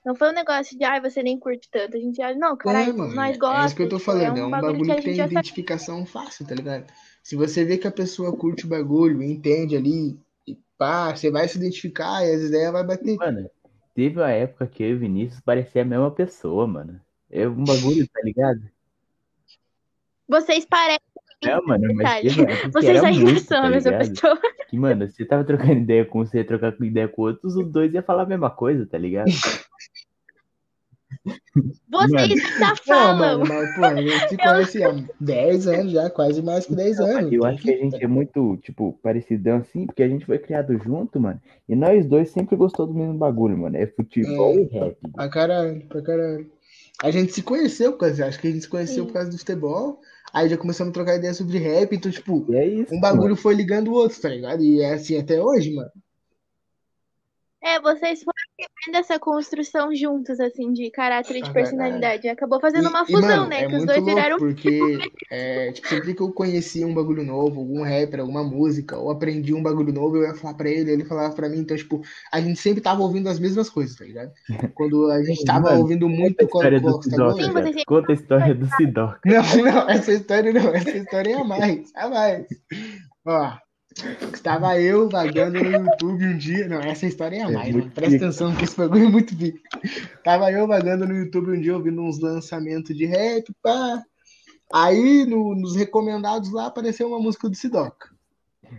[0.06, 1.98] Não foi um negócio de, ai, você nem curte tanto.
[1.98, 3.66] A gente já, não, É, caralho, mano, nós é gostamos.
[3.66, 4.38] isso que eu tô tipo, falando.
[4.38, 5.34] é É um bagulho que bagulho que gente tem já sabe.
[5.38, 6.92] identificação fácil, tá ligado?
[7.24, 10.20] Se você vê que a pessoa curte o bagulho, entende ali,
[10.82, 13.16] pá, você vai se identificar e as ideias vai bater.
[13.16, 13.48] Mano,
[13.94, 17.00] teve uma época que eu e o Vinícius parecia a mesma pessoa, mano.
[17.30, 18.62] É um bagulho, tá ligado?
[20.28, 21.00] Vocês parecem,
[21.44, 24.10] Não, mano, mas teve uma época que Vocês ainda muito, são tá a mesma ligado?
[24.10, 24.40] pessoa.
[24.70, 27.72] Que, mano, você tava trocando ideia com um, você ia trocar ideia com outros, os
[27.72, 29.28] dois iam falar a mesma coisa, tá ligado?
[31.90, 32.18] Vocês Mano.
[32.18, 33.18] ainda Não, falam.
[33.40, 37.00] mano, mas, pô, a gente se conhece há 10 anos já, quase mais que 10
[37.00, 37.32] anos.
[37.32, 40.78] Eu acho que a gente é muito, tipo, parecidão assim, porque a gente foi criado
[40.84, 41.40] junto, mano.
[41.70, 43.78] E nós dois sempre gostou do mesmo bagulho, mano.
[43.78, 44.62] É futebol É.
[44.62, 44.98] e rap.
[45.14, 46.50] Pra caralho, pra caralho.
[47.04, 49.08] A gente se conheceu, por causa, acho que a gente se conheceu Sim.
[49.08, 50.00] por causa do futebol.
[50.34, 53.36] Aí já começamos a trocar ideia sobre rap, então, tipo, E é isso, um bagulho
[53.36, 54.64] foi ligando o outro, tá ligado?
[54.64, 55.90] E é assim até hoje, mano.
[57.64, 62.28] É, vocês foram vivendo essa construção juntos, assim, de caráter e de Ah, personalidade.
[62.28, 63.58] Acabou fazendo E, uma e, fusão, mano, né?
[63.64, 64.38] é Que os muito dois viraram.
[64.38, 64.80] porque
[65.30, 69.54] é, tipo, sempre que eu conhecia um bagulho novo, algum rapper, alguma música, ou aprendi
[69.54, 71.60] um bagulho novo, eu ia falar pra ele, ele falava pra mim.
[71.60, 72.02] Então, tipo,
[72.34, 74.32] a gente sempre tava ouvindo as mesmas coisas, tá ligado?
[74.74, 78.16] Quando a gente tava Mano, ouvindo Conta a muito história do Sidoca, sempre- Conta a
[78.16, 79.20] história do Sidoca.
[79.24, 79.34] Não,
[79.64, 82.48] não, essa história não, essa história é a mais, a mais.
[83.26, 83.52] Ó,
[84.34, 86.68] estava eu vagando no YouTube um dia.
[86.68, 87.92] Não, essa história é a É mais, mano.
[87.92, 89.60] Presta atenção que esse bagulho é muito pica.
[90.24, 94.04] Tava eu vagando no YouTube um dia ouvindo uns lançamentos de rap, pá.
[94.74, 98.10] Aí no- nos recomendados lá apareceu uma música do Sidoca.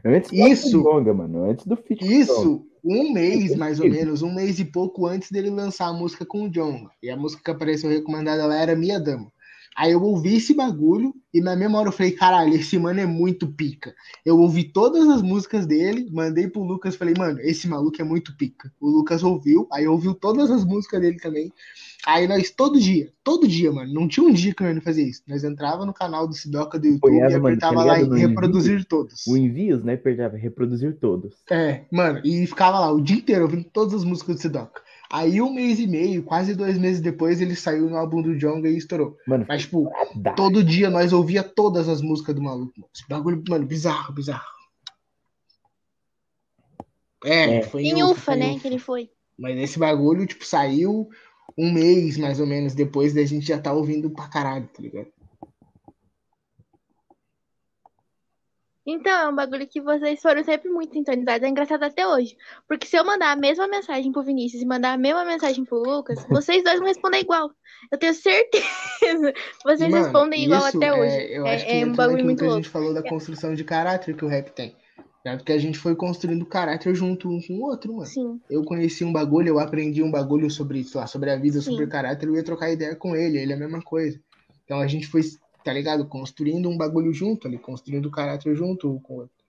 [0.04, 0.80] Antes do Isso.
[0.80, 1.50] Longa, mano.
[1.50, 2.14] Antes do feat Jonga.
[2.14, 6.24] Isso, um mês mais ou menos, um mês e pouco antes dele lançar a música
[6.24, 6.88] com o John.
[7.02, 9.30] E a música que apareceu recomendada lá era Minha Dama.
[9.76, 13.06] Aí eu ouvi esse bagulho e na mesma hora eu falei, caralho, esse mano é
[13.06, 13.94] muito pica.
[14.24, 18.36] Eu ouvi todas as músicas dele, mandei pro Lucas, falei, mano, esse maluco é muito
[18.36, 18.70] pica.
[18.80, 21.50] O Lucas ouviu, aí ouviu todas as músicas dele também.
[22.04, 25.08] Aí nós, todo dia, todo dia, mano, não tinha um dia que eu não fazia
[25.08, 25.22] isso.
[25.26, 28.16] Nós entrava no canal do Sidoca do YouTube e mano, tá apertava lá ligado?
[28.16, 29.26] em No reproduzir todos.
[29.26, 29.96] O envios, né?
[29.96, 31.36] Perdava reproduzir todos.
[31.50, 34.82] É, mano, e ficava lá o dia inteiro ouvindo todas as músicas do Sidoca.
[35.12, 38.68] Aí um mês e meio, quase dois meses depois, ele saiu no álbum do Jonga
[38.68, 39.18] e estourou.
[39.26, 40.32] Mano, Mas, tipo, dá.
[40.32, 42.72] todo dia nós ouvia todas as músicas do maluco.
[42.76, 42.88] mano.
[42.94, 44.42] Esse bagulho, mano, bizarro, bizarro.
[47.24, 47.62] É, É.
[47.62, 48.50] foi Em ufa, Ufa, foi né?
[48.52, 48.60] ufa.
[48.60, 49.10] Que ele foi.
[49.38, 51.08] Mas esse bagulho, tipo, saiu
[51.58, 55.08] um mês mais ou menos depois da gente já tá ouvindo pra caralho, tá ligado?
[58.86, 61.46] Então, é um bagulho que vocês foram sempre muito sintonizados.
[61.46, 62.36] É engraçado até hoje.
[62.66, 65.78] Porque se eu mandar a mesma mensagem pro Vinícius e mandar a mesma mensagem pro
[65.78, 67.50] Lucas, vocês dois vão responder igual.
[67.90, 68.62] Eu tenho certeza.
[69.64, 71.32] Vocês Mano, respondem igual até é- hoje.
[71.32, 72.62] eu É- acho que é um bagulho muito que a louco.
[72.62, 74.76] gente falou da construção de caráter que o rap tem.
[75.24, 75.36] né?
[75.36, 78.06] Porque a gente foi construindo caráter junto um com o outro, mano.
[78.06, 78.40] Sim.
[78.50, 81.70] Eu conheci um bagulho, eu aprendi um bagulho sobre, lá, sobre a vida, Sim.
[81.70, 84.20] sobre o caráter, eu ia trocar ideia com ele, ele é a mesma coisa.
[84.64, 85.22] Então a gente foi,
[85.62, 86.06] tá ligado?
[86.06, 89.42] Construindo um bagulho junto ali, construindo o caráter junto com o outro.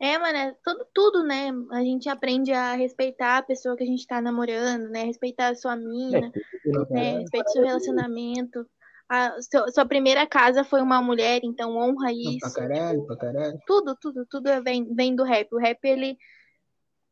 [0.00, 1.50] É, mano, é tudo, tudo, né?
[1.70, 5.04] A gente aprende a respeitar a pessoa que a gente tá namorando, né?
[5.04, 6.20] Respeitar a sua É, mina,
[6.64, 7.04] bem, né?
[7.10, 7.18] cara.
[7.20, 8.66] Respeita o seu relacionamento.
[9.08, 12.54] A seu- sua primeira casa foi uma mulher, então honra Pra isso.
[12.54, 13.58] caralho, pra caralho.
[13.64, 15.52] Tudo, tudo, tudo é- vem, vem do rap.
[15.54, 16.18] O rap, ele.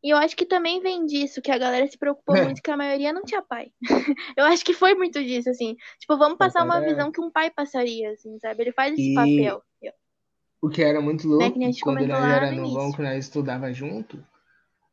[0.02, 2.44] E eu acho que também vem disso, que a galera se preocupou É.
[2.44, 3.70] muito que a maioria não tinha pai.
[4.36, 5.76] eu acho que foi muito disso, assim.
[5.98, 8.62] Tipo, vamos Pra passar uma visão que um pai passaria, assim, sabe?
[8.62, 9.62] Ele faz esse E- papel.
[10.62, 13.02] o que era muito louco, Né, que a gente quando nós era no novão, que
[13.02, 14.22] nós estudava junto,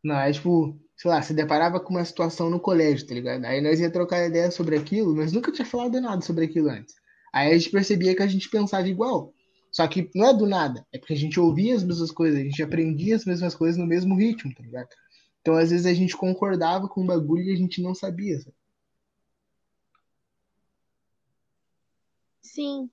[0.04, 3.46] nós, tipo, sei lá, se deparava com uma situação no colégio, tá ligado?
[3.46, 6.96] Aí nós ia trocar ideia sobre aquilo, mas nunca tinha falado nada sobre aquilo antes.
[7.34, 9.34] Aí a gente percebia que a gente pensava igual.
[9.78, 12.44] Só que não é do nada, é porque a gente ouvia as mesmas coisas, a
[12.44, 14.90] gente aprendia as mesmas coisas no mesmo ritmo, tá ligado?
[15.40, 18.56] Então, às vezes, a gente concordava com um bagulho e a gente não sabia, sabe?
[22.42, 22.90] Sim.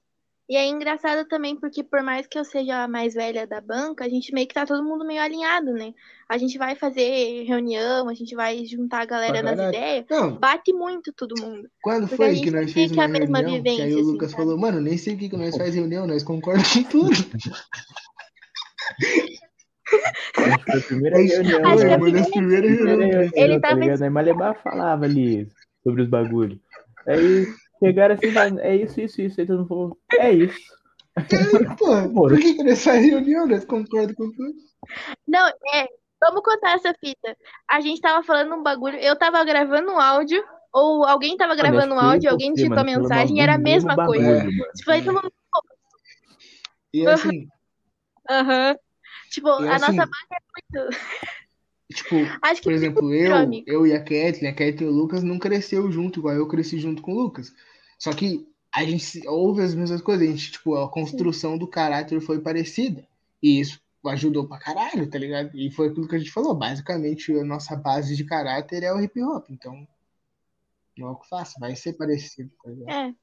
[0.47, 4.05] E é engraçado também porque por mais que eu seja a mais velha da banca,
[4.05, 5.95] a gente meio que tá todo mundo meio alinhado, né?
[6.28, 10.70] A gente vai fazer reunião, a gente vai juntar a galera nas ideias, Não, bate
[10.72, 11.66] muito todo mundo.
[11.82, 13.97] quando Porque foi a que nós fez que a uma mesma reunião, que aí vivência,
[13.97, 14.42] o assim, Lucas sabe?
[14.42, 17.14] falou, mano, nem sei o que que nós faz reunião, nós concordamos com tudo.
[20.36, 21.66] Acho que foi a primeira reunião.
[21.66, 23.30] Acho que a uma das primeiras Primeira reuniões.
[23.32, 24.03] reunião, Ele tá tava ligado?
[24.03, 25.49] Aí Malebá falava ali
[25.82, 26.59] sobre os bagulhos.
[27.07, 27.47] Aí
[27.79, 29.41] chegaram assim, falando, é isso, isso, isso.
[29.41, 30.61] Aí todo mundo falou, é isso.
[31.79, 33.47] Pô, por que faz reunião?
[33.47, 34.55] Nós concordamos com tudo.
[35.27, 35.89] Não, é.
[36.20, 37.37] Vamos contar essa fita.
[37.68, 41.95] A gente tava falando um bagulho, eu tava gravando um áudio, ou alguém tava gravando
[41.95, 44.47] um áudio, alguém digitou mano, falamos mensagem era a mesma coisa.
[44.75, 45.33] Tipo, aí todo mundo.
[46.95, 47.47] E assim,
[48.29, 48.77] Aham.
[49.31, 50.97] Tipo, e a assim, nossa banca é muito.
[51.95, 53.32] Tipo, Acho que por exemplo, eu,
[53.66, 56.78] eu e a Kathleen, a Kathleen e o Lucas não cresceu junto, igual eu cresci
[56.78, 57.53] junto com o Lucas.
[57.99, 62.20] Só que a gente ouve as mesmas coisas, a gente, tipo, a construção do caráter
[62.20, 63.07] foi parecida.
[63.42, 65.51] E isso ajudou pra caralho, tá ligado?
[65.55, 69.01] E foi aquilo que a gente falou, basicamente a nossa base de caráter é o
[69.01, 69.86] hip hop, então
[70.97, 72.70] não é o que faço, vai ser parecido, tá?
[72.92, 73.14] É.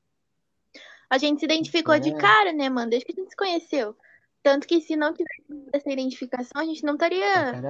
[1.09, 2.17] A gente se identificou de É.
[2.17, 2.89] cara, né, mano?
[2.89, 3.95] Desde que a gente se conheceu.
[4.43, 7.25] Tanto que se não tivesse essa identificação, a gente não estaria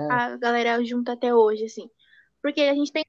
[0.09, 1.89] a galera junto até hoje, assim.
[2.41, 3.03] Porque a gente tem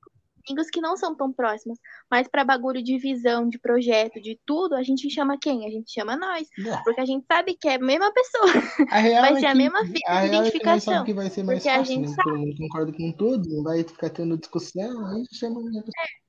[0.49, 1.79] amigos que não são tão próximos.
[2.11, 5.65] Mas pra bagulho de visão, de projeto, de tudo, a gente chama quem?
[5.67, 6.49] A gente chama nós.
[6.85, 8.51] Porque a gente sabe que é a mesma pessoa.
[8.91, 10.95] A real Vai é ser a que, mesma fita a de real é que identificação.
[10.95, 12.17] sabe vai ser mais Porque a fácil, gente né?
[12.25, 16.22] Todo mundo concorda com tudo, não vai ficar tendo discussão, aí chama a pessoa.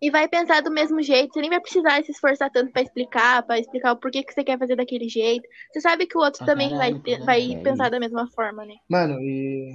[0.00, 1.32] E vai pensar do mesmo jeito.
[1.34, 4.44] Você nem vai precisar se esforçar tanto pra explicar, pra explicar o porquê que você
[4.44, 5.46] quer fazer daquele jeito.
[5.72, 8.28] Você sabe que o outro Pra também vai, caralho, ter- pra vai pensar da mesma
[8.30, 8.74] forma, né?
[8.88, 9.72] Mano, e.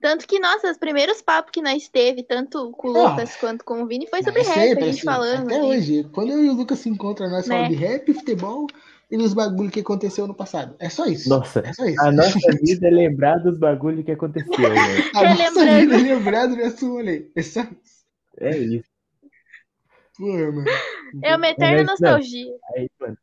[0.00, 3.64] Tanto que, nossa, os primeiros papos que nós teve, tanto com o Ah, Lucas quanto
[3.64, 5.44] com o Vini, foi sobre é rap, sempre a gente assim, falando.
[5.46, 6.04] até hoje.
[6.14, 7.54] Quando eu e o Lucas se encontram, nós Né?
[7.54, 8.66] falamos de rap, futebol
[9.10, 10.74] e dos bagulhos que aconteceu no passado.
[10.78, 11.28] É só isso.
[11.28, 12.00] Nossa, É só isso.
[12.00, 15.10] a nossa vida é lembrar dos bagulhos que aconteceu, né?
[15.14, 17.26] A nossa vida é lembrado dessa rolê.
[17.36, 17.99] É só isso.
[18.38, 18.88] É isso.
[20.16, 20.64] Porra, mano.
[21.22, 21.92] É uma eterna Mas, não.
[21.92, 22.52] nostalgia.
[22.76, 23.18] Aí, mano.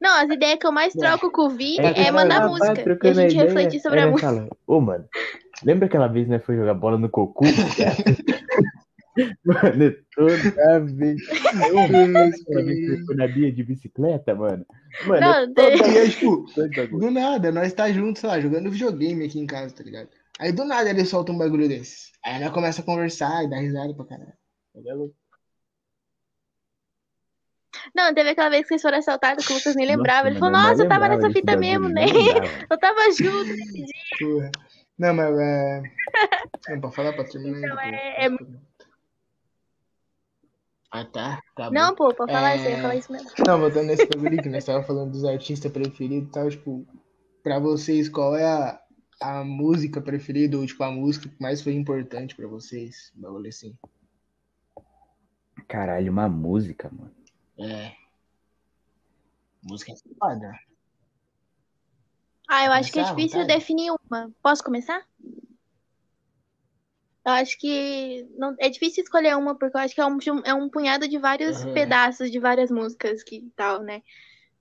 [0.00, 2.98] Não, as ideias que eu mais troco com o Vini É é, mandar tava música.
[3.04, 4.28] E a gente ideia, refletir sobre a música.
[4.28, 5.08] fala, Ô, mano,
[5.62, 7.44] lembra aquela vez que nós foi jogar bola no Cocu?
[9.44, 11.20] mano, toda vez.
[11.68, 14.66] Eu, vez na Bia de bicicleta, mano.
[15.06, 16.44] Mano, Não, é toda E aí, tipo,
[16.98, 20.08] do nada, nós tá juntos, sei lá, jogando videogame aqui em casa, tá ligado?
[20.40, 22.12] Aí do nada ele solta um bagulho desse.
[22.24, 24.32] Aí nós começa a conversar e dar risada pra caralho.
[24.74, 25.14] Ele é louco.
[27.94, 30.28] Não, teve aquela vez que vocês foram assaltados que o Lucas nem lembrava.
[30.28, 32.06] Ele falou, eu nossa, eu tava nessa fita mesmo, né?
[32.06, 32.14] nem.
[32.70, 33.94] Eu tava junto nesse dia.
[34.18, 34.50] Porra.
[34.98, 35.82] Não, mas é.
[36.68, 38.46] Não, pra falar pra terminar Então, é- pô.
[40.92, 41.40] Ah, tá.
[41.56, 41.72] tá bom.
[41.74, 42.56] Não, pô, pra falar É.
[42.56, 43.30] isso, eu ia falar isso mesmo.
[43.44, 46.86] Não, voltando nesse bagulho que nós tava falando dos artistas preferidos e tal, tipo,
[47.42, 48.80] pra vocês, qual é a,
[49.20, 53.12] a música preferida, ou tipo, a música que mais foi importante pra vocês?
[53.16, 53.76] Um bagulho assim.
[55.68, 57.14] Caralho, uma música, mano.
[57.58, 57.94] É.
[59.62, 60.52] Música é foda.
[62.48, 63.60] Ah, eu acho que é Começar difícil vontade?
[63.60, 64.30] definir uma.
[64.42, 65.06] Posso começar?
[67.26, 70.52] Eu acho que não, é difícil escolher uma, porque eu acho que é um, é
[70.52, 71.72] um punhado de vários Aham.
[71.72, 74.02] pedaços de várias músicas que tal, né?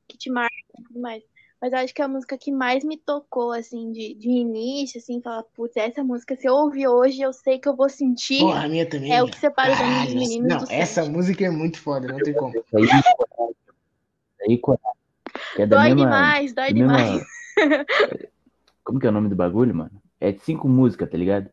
[0.08, 1.24] Que te marcam e tudo mais.
[1.64, 5.22] Mas eu acho que a música que mais me tocou, assim, de, de início, assim,
[5.22, 8.40] falar, putz, essa música, se eu ouvir hoje, eu sei que eu vou sentir.
[8.40, 9.10] Porra, a minha também.
[9.14, 11.80] É o que separa os homens dos Caralho, meninos Não, do essa música é muito
[11.80, 12.54] foda, não tem como.
[12.54, 12.86] Isso aí,
[13.16, 13.56] coragem.
[13.56, 14.92] Isso aí, coragem.
[15.56, 17.24] Que é da Dói mesma, demais, dói da mesma- demais.
[18.84, 20.04] Como que é o nome do bagulho, mano?
[20.20, 21.50] É de cinco músicas, tá ligado?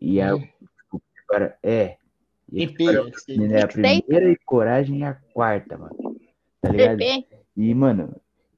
[0.00, 0.40] E a, Hum.
[0.40, 1.02] tipo,
[1.62, 1.98] é.
[2.50, 2.80] E EP,
[3.52, 6.16] é a primeira e coragem é a quarta, mano.
[6.62, 6.98] Tá ligado?
[7.02, 7.26] EP.
[7.54, 8.16] E, mano,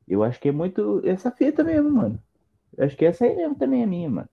[0.09, 2.23] eu acho que é muito essa fita mesmo, mano.
[2.77, 4.29] Eu acho que essa aí mesmo também é minha, mano.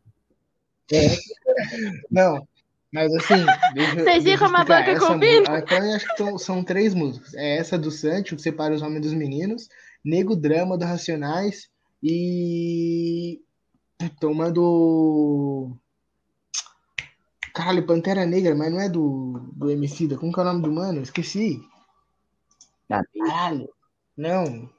[2.12, 2.46] Não,
[2.92, 3.44] mas assim,
[3.74, 5.58] deixa, Vocês viram como a banca combina?
[5.60, 7.34] Então, eu acho que tão- são três músicas.
[7.34, 9.68] É essa do Sancho, que separa os homens dos meninos,
[10.04, 11.70] Nego Drama do Racionais
[12.02, 13.42] e.
[14.22, 15.76] Uma do.
[17.54, 20.18] Caralho, Pantera Negra, mas não é do, do Emicida.
[20.18, 21.02] Como que é o nome do mano?
[21.02, 21.62] Esqueci.
[22.90, 23.70] Caralho.
[24.18, 24.70] Não,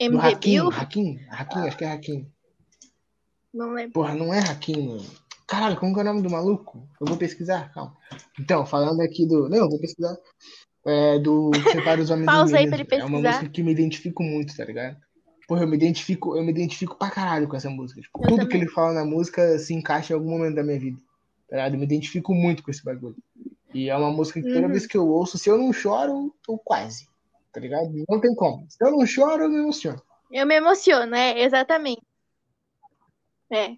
[0.00, 0.58] MV Hakim?
[0.70, 2.26] Hakim, Hakim, acho que é Hakim.
[3.52, 3.92] Não lembro.
[3.92, 5.04] Porra, não é Hakim, mano.
[5.46, 6.88] Caralho, como que é o nome do maluco?
[7.00, 7.94] Eu vou pesquisar, calma.
[8.40, 9.48] Então, falando aqui do.
[9.48, 10.16] Não, eu vou pesquisar.
[10.86, 13.28] É do Separa os Homens Pausa aí pra ele É uma pesquisar.
[13.38, 14.96] música que me identifico muito, tá ligado?
[15.46, 18.00] Porra, eu me identifico, eu me identifico pra caralho com essa música.
[18.00, 18.62] Tipo, tudo que também.
[18.62, 20.98] ele fala na música se encaixa em algum momento da minha vida.
[21.48, 21.74] Tá ligado?
[21.74, 23.16] Eu me identifico muito com esse bagulho.
[23.74, 24.72] E é uma música que toda Uhum.
[24.72, 27.06] vez que eu ouço, se eu não choro, eu quase.
[27.52, 27.92] Tá ligado?
[28.08, 28.66] Não tem como.
[28.68, 30.00] Se eu não choro, eu me emociono.
[30.30, 32.02] Eu me emociono, é, exatamente.
[33.52, 33.76] É.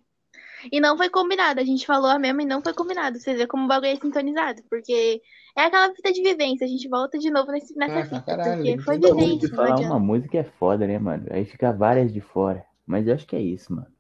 [0.71, 3.19] E não foi combinado, a gente falou a mesma e não foi combinado.
[3.19, 5.21] Você vê como o bagulho é sintonizado, porque
[5.57, 8.57] é aquela fita de vivência, a gente volta de novo nesse, nessa Ah, fita, caralho,
[8.57, 9.93] porque foi de vivência, não falar adianta.
[9.93, 11.27] uma música é foda, né, mano?
[11.31, 12.65] Aí fica várias de fora.
[12.87, 13.93] Mas eu acho que é isso, mano.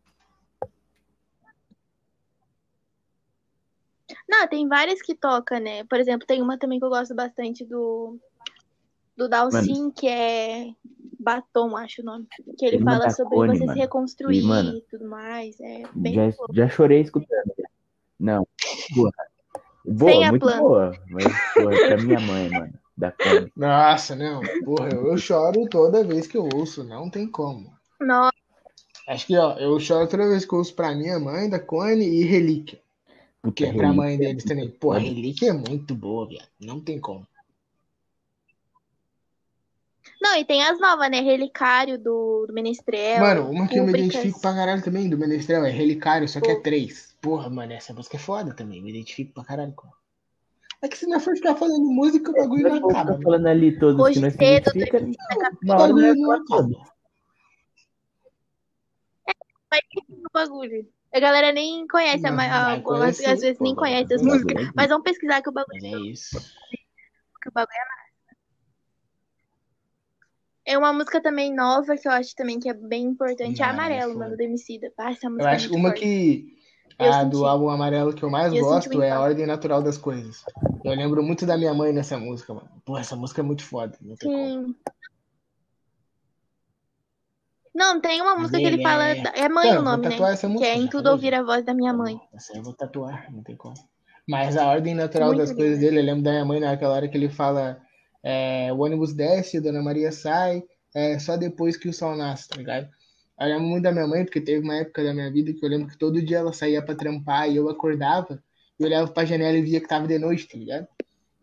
[4.29, 5.85] Não, tem várias que toca, né?
[5.85, 8.19] Por exemplo, tem uma também que eu gosto bastante do
[9.17, 10.71] do Dalcin, que é
[11.19, 12.27] Batom, acho o nome.
[12.59, 13.81] Que ele fala sobre Cone, você se mano.
[13.81, 15.59] reconstruir E, mano, e tudo mais.
[15.61, 16.47] É bem Já, louco.
[16.55, 17.53] já chorei escutando.
[18.19, 18.47] Não,
[18.95, 19.11] boa.
[19.87, 20.93] Boa, Sem a muito boa.
[21.11, 22.73] Mas, porra, pra minha mãe, mano.
[22.97, 23.53] Da Cone.
[23.57, 24.41] Nossa, não.
[24.65, 27.73] Porra, eu, eu choro toda vez que eu ouço, não tem como.
[28.01, 28.33] Nossa,
[29.09, 32.05] Acho que, ó, eu choro toda vez que eu ouço pra minha mãe, da Cone
[32.07, 32.81] e Relíquia.
[33.43, 34.71] Puta, Que é pra mãe deles também.
[34.71, 34.99] Porra.
[35.01, 36.49] Relíquia é muito boa, viado.
[36.61, 37.27] Não tem como.
[40.21, 41.21] Não, e tem as novas, né?
[41.21, 45.65] Relicário do, do Menestrel, Mano, uma que eu me identifico pra caralho também do Menestrel
[45.65, 47.15] é Relicário, só que é três.
[47.21, 48.83] Porra, mano, essa música é foda também.
[48.83, 49.97] Me identifico pra caralho com ela.
[50.83, 53.17] É que se nós for ficar falando música, o bagulho Se não acaba.
[53.17, 53.23] né?
[53.23, 54.71] falando ali todos Hoje que nós se cedo,
[55.63, 56.63] uma hora não vai bagulho não falar acaba.
[56.69, 56.95] todos.
[60.11, 60.89] o bagulho.
[61.13, 64.71] A galera nem conhece, Não, a- vai às, vezes pô, nem vai conhece as músicas.
[64.75, 66.39] Mas vamos pesquisar que o bagulho, Mas é isso.
[67.43, 68.04] que o bagulho é massa.
[70.67, 73.61] É uma música também nova que eu acho também que é bem importante.
[73.61, 74.37] É Amarelo, é mano, foda.
[74.37, 74.91] do Emicida.
[74.97, 76.01] Ah, essa Eu música é acho muito uma forte.
[76.03, 76.55] que.
[76.97, 77.31] Eu A senti.
[77.33, 79.21] do álbum amarelo que eu mais Eu gosto é A.
[79.21, 80.45] Ordem Natural das Coisas.
[80.85, 82.71] Eu lembro muito da minha mãe nessa música, mano.
[82.85, 83.99] Porra, essa música é muito foda.
[84.01, 84.67] Não tem como.
[84.69, 84.75] Sim.
[87.75, 89.09] Não, tem uma música que ele ele fala.
[89.09, 89.23] é.
[89.35, 90.15] É mãe Então, o nome, né?
[90.33, 92.21] essa Que música, é Em Tudo Ouvir a Voz da Minha Mãe.
[92.33, 93.75] Essa eu vou tatuar, não tem como.
[94.29, 95.61] Mas a Ordem Natural Muito das linda.
[95.63, 97.83] Coisas dele, eu lembro da minha mãe naquela hora que ele fala:
[98.25, 100.65] é, o ônibus desce, Dona Maria sai,
[100.95, 102.89] é, só depois que o sol nasce, tá ligado?
[103.39, 105.69] Eu lembro muito da minha mãe, porque teve uma época da minha vida que eu
[105.69, 108.43] lembro que todo dia ela saía pra trampar e eu acordava
[108.81, 110.89] e olhava pra janela e via que tava de noite, tá ligado?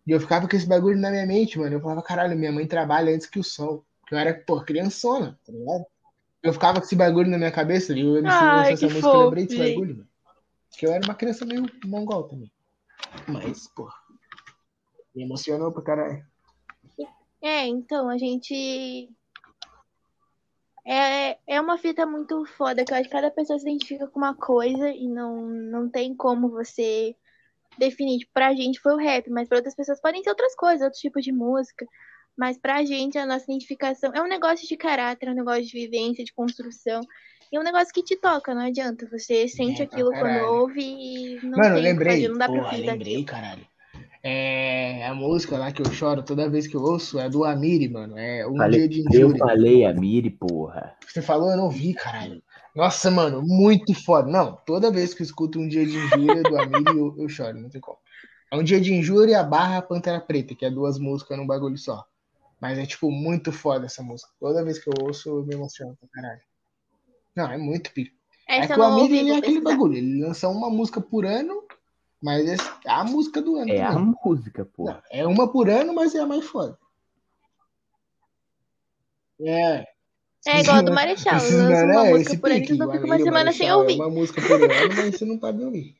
[0.07, 1.75] E eu ficava com esse bagulho na minha mente, mano.
[1.75, 3.85] Eu falava, caralho, minha mãe trabalha antes que o sol.
[3.99, 5.85] Porque eu era, pô, criançona, tá ligado?
[6.41, 9.23] Eu ficava com esse bagulho na minha cabeça e Ai, lançou que essa música, eu
[9.25, 10.09] lembrei desse bagulho, mano.
[10.69, 12.51] Porque eu era uma criança meio mongol também.
[13.27, 13.87] Mas, pô,
[15.13, 16.30] me emocionou pra caralho.
[17.41, 19.09] É, então, a gente.
[20.85, 24.19] É, é uma fita muito foda, que eu acho que cada pessoa se identifica com
[24.19, 27.15] uma coisa e não, não tem como você
[27.77, 28.19] definir.
[28.19, 31.01] Tipo, pra gente foi o rap, mas pra outras pessoas podem ser outras coisas, outros
[31.01, 31.85] tipos de música.
[32.35, 35.71] Mas pra gente, a nossa identificação é um negócio de caráter, é um negócio de
[35.73, 37.01] vivência, de construção.
[37.51, 39.07] E é um negócio que te toca, não adianta.
[39.11, 40.53] Você sente É, aquilo quando caralho.
[40.53, 42.15] ouve e não Mano, tem que lembrei.
[42.15, 43.25] fazer, não dá pra fugir lembrei, daquilo.
[43.25, 43.67] caralho.
[44.23, 47.89] É, a música lá que eu choro toda vez que eu ouço é do Amiri,
[47.89, 48.17] mano.
[48.17, 49.39] É Um Falei, Dia de eu Injúria.
[49.39, 50.95] falei a Miri, porra.
[51.07, 52.41] Você falou, eu não vi, caralho.
[52.75, 54.29] Nossa, mano, muito foda.
[54.29, 57.59] Não, toda vez que eu escuto Um Dia de Injúria do Amiri, eu, eu choro,
[57.59, 57.97] não tem como.
[58.51, 62.05] É Um Dia de Injúria barra Pantera Preta, que é duas músicas num bagulho só.
[62.61, 64.29] Mas é, tipo, muito foda essa música.
[64.39, 66.41] Toda vez que eu ouço, eu me emociono pra caralho.
[67.35, 68.15] Não, é muito pico.
[68.47, 69.95] É Essa que eu o Amiri, ele é aquele bagulho.
[69.95, 71.63] Ele lança uma música por ano,
[72.21, 72.55] mas é
[72.85, 74.69] a música do ano É a música.
[74.77, 76.77] Não, é uma por ano, mas é a mais foda.
[79.41, 79.85] É.
[80.45, 81.37] É igual a do Marechal.
[81.37, 82.73] Esses Lança uma é música por ano pique.
[82.73, 83.95] que não O fica uma semana sem é ouvir.
[83.95, 85.95] uma música por ano, mas você não pode ouvir.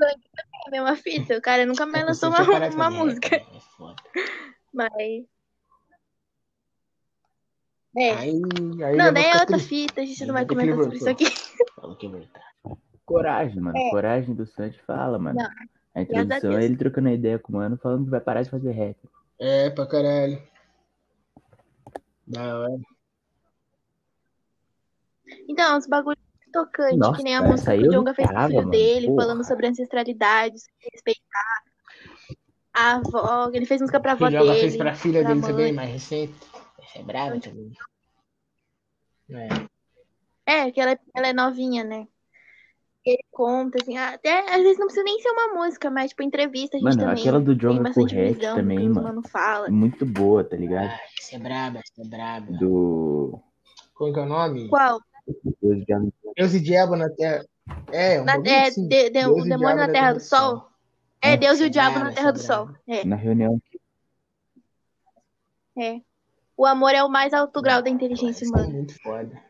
[0.00, 1.36] É a mesma fita.
[1.36, 3.36] O cara nunca mais É, lançou uma, uma música.
[3.36, 3.96] É foda.
[4.72, 5.24] Mas.
[7.96, 8.10] É.
[8.12, 8.40] Aí,
[8.84, 11.24] aí Não, daí é outra fita, a gente não vai comentar sobre isso aqui.
[11.74, 12.47] Fala que é verdade.
[13.08, 13.78] Coragem, mano.
[13.78, 13.90] É.
[13.90, 15.38] Coragem do Santi fala, mano.
[15.38, 15.48] Não,
[15.94, 18.50] A introdução é ele trocando a ideia com o mano, falando que vai parar de
[18.50, 18.96] fazer rap.
[19.40, 20.42] É, pra caralho.
[22.26, 22.78] Da hora.
[25.48, 26.18] Então, os bagulhos
[26.52, 28.70] tocantes, Nossa, que nem a música que o Jonga fez o tava, filho mano.
[28.70, 29.22] dele, Porra.
[29.22, 31.62] falando sobre ancestralidade, sobre respeitar
[32.74, 33.50] a avó.
[33.52, 35.72] Ele fez música pra Que o avó Joga fez dele, pra filha pra dele também,
[35.72, 36.34] mais recente.
[36.82, 37.72] Essa é brava também.
[39.30, 39.48] É.
[40.46, 42.06] É, que ela, ela é novinha, né?
[43.10, 46.76] Ele conta, assim, até às vezes não precisa nem ser uma música, mas tipo, entrevista,
[46.76, 49.02] a gente Mano, também aquela do bastante Correct também, mano.
[49.02, 49.66] mano fala.
[49.68, 50.88] É muito boa, tá ligado?
[50.90, 52.46] Ah, você é braba, você é braba.
[52.52, 53.40] Do.
[53.94, 54.68] Como que é o nome?
[54.68, 55.00] Qual?
[56.36, 57.44] Deus e Diabo na Terra.
[57.92, 58.88] É, um Na, é, assim.
[58.88, 60.68] de- de- Deus o demônio na Terra do Sol?
[61.20, 61.36] É, É.
[61.36, 62.68] Deus e o é Diabo na Terra do é Sol.
[62.86, 63.60] É, Na reunião.
[65.78, 66.00] é.
[66.56, 68.72] O amor é o mais alto grau da inteligência Isso é humana.
[68.74, 69.42] muito foda.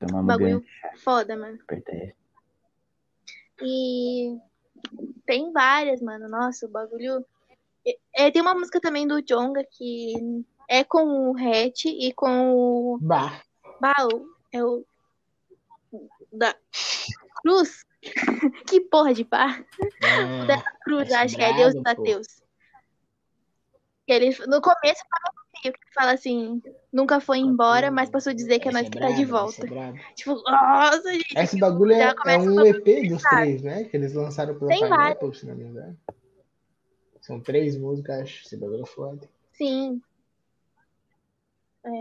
[0.00, 0.66] Bagulho grande
[1.02, 1.58] foda, mano.
[1.62, 2.17] aperta essa.
[3.62, 4.38] E
[5.26, 6.28] tem várias, mano.
[6.28, 7.24] Nossa, o bagulho.
[8.14, 12.98] É, tem uma música também do Jonga que é com o Hatch e com o.
[13.00, 13.42] Bah.
[13.80, 14.26] Baú.
[14.52, 14.84] É o.
[16.32, 16.54] Da
[17.42, 17.84] Cruz?
[18.68, 19.64] que porra de pá?
[20.02, 22.02] É, Cruz, Essa acho que é Deus braba, dos pô.
[22.02, 22.26] ateus.
[24.06, 25.34] Que ele, no começo fala
[25.64, 28.88] meio que fala assim, nunca foi embora, mas passou a dizer que é Essa nós
[28.88, 29.66] que tá de volta.
[29.66, 29.92] é.
[30.14, 31.36] Tipo, nossa, gente.
[31.36, 33.36] Esse bagulho é, é um EP dos sabe?
[33.36, 33.84] três, né?
[33.84, 34.82] Que eles lançaram pela Tem.
[34.82, 35.98] Pineapple, se não me engano.
[37.20, 38.46] São três músicas, acho.
[38.46, 39.28] Esse bagulho é foda.
[39.52, 40.00] Sim.
[41.84, 42.00] É.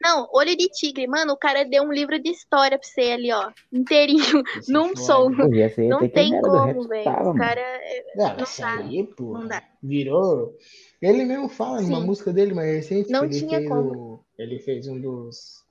[0.00, 3.32] Não, Olho de Tigre, mano, o cara deu um livro de história pra você ali,
[3.32, 3.50] ó.
[3.72, 5.28] Inteirinho, Esse é num som.
[5.28, 7.30] Não tem como, velho.
[7.30, 7.60] O cara.
[7.60, 8.74] é- Não, Não essa dá.
[8.78, 9.60] aí, pô, Não dá.
[9.82, 10.56] virou.
[11.00, 12.04] Ele mesmo fala Sim.
[12.04, 13.10] música dele mais recente.
[13.10, 13.92] Não tinha fez como.
[13.96, 15.64] o- Ele fez um dos.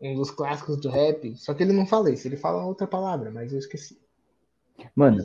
[0.00, 1.34] Um dos clássicos do rap.
[1.36, 3.98] Só que ele não fala isso, ele fala outra palavra, mas eu esqueci.
[4.94, 5.22] Mano,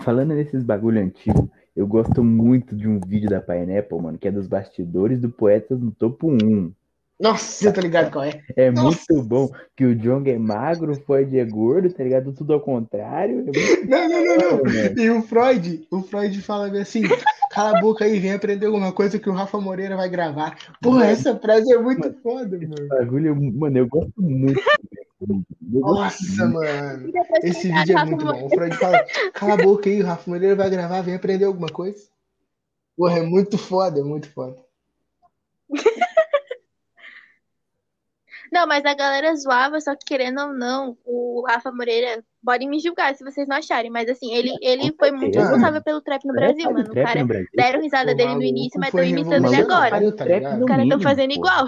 [0.00, 4.30] falando nesses bagulho antigo, eu gosto muito de um vídeo da Pineapple, mano, que é
[4.32, 6.72] dos bastidores do Poetas no Topo 1.
[7.18, 8.42] Nossa, você tá ligado qual é?
[8.56, 9.06] É Nossa.
[9.08, 12.32] muito bom que o Jong é magro, o Ford é gordo, tá ligado?
[12.32, 13.44] Tudo ao contrário.
[13.48, 14.56] É Não, não, não, não.
[14.58, 15.00] bom, mano.
[15.00, 17.02] E o Freud, o Freud fala assim:
[17.52, 20.56] cala a boca aí, vem aprender alguma coisa que o Rafa Moreira vai gravar.
[20.80, 22.88] Porra, essa frase é muito foda, mano.
[22.88, 24.60] Bagulho, mano, eu gosto muito.
[25.20, 27.08] Eu gosto Nossa, mano.
[27.08, 28.46] E depois Esse vídeo é muito bom.
[28.46, 31.68] O Freud fala: cala a boca aí, o Rafa Moreira vai gravar, vem aprender alguma
[31.68, 32.08] coisa.
[32.96, 34.56] Porra, é muito foda, é muito foda.
[38.50, 42.78] Não, mas a galera zoava, só que querendo ou não, o Rafa Moreira, podem me
[42.80, 46.32] julgar se vocês não acharem, mas assim, ele, ele foi muito responsável pelo trap no
[46.32, 46.90] Brasil, Faz mano.
[46.90, 50.12] O cara deram risada O dele no início, mas estão imitando ele agora.
[50.12, 50.24] tá
[50.58, 51.36] Os caras estão fazendo pô.
[51.36, 51.66] igual.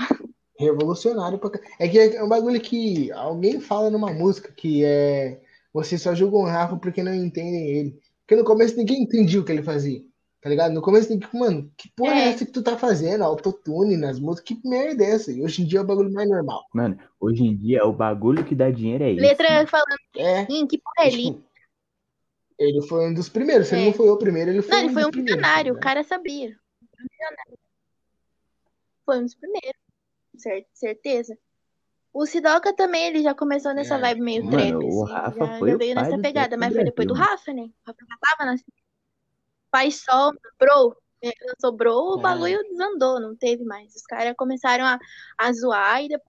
[0.59, 1.51] Revolucionário pra...
[1.79, 5.41] É que é um bagulho que alguém fala numa música que é.
[5.73, 7.99] Vocês só julgam o Rafa porque não entendem ele.
[8.25, 10.01] Porque no começo ninguém entendia o que ele fazia.
[10.45, 10.75] Tá ligado?
[10.75, 11.27] No começo ninguém.
[11.33, 12.29] Mano, que porra é, É.
[12.29, 13.25] essa que tu tá fazendo?
[13.25, 14.45] Autotune nas músicas?
[14.61, 15.33] Que merda é essa?
[15.33, 16.67] E hoje em dia é o bagulho mais normal.
[16.75, 19.23] Mano, hoje em dia o bagulho que dá dinheiro é isso.
[19.23, 19.69] Letra mano.
[19.69, 20.43] falando, É.
[20.43, 21.25] "Ih, que porra é ali?
[21.33, 21.45] tipo,
[22.59, 23.69] ele foi um dos primeiros.
[23.69, 23.87] Se ele É.
[23.87, 25.37] não foi o primeiro, ele foi Não, ele um foi dos um primeiros.
[25.41, 26.55] milionário, tá o cara sabia.
[29.07, 29.73] Foi um dos primeiros,
[30.37, 31.39] cer- certeza.
[32.13, 33.99] O Sidoca também, ele já começou nessa É.
[33.99, 36.57] vibe meio Mano, trap, o assim, Rafa já, foi já o veio pai nessa pegada,
[36.59, 37.63] mas foi depois do Brasil, Rafa, né?
[37.63, 38.57] O Rafa já tava na...
[39.75, 42.23] Faz sol, bro, ele sobrou, o É.
[42.23, 43.93] bagulho desandou, não teve mais.
[43.97, 44.99] Os caras começaram a,
[45.37, 46.29] a zoar e depois,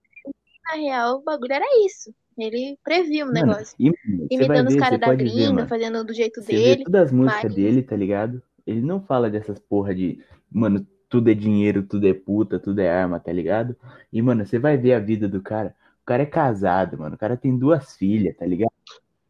[0.68, 2.12] na real, o bagulho era isso.
[2.36, 3.76] Ele previu o Mano, negócio.
[3.78, 5.68] e, mano, você vai Imitando os ver, caras você da pode ver, gringa, mano.
[5.68, 6.84] fazendo do jeito Você vê dele.
[6.84, 8.42] todas as músicas mas- dele, tá ligado?
[8.66, 10.20] Ele não fala dessas porra de,
[10.50, 13.76] mano, tudo é dinheiro, tudo é puta, tudo é arma, tá ligado?
[14.12, 15.72] E, mano, você vai ver a vida do cara.
[16.02, 17.14] O cara é casado, mano.
[17.14, 18.72] O cara tem duas filhas, tá ligado?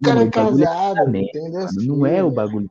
[0.00, 1.86] O cara Mano, é o bagulho é casado, casamento, duas mano.
[1.98, 2.70] Não é o bagulho.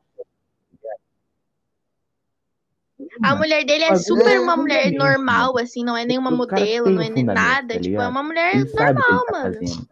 [3.22, 6.46] A mulher dele é super é uma mulher fundamento, normal, assim, não é nenhuma O
[6.46, 7.74] cara modelo, não é nem nada.
[7.74, 9.54] tá tipo, é uma mulher Ele ele normal, tá mano.
[9.54, 9.88] fazendo.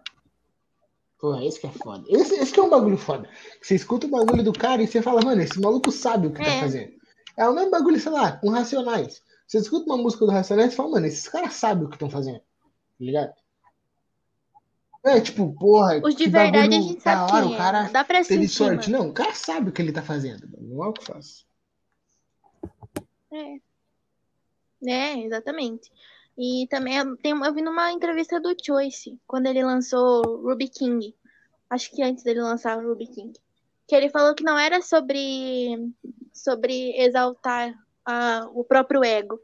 [1.19, 2.05] Porra, esse que é foda.
[2.09, 3.29] Esse, esse que é um bagulho foda.
[3.63, 6.43] Você escuta o bagulho do cara e você fala, mano, esse maluco sabe o que
[6.43, 6.61] tá É.
[6.61, 6.93] fazendo.
[7.37, 9.23] É o mesmo bagulho, sei lá, com Racionais.
[9.47, 12.09] Você escuta uma música do Racionais e fala, mano, esses caras sabem o que estão
[12.11, 12.39] fazendo.
[12.39, 12.45] Tá
[13.01, 13.33] ligado?
[15.07, 17.91] É tipo, porra, Os de que verdade a gente sabe hora, quem o cara é.
[17.91, 18.91] Dá pra sentir, sorte.
[18.91, 19.05] mano.
[19.05, 20.49] Não, o cara sabe o que ele tá fazendo.
[20.51, 20.67] mano.
[20.75, 21.45] Não é o que faz.
[23.35, 23.59] É.
[24.87, 25.91] É, exatamente.
[26.37, 31.15] E também eu, tem, eu vi numa entrevista do Choice, quando ele lançou Ruby King.
[31.71, 33.33] Acho que antes dele lançar o Ruby King.
[33.87, 35.93] Que ele falou que não era sobre,
[36.33, 37.75] sobre exaltar
[38.05, 39.39] ah, o próprio ego.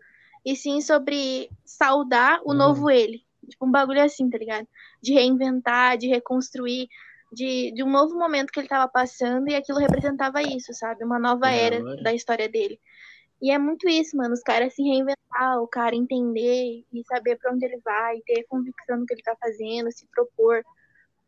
[0.45, 2.57] E sim sobre saudar o Uhum.
[2.57, 3.25] novo ele.
[3.49, 4.67] Tipo, um bagulho assim, tá ligado?
[5.03, 6.89] De reinventar, de reconstruir,
[7.33, 11.05] de, de um novo momento que ele tava passando e aquilo representava isso, sabe?
[11.05, 12.81] Uma nova Da era da história dele.
[13.41, 14.35] E é muito isso, mano.
[14.35, 18.99] Os caras se reinventar, o cara entender e saber pra onde ele vai, ter convicção
[18.99, 20.63] no que ele tá fazendo, se propor.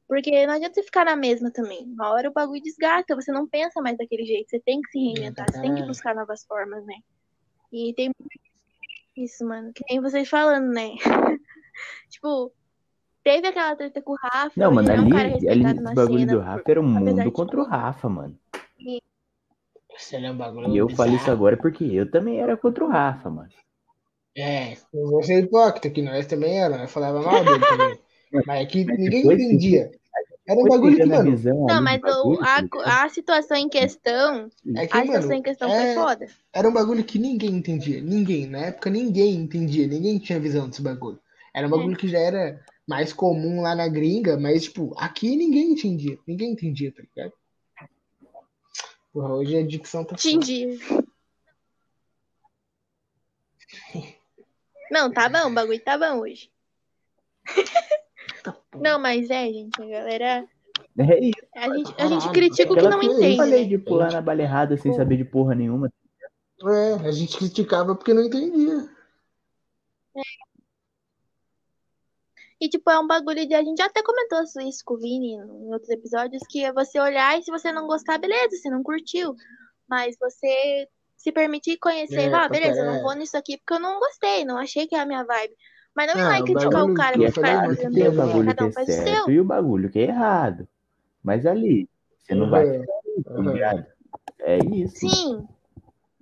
[0.06, 1.84] Porque não adianta você ficar na mesma também.
[1.84, 4.50] Uma hora o bagulho desgasta, você não pensa mais daquele jeito.
[4.50, 6.96] Você tem que se reinventar, você tem que buscar novas formas, né?
[7.72, 8.40] E tem muito
[9.16, 9.72] isso, mano.
[9.72, 10.90] Que nem vocês falando, né?
[12.10, 12.52] tipo,
[13.24, 14.52] teve aquela treta com o Rafa.
[14.54, 16.32] Não, mano, ele é um cara ali, ali na bagulho cena.
[16.32, 18.38] do Rafa era apesar mundo contra o Rafa, mano.
[18.78, 19.11] Isso
[20.12, 21.32] é um bagulho E eu falo isso bizarro.
[21.32, 23.48] agora porque eu também era contra o Rafa, mano.
[24.36, 27.98] É, eu vou ser hipócrita, que nós também era, nós falava mal dele também.
[28.46, 29.90] Mas é que Mas ninguém depois- entendia.
[30.48, 32.82] Era um bagulho que, mano, visão Não, mas bagulho, a, ligado?
[32.84, 36.26] a situação em questão, é que, a situação mano, em questão é- foi foda.
[36.52, 38.00] era um bagulho que ninguém entendia.
[38.02, 41.20] Ninguém, na época, ninguém entendia, ninguém tinha visão desse bagulho.
[41.54, 41.76] Era um É.
[41.76, 46.18] bagulho que já era mais comum lá na gringa, mas, tipo, aqui ninguém entendia.
[46.26, 47.32] Ninguém entendia, tá ligado?
[49.12, 50.14] Porra, hoje a dicção tá.
[50.14, 50.78] Entendi.
[54.90, 56.50] Não, tá bom, o bagulho tá bom hoje.
[58.42, 58.56] Tá.
[58.74, 60.48] Não, mas é, gente, a galera.
[60.98, 61.46] É isso.
[61.54, 63.68] A gente, a gente critica o que não que eu entende, falei né?
[63.68, 65.92] de pular na bala errada sem saber de porra nenhuma.
[66.64, 68.88] É, a gente criticava porque não entendia.
[72.62, 73.54] E, tipo, é um bagulho de.
[73.54, 77.36] A gente até comentou isso com o Vini em outros episódios, que é você olhar
[77.36, 79.34] e se você não gostar, beleza, você não curtiu.
[79.88, 80.86] Mas você
[81.16, 82.94] se permitir conhecer, É, ah, beleza, eu é.
[82.94, 85.54] não vou nisso aqui porque eu não gostei, não achei que é a minha vibe.
[85.92, 87.32] Mas não ir Ah, o criticar o cara que eu é
[87.76, 89.30] tem o dele, bagulho que cada é um faz o seu.
[89.30, 90.68] e o bagulho que é errado.
[91.20, 92.64] Mas ali, você não vai
[93.52, 93.86] ligado?
[94.38, 95.08] É isso.
[95.08, 95.48] Sim,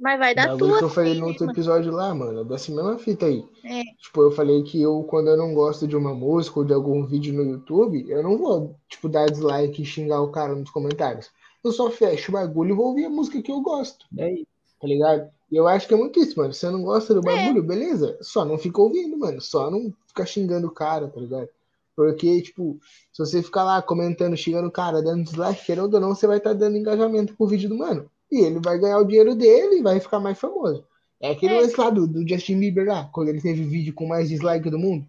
[0.01, 1.53] mas vai dar tua que eu falei também, no outro mano?
[1.57, 3.44] episódio lá, mano, dessa mesma fita aí.
[3.64, 3.82] É.
[3.98, 7.05] Tipo, eu falei que eu, quando eu não gosto de uma música ou de algum
[7.05, 11.30] vídeo no YouTube, eu não vou, tipo, dar dislike e xingar o cara nos comentários.
[11.62, 14.46] Eu só fecho o bagulho e vou ouvir a música que eu gosto, É isso.
[14.80, 15.28] tá ligado?
[15.53, 16.53] E eu acho que é muito isso, mano.
[16.55, 17.16] Se você não gosta É.
[17.16, 18.16] do bagulho, beleza.
[18.22, 19.40] Só não fica ouvindo, mano.
[19.40, 21.48] Só não fica xingando o cara, tá ligado?
[21.94, 22.78] Porque, tipo,
[23.12, 26.38] se você ficar lá comentando, xingando o cara, dando dislike, querendo ou não, você vai
[26.38, 28.09] estar dando engajamento pro vídeo do mano.
[28.30, 30.84] E ele vai ganhar o dinheiro dele e vai ficar mais famoso.
[31.20, 31.60] É aquele É.
[31.60, 34.70] lance lá do, do Justin Bieber lá, quando ele teve o vídeo com mais dislike
[34.70, 35.06] do mundo.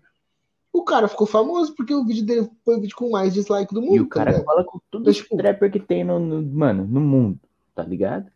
[0.74, 3.82] O cara ficou famoso porque o vídeo dele foi o vídeo com mais dislike do
[3.82, 4.46] mundo, E o tá cara ligado?
[4.46, 7.40] fala com tudo Mas, os tipo- trapper que tem no, no- mano, no mundo,
[7.76, 8.32] tá ligado?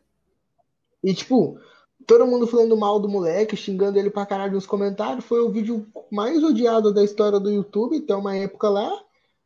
[1.04, 1.58] E, tipo,
[2.06, 5.24] todo mundo falando mal do moleque, xingando ele pra caralho nos comentários.
[5.26, 8.92] Foi o vídeo mais odiado da história do YouTube, até uma época lá.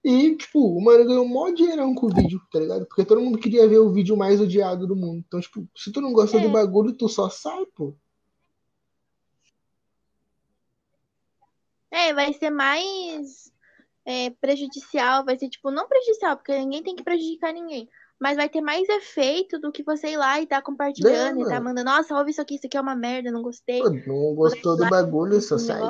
[0.04, 2.86] E, tipo, o mano ganhou um maior dinheirão com o vídeo, tá ligado?
[2.86, 5.24] Porque todo mundo queria ver o vídeo mais odiado do mundo.
[5.28, 6.40] Então, tipo, se tu não gosta É.
[6.42, 7.94] do bagulho, tu só sai, pô.
[11.92, 13.52] É, vai ser mais
[14.06, 17.90] é, prejudicial, vai ser tipo, não prejudicial, porque ninguém tem que prejudicar ninguém.
[18.20, 21.46] Mas vai ter mais efeito do que você ir lá e tá compartilhando É, e
[21.46, 21.66] tá mano.
[21.66, 24.78] mandando, nossa, ouve isso aqui, isso aqui é uma merda, não gostei, Pô, não gostou
[24.78, 25.82] do bagulho, só sai.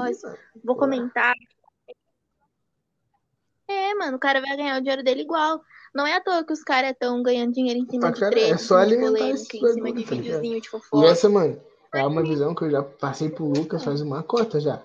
[0.64, 1.34] vou comentar.
[3.70, 5.62] É, mano, o cara vai ganhar o dinheiro dele igual.
[5.94, 8.52] Não é à toa que os caras estão ganhando dinheiro em cima de caralho, treta,
[8.52, 11.08] é em só cima de alimentar polêmica, em cima de tá videozinho de E fofoca.
[11.08, 11.60] essa, mano,
[11.94, 14.84] é uma visão que eu já passei pro Lucas faz uma cota já.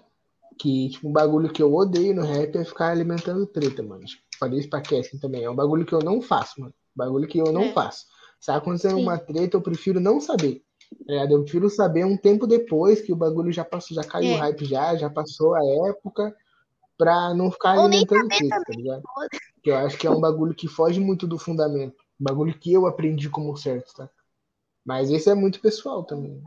[0.58, 4.04] Que, tipo, um bagulho que eu odeio no rap é ficar alimentando treta, mano.
[4.04, 5.42] Tipo, falei isso pra Kessin também.
[5.44, 6.72] É um bagulho que eu não faço, mano.
[6.94, 7.72] Bagulho que eu não É.
[7.72, 8.04] faço.
[8.38, 9.02] Se acontecendo Sim.
[9.02, 10.62] uma treta, eu prefiro não saber.
[11.08, 11.32] ligado?
[11.32, 14.34] Eu prefiro saber um tempo depois que o bagulho já passou, já caiu É.
[14.34, 16.32] o hype já, já passou a época,
[17.04, 19.02] pra não ficar Ou nem alimentando treta, tá ligado?
[19.62, 22.02] Que eu acho que é um bagulho que foge muito do fundamento.
[22.18, 24.08] Um bagulho que eu aprendi como certo, tá?
[24.82, 26.42] Mas esse é muito pessoal também.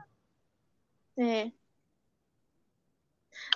[1.20, 1.52] É.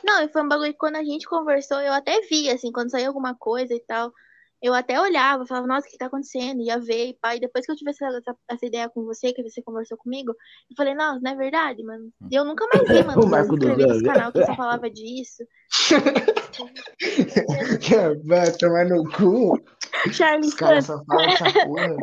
[0.03, 2.91] Não, e foi um bagulho que quando a gente conversou, eu até vi, assim, quando
[2.91, 4.13] saía alguma coisa e tal,
[4.61, 6.61] eu até olhava, falava, nossa, o que tá acontecendo?
[6.61, 7.17] Ia ver, e.
[7.35, 10.31] E depois que eu tive essa, essa, essa ideia com você, que você conversou comigo,
[10.69, 12.11] eu falei, nossa, não é verdade, mano.
[12.29, 14.87] E eu nunca mais vi, mano, O Marco dos inscrever nesse canal que só falava
[14.87, 15.43] disso.
[18.25, 19.61] Vai tomar no cu.
[20.11, 21.97] Charlie Os caras só falam essa porra.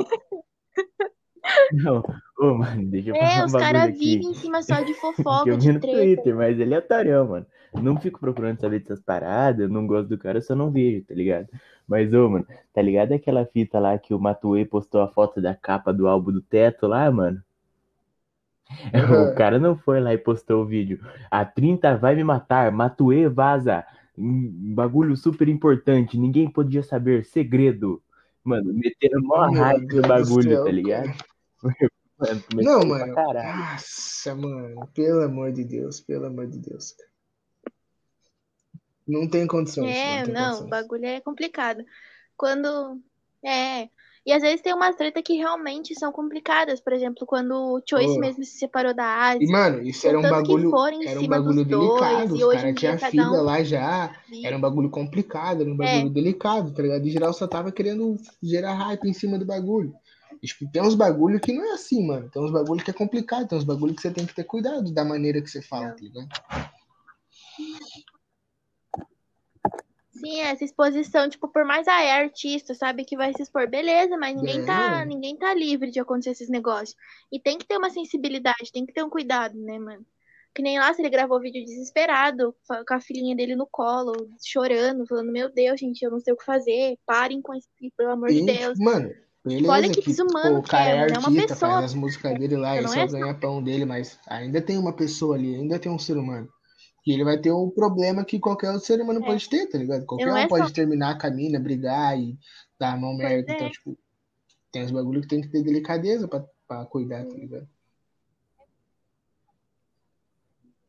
[1.72, 2.02] Não,
[2.38, 5.00] ô, mano, deixa eu falar É, um os caras vivem em cima só de Que
[5.00, 5.98] fofoca, eu vi no treta.
[5.98, 7.46] Twitter, mas ele é otário, mano.
[7.74, 11.04] Não fico procurando saber dessas paradas, eu não gosto do cara, eu só não vejo,
[11.04, 11.48] tá ligado?
[11.86, 15.54] Mas, ô, mano, tá ligado aquela fita lá que o Matuê postou a foto da
[15.54, 17.42] capa do álbum do teto lá, mano?
[18.92, 19.32] Uhum.
[19.32, 21.00] O cara não foi lá e postou o vídeo.
[21.30, 23.84] A 30 vai me matar, Matuê vaza.
[24.18, 28.02] Um bagulho super importante, ninguém podia saber, segredo.
[28.42, 31.12] Mano, meteram mó Deus no bagulho, céu, tá ligado?
[32.18, 33.14] Mano, Não, mano.
[33.14, 34.88] Nossa, mano.
[34.92, 36.96] Pelo amor de Deus, pelo amor de Deus.
[39.06, 39.94] Não tem condições.
[39.94, 41.84] É, não não, o bagulho é complicado.
[42.36, 43.00] Quando.
[43.44, 43.88] É.
[44.26, 46.80] E às vezes tem umas tretas que realmente são complicadas.
[46.80, 48.20] Por exemplo, quando o Choice Pô.
[48.20, 49.04] mesmo se separou da
[49.34, 49.46] E, Asi.
[49.52, 50.70] mano, isso era um bagulho.
[50.92, 52.36] em Era um bagulho dois, delicado.
[52.36, 54.16] e Os em caras tinham filha um lá já.
[54.44, 56.10] Era um bagulho complicado, era um bagulho É.
[56.10, 57.06] delicado, tá ligado?
[57.06, 59.94] E geral só tava querendo gerar hype em cima do bagulho.
[60.42, 62.28] E, tipo, tem uns bagulho que não é assim, mano.
[62.28, 64.92] Tem uns bagulho que é complicado, tem uns bagulho que você tem que ter cuidado
[64.92, 66.28] da maneira que você fala, tá ligado?
[70.18, 74.16] Sim, essa exposição, tipo, por mais ah, é artista, sabe, que vai se expor, beleza,
[74.16, 76.96] mas ninguém tá, ninguém tá livre de acontecer esses negócios.
[77.30, 80.04] E tem que ter uma sensibilidade, tem que ter um cuidado, né, mano?
[80.54, 82.54] Que nem lá, se ele gravou vídeo desesperado,
[82.86, 86.36] com a filhinha dele no colo, chorando, falando, meu Deus, gente, eu não sei o
[86.36, 88.72] que fazer, parem com isso, pelo amor de Deus.
[88.72, 89.14] tipo, mano,
[89.44, 91.72] beleza Olha que que desumano que cara é, é mano, é uma artista, pessoa.
[91.72, 95.36] faz as músicas dele lá, esse é o ganha-pão dele, mas ainda tem uma pessoa
[95.36, 96.48] ali, ainda tem um ser humano.
[97.06, 99.24] E ele vai ter um problema que qualquer outro ser humano É.
[99.26, 100.04] pode ter, tá ligado?
[100.04, 102.38] Qualquer não um é pode só- terminar a mina, brigar e
[102.78, 103.50] dar a mão Pois merda.
[103.52, 103.54] é.
[103.54, 103.98] Então, tipo,
[104.70, 107.68] tem uns bagulho que tem que ter delicadeza pra, pra cuidar, tá ligado?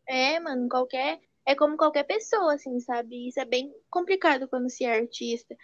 [0.07, 1.19] É, mano, qualquer.
[1.45, 3.27] É como qualquer pessoa, assim, sabe?
[3.27, 5.55] Isso é bem complicado quando se é artista.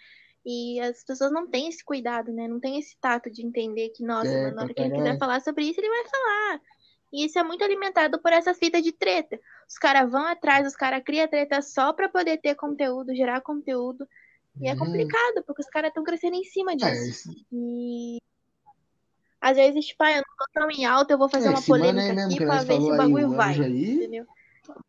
[0.44, 2.46] E as pessoas não têm esse cuidado, né?
[2.48, 5.18] Não tem esse tato de entender que, nossa, É, mano, na hora que ele quiser
[5.18, 6.60] falar sobre isso, ele vai falar.
[7.12, 9.38] E isso é muito alimentado por essa fita de treta.
[9.68, 14.06] Os caras vão atrás, os caras criam treta só pra poder ter conteúdo, gerar conteúdo.
[14.60, 14.78] E é Uhum.
[14.78, 17.08] complicado, porque os caras estão crescendo em cima É, disso.
[17.08, 18.18] esse, E
[19.40, 21.62] às vezes, tipo, ah, eu não tô tão em alta, eu vou fazer é, uma
[21.62, 23.54] polêmica aí aqui pra ver se o aí, bagulho o vai.
[23.56, 24.26] aí, Entendeu?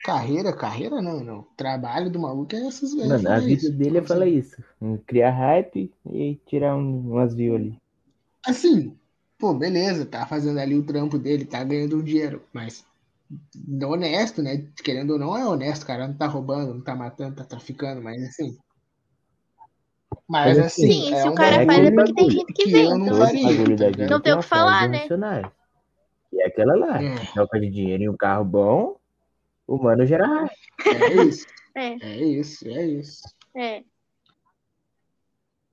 [0.04, 1.44] carreira, carreira não, não.
[1.56, 3.74] Trabalho do maluco é essas velhas Mano, a vida isso.
[3.74, 4.64] dele é falar isso.
[5.06, 7.78] Criar hype e tirar um, umas views ali.
[8.46, 8.98] Assim,
[9.38, 12.86] pô, beleza, tá fazendo ali o trampo dele, tá ganhando um dinheiro, mas
[13.84, 14.66] honesto, né?
[14.84, 16.08] Querendo ou não, é honesto, cara.
[16.08, 18.58] Não tá roubando, não tá matando, tá traficando, mas assim.
[20.28, 22.72] Mas assim, Sim, é se um o cara faz é porque tem gente que que
[22.72, 25.08] vê, eu não então faria, assim, vida não tem o que falar, né?
[26.34, 27.02] E é aquela lá.
[27.02, 28.98] É, Troca de dinheiro em um carro bom,
[29.66, 30.50] o mano gera
[30.90, 31.46] é isso,
[31.76, 33.22] É, é isso, é isso.
[33.56, 33.84] é.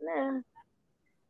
[0.01, 0.45] Não.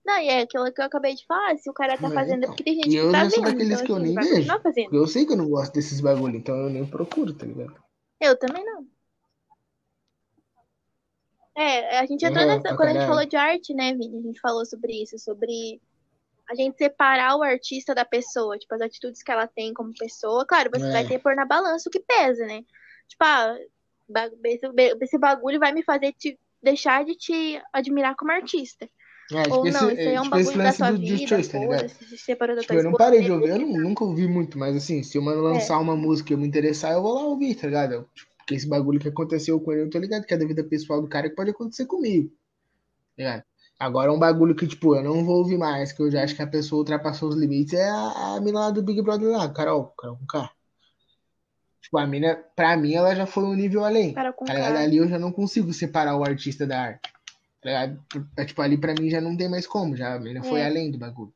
[0.04, 2.44] Não, e é aquilo que eu acabei de falar, se o cara tá É, fazendo
[2.44, 3.98] é porque tem gente E que eu tá já sou vendo, daqueles então que eu
[3.98, 4.52] nem vai vejo.
[4.62, 7.82] Porque eu sei que eu não gosto desses bagulho, então eu nem procuro, tá ligado?
[8.20, 8.86] Eu também não.
[11.56, 14.18] É, a gente entrou nessa, quando a gente falou de arte, né, Vini?
[14.18, 15.80] A gente falou sobre isso, sobre
[16.50, 20.44] a gente separar o artista da pessoa, tipo, as atitudes que ela tem como pessoa.
[20.44, 21.06] Claro, você vai É.
[21.08, 22.62] ter que pôr na balança o que pesa, né?
[23.08, 23.56] Tipo, ah,
[25.00, 28.88] esse bagulho vai me fazer te deixar de te admirar como artista.
[29.32, 30.96] É, tipo Ou esse, não, isso aí é, é um tipo bagulho da sua do
[30.98, 31.76] Just vida, Choice, tá ligado?
[31.80, 34.28] foda-se, se separou da Tipo, tua eu não parei de ouvir, eu não- nunca ouvi
[34.28, 35.24] muito, mas assim, se o É.
[35.24, 38.08] mano lançar uma música e eu me interessar, eu vou lá ouvir, tá ligado?
[38.14, 40.62] Tipo, Porque esse bagulho que aconteceu com ele, eu tô ligado que é da vida
[40.62, 42.28] pessoal do cara que pode acontecer comigo.
[42.28, 42.34] Tá
[43.16, 43.42] ligado?
[43.80, 46.42] Agora um bagulho que, tipo, eu não vou ouvir mais, que eu já acho que
[46.42, 49.94] a pessoa ultrapassou os limites, é a, a mina lá do Big Brother lá, Carol,
[49.98, 50.50] Carol com K.
[51.80, 54.12] Tipo, a mina, pra mim, ela já foi um nível além.
[54.12, 54.76] Cara Tá ligado?
[54.76, 57.13] Ali eu já não consigo separar o artista da arte.
[57.64, 57.70] Tá?
[58.36, 60.66] É, Tipo, ali pra mim já não tem mais como, já a mina foi É.
[60.66, 61.32] além do bagulho.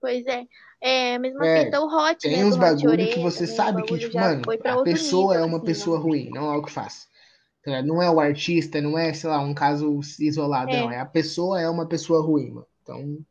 [0.00, 0.46] Pois é.
[0.80, 2.44] É mesma É, fita o Hot, Tem né?
[2.44, 3.44] uns bagulho que você.
[3.44, 6.02] O sabe que, tipo, mano, a pessoa nível, é uma assim, pessoa né?
[6.02, 7.06] ruim, não é o que faz.
[7.84, 10.80] Não é o artista, não é, sei lá, um caso isolado, É.
[10.80, 10.90] não.
[10.90, 12.66] É a pessoa é uma pessoa ruim, mano.
[12.82, 13.24] Então,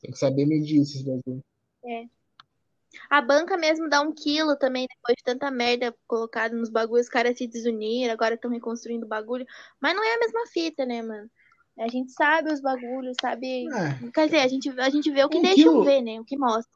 [0.00, 1.44] tem que saber medir esses bagulho.
[3.14, 7.12] A banca mesmo dá um quilo também, depois de tanta merda colocada nos bagulhos, os
[7.12, 9.44] caras se desuniram, agora estão reconstruindo o bagulho.
[9.78, 11.28] Mas não é a mesma fita, né, mano?
[11.78, 13.66] A gente sabe os bagulhos, sabe.
[13.70, 16.18] É, Quer dizer, a gente, a gente vê o que Um deixa quilo- ver, né?
[16.20, 16.70] O que mostra.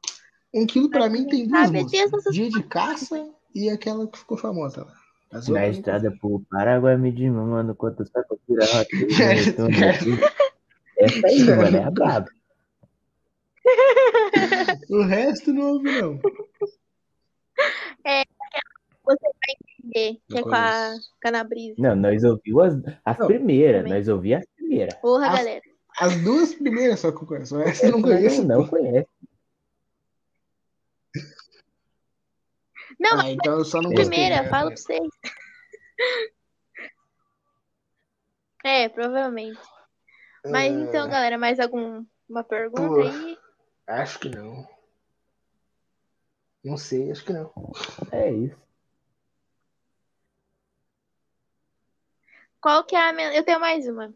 [0.53, 2.13] um quilo pra Mas mim tem duas sabe músicas.
[2.13, 4.93] essas- Dia de caça e aquela que ficou famosa lá.
[5.31, 8.85] As Na outras estrada pro Paraguai me diz, mano, quanto saco tirar
[10.99, 12.27] É, Essa aí, mano, é a braba.
[14.89, 16.17] O resto não ouve, não.
[16.17, 16.31] Você
[19.05, 19.15] vai
[19.79, 20.93] entender, que é com a.
[21.21, 21.75] Canabrisa.
[21.77, 22.73] Não, nós ouvimos as,
[23.05, 23.93] as Não, primeiras, também.
[23.93, 24.93] nós ouvimos as primeiras.
[24.95, 25.61] Porra, As- galera.
[25.99, 27.59] As duas primeiras só que eu conheço.
[27.59, 28.43] Essa eu não conheço.
[28.45, 29.07] Não, conhece.
[32.99, 35.09] Não, Ah, então eu só não primeira, fala pra vocês.
[38.65, 39.59] É, provavelmente.
[40.45, 42.03] Mas então, galera, mais alguma
[42.49, 43.01] pergunta Pô.
[43.01, 43.36] aí?
[43.87, 44.67] Acho que não.
[46.63, 47.51] Não sei, acho que não.
[48.11, 48.57] É isso.
[52.59, 53.33] Qual que é a men...
[53.35, 54.13] Eu tenho mais uma.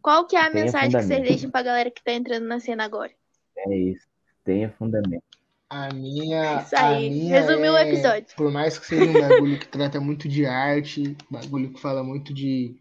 [0.00, 1.28] Qual que é a Tenha mensagem que vocês fundamento.
[1.28, 3.12] deixam pra galera que tá entrando na cena agora?
[3.58, 4.06] É isso.
[4.44, 5.24] Tenha fundamento.
[5.68, 6.62] A minha.
[6.62, 8.36] Isso aí, a minha resumiu o é- episódio.
[8.36, 12.32] Por mais que seja um bagulho que trata muito de arte, bagulho que fala muito
[12.32, 12.78] de,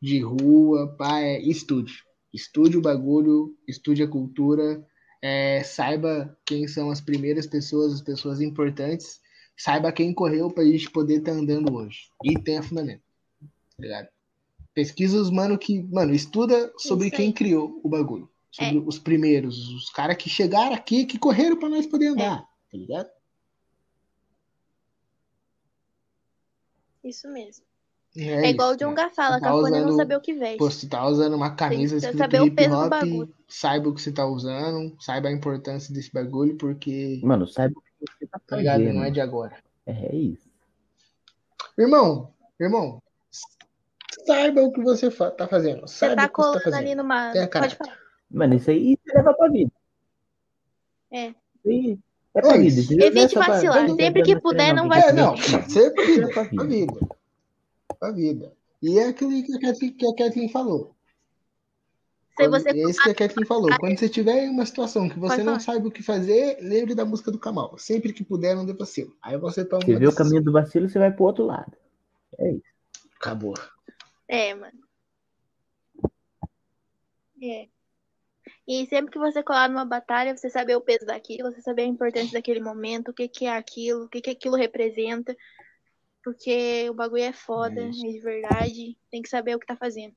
[0.00, 2.02] de rua, pá, é estude.
[2.32, 4.84] Estude o bagulho, estude a cultura,
[5.26, 9.22] é, saiba quem são as primeiras pessoas, as pessoas importantes,
[9.56, 12.10] saiba quem correu pra gente poder estar andando hoje.
[12.22, 13.00] E tenha fundamento.
[13.40, 13.48] Tá
[13.78, 14.08] ligado?
[14.74, 15.82] Pesquisa os mano que.
[15.84, 18.30] Mano, estuda sobre quem criou o bagulho.
[18.50, 18.80] Sobre É.
[18.80, 22.42] os primeiros, os caras que chegaram aqui, que correram pra nós poder andar.
[22.42, 23.08] Tá ligado?
[27.02, 27.64] Isso mesmo.
[28.16, 29.10] É, É, igual o John né?
[29.10, 30.58] fala, Tá cafone é não usando- saber o que veste.
[30.58, 34.00] Pô, se tá usando uma camisa que escrito saber o hip hop, saiba o que
[34.00, 38.40] você tá usando, saiba a importância desse bagulho, porque, Mano, sabe o que você tá
[38.46, 38.78] tá ligado?
[38.80, 38.94] fazendo.
[38.94, 39.56] Não é de agora.
[39.86, 40.48] É isso.
[41.76, 42.30] Irmão,
[42.60, 43.02] irmão,
[44.26, 45.80] saiba o que você fa- tá fazendo.
[45.82, 46.96] Você Saiba tá o que você tá colando ali fazendo.
[47.02, 47.32] numa.
[47.32, 47.98] Tenha Pode falar.
[48.30, 49.72] Mano, isso aí você leva pra vida.
[51.12, 51.26] É.
[51.28, 51.36] Isso
[51.68, 51.98] aí
[52.34, 53.04] é pra É vida.
[53.04, 53.84] é Evite pra- vacilar.
[53.84, 55.20] é Sempre que dando puder, não porque É, vacile.
[55.20, 55.90] não, mano, você é
[56.32, 56.98] pra vida,
[58.04, 58.52] pra pra vida.
[58.82, 60.94] E é aquilo que a Kathleen, que a Kathleen falou.
[62.30, 63.70] Se Quando- você é isso que a Kathleen falou.
[63.78, 67.04] Quando você tiver em uma situação que você não sabe o que fazer, lembre da
[67.04, 67.78] música do Kamal.
[67.78, 69.16] Sempre que puder, não dê vacilo.
[69.22, 71.76] Aí você toma Você uma vê o caminho do vacilo, você vai pro outro lado.
[72.38, 72.62] É isso.
[73.16, 73.54] Acabou.
[74.26, 74.78] É, mano.
[77.40, 77.68] É.
[78.66, 81.86] E sempre que você colar numa batalha, você saber o peso daquilo, você saber a
[81.86, 85.36] importância daquele momento, o que que é aquilo, o que que aquilo representa.
[86.24, 89.76] Porque o bagulho é foda, É é de verdade, tem que saber o que tá
[89.76, 90.14] fazendo.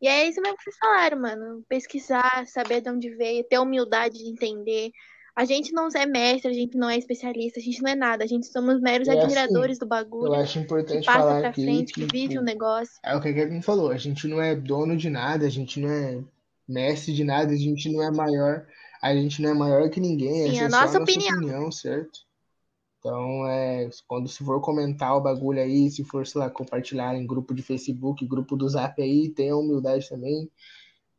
[0.00, 1.64] E é isso mesmo que vocês falaram, mano.
[1.68, 4.90] Pesquisar, saber de onde veio, ter humildade de entender.
[5.36, 8.24] A gente não é mestre, a gente não é especialista, a gente não é nada.
[8.24, 11.40] A gente somos meros É assim, admiradores do Eu bagulho, acho que importante passa falar
[11.40, 13.00] pra frente, que que vive tipo, o negócio.
[13.04, 13.90] é o que a Kathleen falou.
[13.90, 16.24] A gente não é dono de nada, a gente não é
[16.68, 18.66] mestre de nada, a gente não é maior,
[19.02, 20.98] a gente não é maior que ninguém, Sim, essa a é só a nossa nossa
[21.00, 21.36] opinião.
[21.36, 22.20] opinião, certo?
[23.08, 27.26] Então, é, quando se for comentar o bagulho aí, se for, sei lá, compartilhar em
[27.26, 30.50] grupo de Facebook, grupo do Zap aí, tenha humildade também,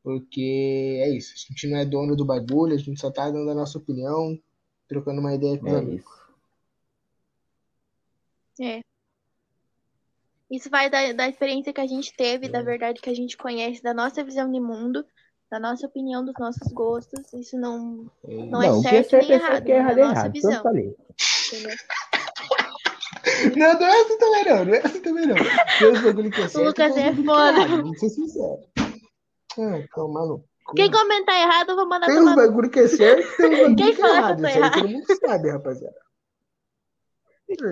[0.03, 1.33] porque é isso.
[1.33, 4.39] A gente não é dono do bagulho, a gente só tá dando a nossa opinião,
[4.87, 6.05] trocando uma ideia com os É amigos.
[8.53, 8.61] isso.
[8.61, 8.81] É.
[10.51, 12.49] Isso vai da, da experiência que a gente teve, É.
[12.49, 15.03] da verdade que a gente conhece, da nossa visão de mundo,
[15.49, 17.33] da nossa opinião, dos nossos gostos.
[17.33, 19.73] Isso não, É não é Não, que é certo certo nem é errado, é é
[19.73, 20.35] a errado é nossa errado.
[20.35, 20.95] Então eu visão, falei.
[21.53, 21.75] Entendeu?
[23.55, 25.35] Não, não é assim também não, não é assim também não.
[25.35, 27.67] Tem uns bagulho que é certo Lucas tem é é foda.
[27.67, 28.65] vamos ser sinceros.
[29.57, 30.75] Ah, calma, no cu.
[30.75, 33.75] Quem comentar errado, eu vou mandar Tem uns bagulho que é certo tem uns bagulho
[33.75, 34.47] Quem que é errado.
[34.47, 35.95] Isso aí todo mundo sabe, rapaziada.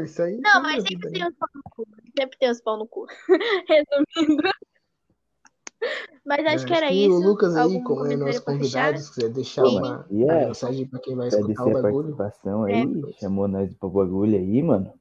[0.03, 1.27] Isso aí Não, tá mas sempre tem né?
[1.29, 1.87] os pau no cu.
[2.17, 3.05] Sempre tem os pau no cu.
[3.69, 4.49] Resumindo.
[6.27, 7.25] Mas É, acho que era que o isso.
[7.25, 9.77] Lucas aí, Algum como é nosso convidado, se quiser deixar Sim.
[9.77, 12.13] uma, uma é mensagem pra quem vai escutar o a bagulho.
[12.15, 12.73] participação É.
[12.73, 14.91] aí, chamou nós pro bagulho aí, mano.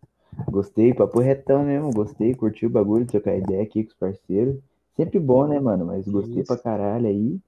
[0.48, 4.56] Gostei, papo retão mesmo, gostei, curti o bagulho, trocar ideia aqui com os parceiros.
[4.96, 5.86] Sempre bom, né, mano?
[5.86, 6.46] Mas gostei Isso.
[6.46, 7.40] pra caralho aí.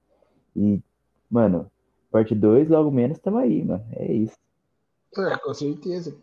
[0.57, 0.81] E,
[1.31, 1.71] mano,
[2.11, 3.85] parte 2, logo menos, tamo aí, mano.
[3.93, 4.37] É isso.
[5.17, 6.17] É, com certeza.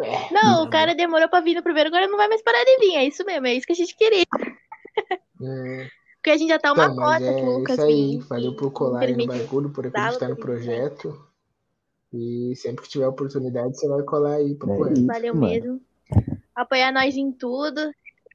[0.00, 2.62] É, Não, o tá cara demorou pra vir no primeiro, agora não vai mais parar
[2.64, 2.96] de vir.
[2.96, 4.24] É isso mesmo, é isso que a gente queria.
[5.40, 8.16] É, Porque a gente já tá uma Então, cota é Lucas isso aí.
[8.18, 8.24] vir.
[8.26, 11.28] Valeu e por colar aí no bagulho, por acreditar no Sábado, projeto.
[12.12, 15.46] E sempre que tiver oportunidade, você vai colar aí, papo É isso, Valeu mano.
[15.52, 15.80] mesmo.
[16.54, 17.80] Apoiar nós em tudo.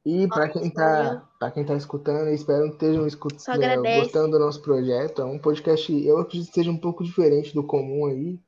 [0.05, 4.31] E pra quem tá, pra quem tá escutando, espero que estejam escut- Só é, gostando
[4.31, 5.21] do nosso projeto.
[5.21, 8.39] É um podcast, eu acredito que seja um pouco diferente do comum aí.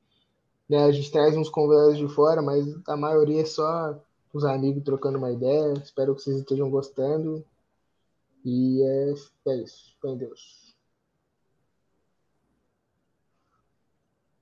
[0.70, 0.84] Né?
[0.84, 3.98] A gente traz uns convidados de fora, mas a maioria é só
[4.34, 5.74] os amigos trocando uma ideia.
[5.82, 7.44] Espero que vocês estejam gostando.
[8.46, 9.14] E é,
[9.48, 9.96] é isso.
[10.00, 10.76] Fé em Deus.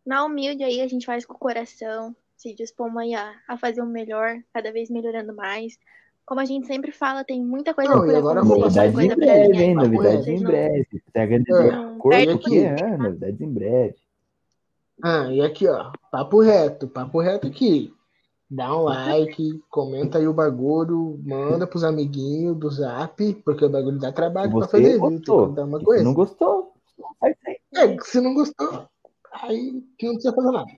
[0.06, 2.14] Na humilde aí, a gente faz com o coração.
[2.36, 2.54] Se
[3.00, 5.80] aí a, a fazer o melhor, cada vez melhorando mais.
[6.26, 9.16] Como a gente sempre fala, tem muita coisa Não, e por agora pra Novidades em
[9.16, 10.26] breve, novidades reto.
[10.26, 11.04] Vocês em breve.
[11.14, 12.84] Tá ganhando É, corpo e isso.
[12.84, 13.96] é, novidades em breve.
[15.02, 17.94] ah, e aqui, ó, papo reto, papo reto aqui.
[18.56, 23.98] Dá um like, comenta aí o bagulho, manda pros amiguinhos do Zap, porque o bagulho
[23.98, 25.02] dá trabalho pra você fazer, viu?
[25.02, 26.04] Tem que gostou, dar uma e se coisa.
[26.04, 26.74] não gostou.
[27.76, 28.88] É, se não gostou,
[29.32, 29.72] aí
[30.04, 30.72] não precisa fazer nada.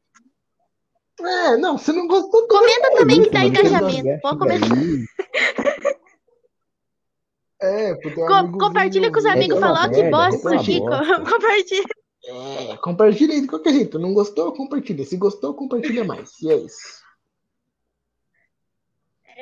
[1.20, 2.48] É, não, se não gostou.
[2.48, 3.52] Comenta É também que isso, dá mano.
[3.54, 4.22] Quem engajamento.
[4.22, 4.70] Pode comentar.
[7.62, 9.56] É, Co- amigo compartilha com os amigos.
[9.56, 10.80] Reclama Falou que merda, bosta reclama aqui.
[10.80, 11.06] bosta.
[11.16, 11.86] co- Compartilha.
[12.28, 14.00] É, compartilha aí de qualquer jeito.
[14.00, 15.04] Não gostou, compartilha.
[15.06, 16.32] Se gostou, compartilha mais.
[16.42, 17.05] E é isso.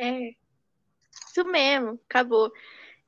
[0.04, 0.32] É.
[1.30, 2.00] Isso mesmo.
[2.10, 2.52] Acabou.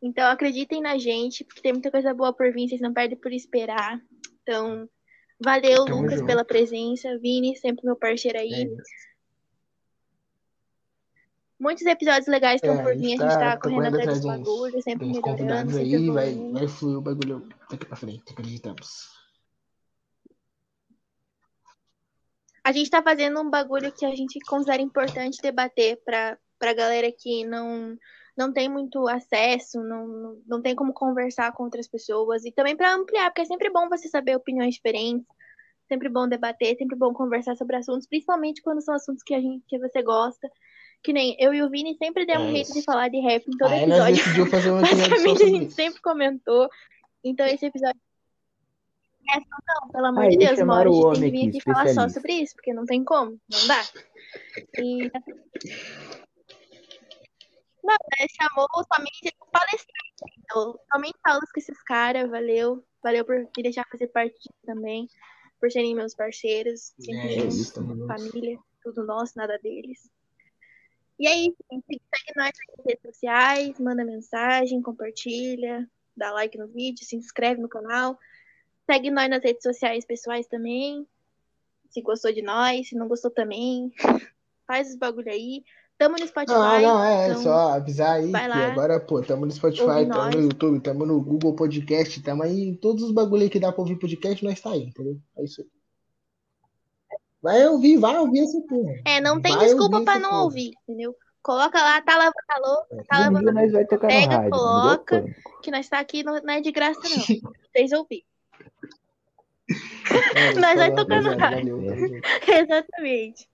[0.01, 2.69] Então acreditem na gente, porque tem muita coisa boa por vir.
[2.69, 3.99] Vocês não perdem por esperar.
[4.41, 4.87] Então,
[5.43, 6.27] valeu, Tamo Lucas, junto.
[6.27, 7.17] pela presença.
[7.19, 8.63] Vini, sempre meu parceiro É aí.
[8.65, 9.05] isso.
[11.57, 13.05] Muitos episódios legais É, estão por a vir.
[13.05, 16.09] A gente tá, tá correndo atrás dos bagulhos, sempre uns melhorando, sempre aí.
[16.09, 19.15] Vai, vai fluir o bagulho daqui pra frente, acreditamos.
[22.63, 27.11] A gente tá fazendo um bagulho que a gente considera importante debater pra, pra galera
[27.11, 27.97] que não,
[28.37, 32.45] não tem muito acesso, não, não, não tem como conversar com outras pessoas.
[32.45, 35.25] E também pra ampliar, porque é sempre bom você saber opiniões diferentes,
[35.87, 39.63] sempre bom debater, sempre bom conversar sobre assuntos, principalmente quando são assuntos que, a gente,
[39.67, 40.49] que você gosta.
[41.03, 43.57] Que nem eu e o Vini sempre demos É jeito de falar de rap em
[43.57, 44.15] todo Aí nós episódio.
[44.15, 45.75] decidimos fazer um só Basicamente, a gente isso.
[45.75, 46.69] sempre comentou.
[47.23, 47.99] Então, esse episódio.
[49.31, 51.61] É, não, pelo amor Aí de Deus, uma hora a gente tem que vir aqui,
[51.61, 53.81] falar só sobre isso, porque não tem como, não dá.
[54.79, 55.11] E.
[57.85, 60.39] Não, né, chamou somente palestrantes.
[60.39, 62.83] Então, somente aulas com esses caras, valeu.
[63.03, 65.07] Valeu por me deixar fazer parte disso também,
[65.59, 70.09] por serem meus parceiros, sempre É juntos, isso, família, tudo nosso, nada deles.
[71.19, 71.85] E é isso, gente.
[71.87, 75.87] Segue nós nas redes sociais, manda mensagem, compartilha,
[76.17, 78.17] dá like no vídeo, se inscreve no canal.
[78.89, 81.07] Segue nós nas redes sociais pessoais também.
[81.91, 83.91] Se gostou de nós, se não gostou também.
[84.65, 85.63] Faz os bagulho aí.
[85.97, 86.53] Tamo no Spotify.
[86.53, 90.05] Não, não, é, então só avisar aí vai que lá, agora, pô, tamo no Spotify,
[90.07, 93.71] tamo no YouTube, tamo no Google Podcast, tamo aí em todos os bagulho que dá
[93.71, 95.17] pra ouvir podcast, nós tá aí, entendeu?
[95.37, 95.67] É isso aí.
[97.41, 98.93] Vai ouvir, vai ouvir essa porra.
[99.05, 100.43] É, não tem Vai desculpa pra não porra.
[100.43, 101.15] ouvir, entendeu?
[101.41, 105.71] Coloca lá, tá lavando a louça, tá Um lavando a no pega, rádio, coloca, que
[105.71, 107.09] nós tá aqui, não, não é de graça não.
[107.71, 108.25] Vocês ouvirem.
[110.35, 111.81] É, Nós vai no rádio.
[112.47, 113.47] Exatamente.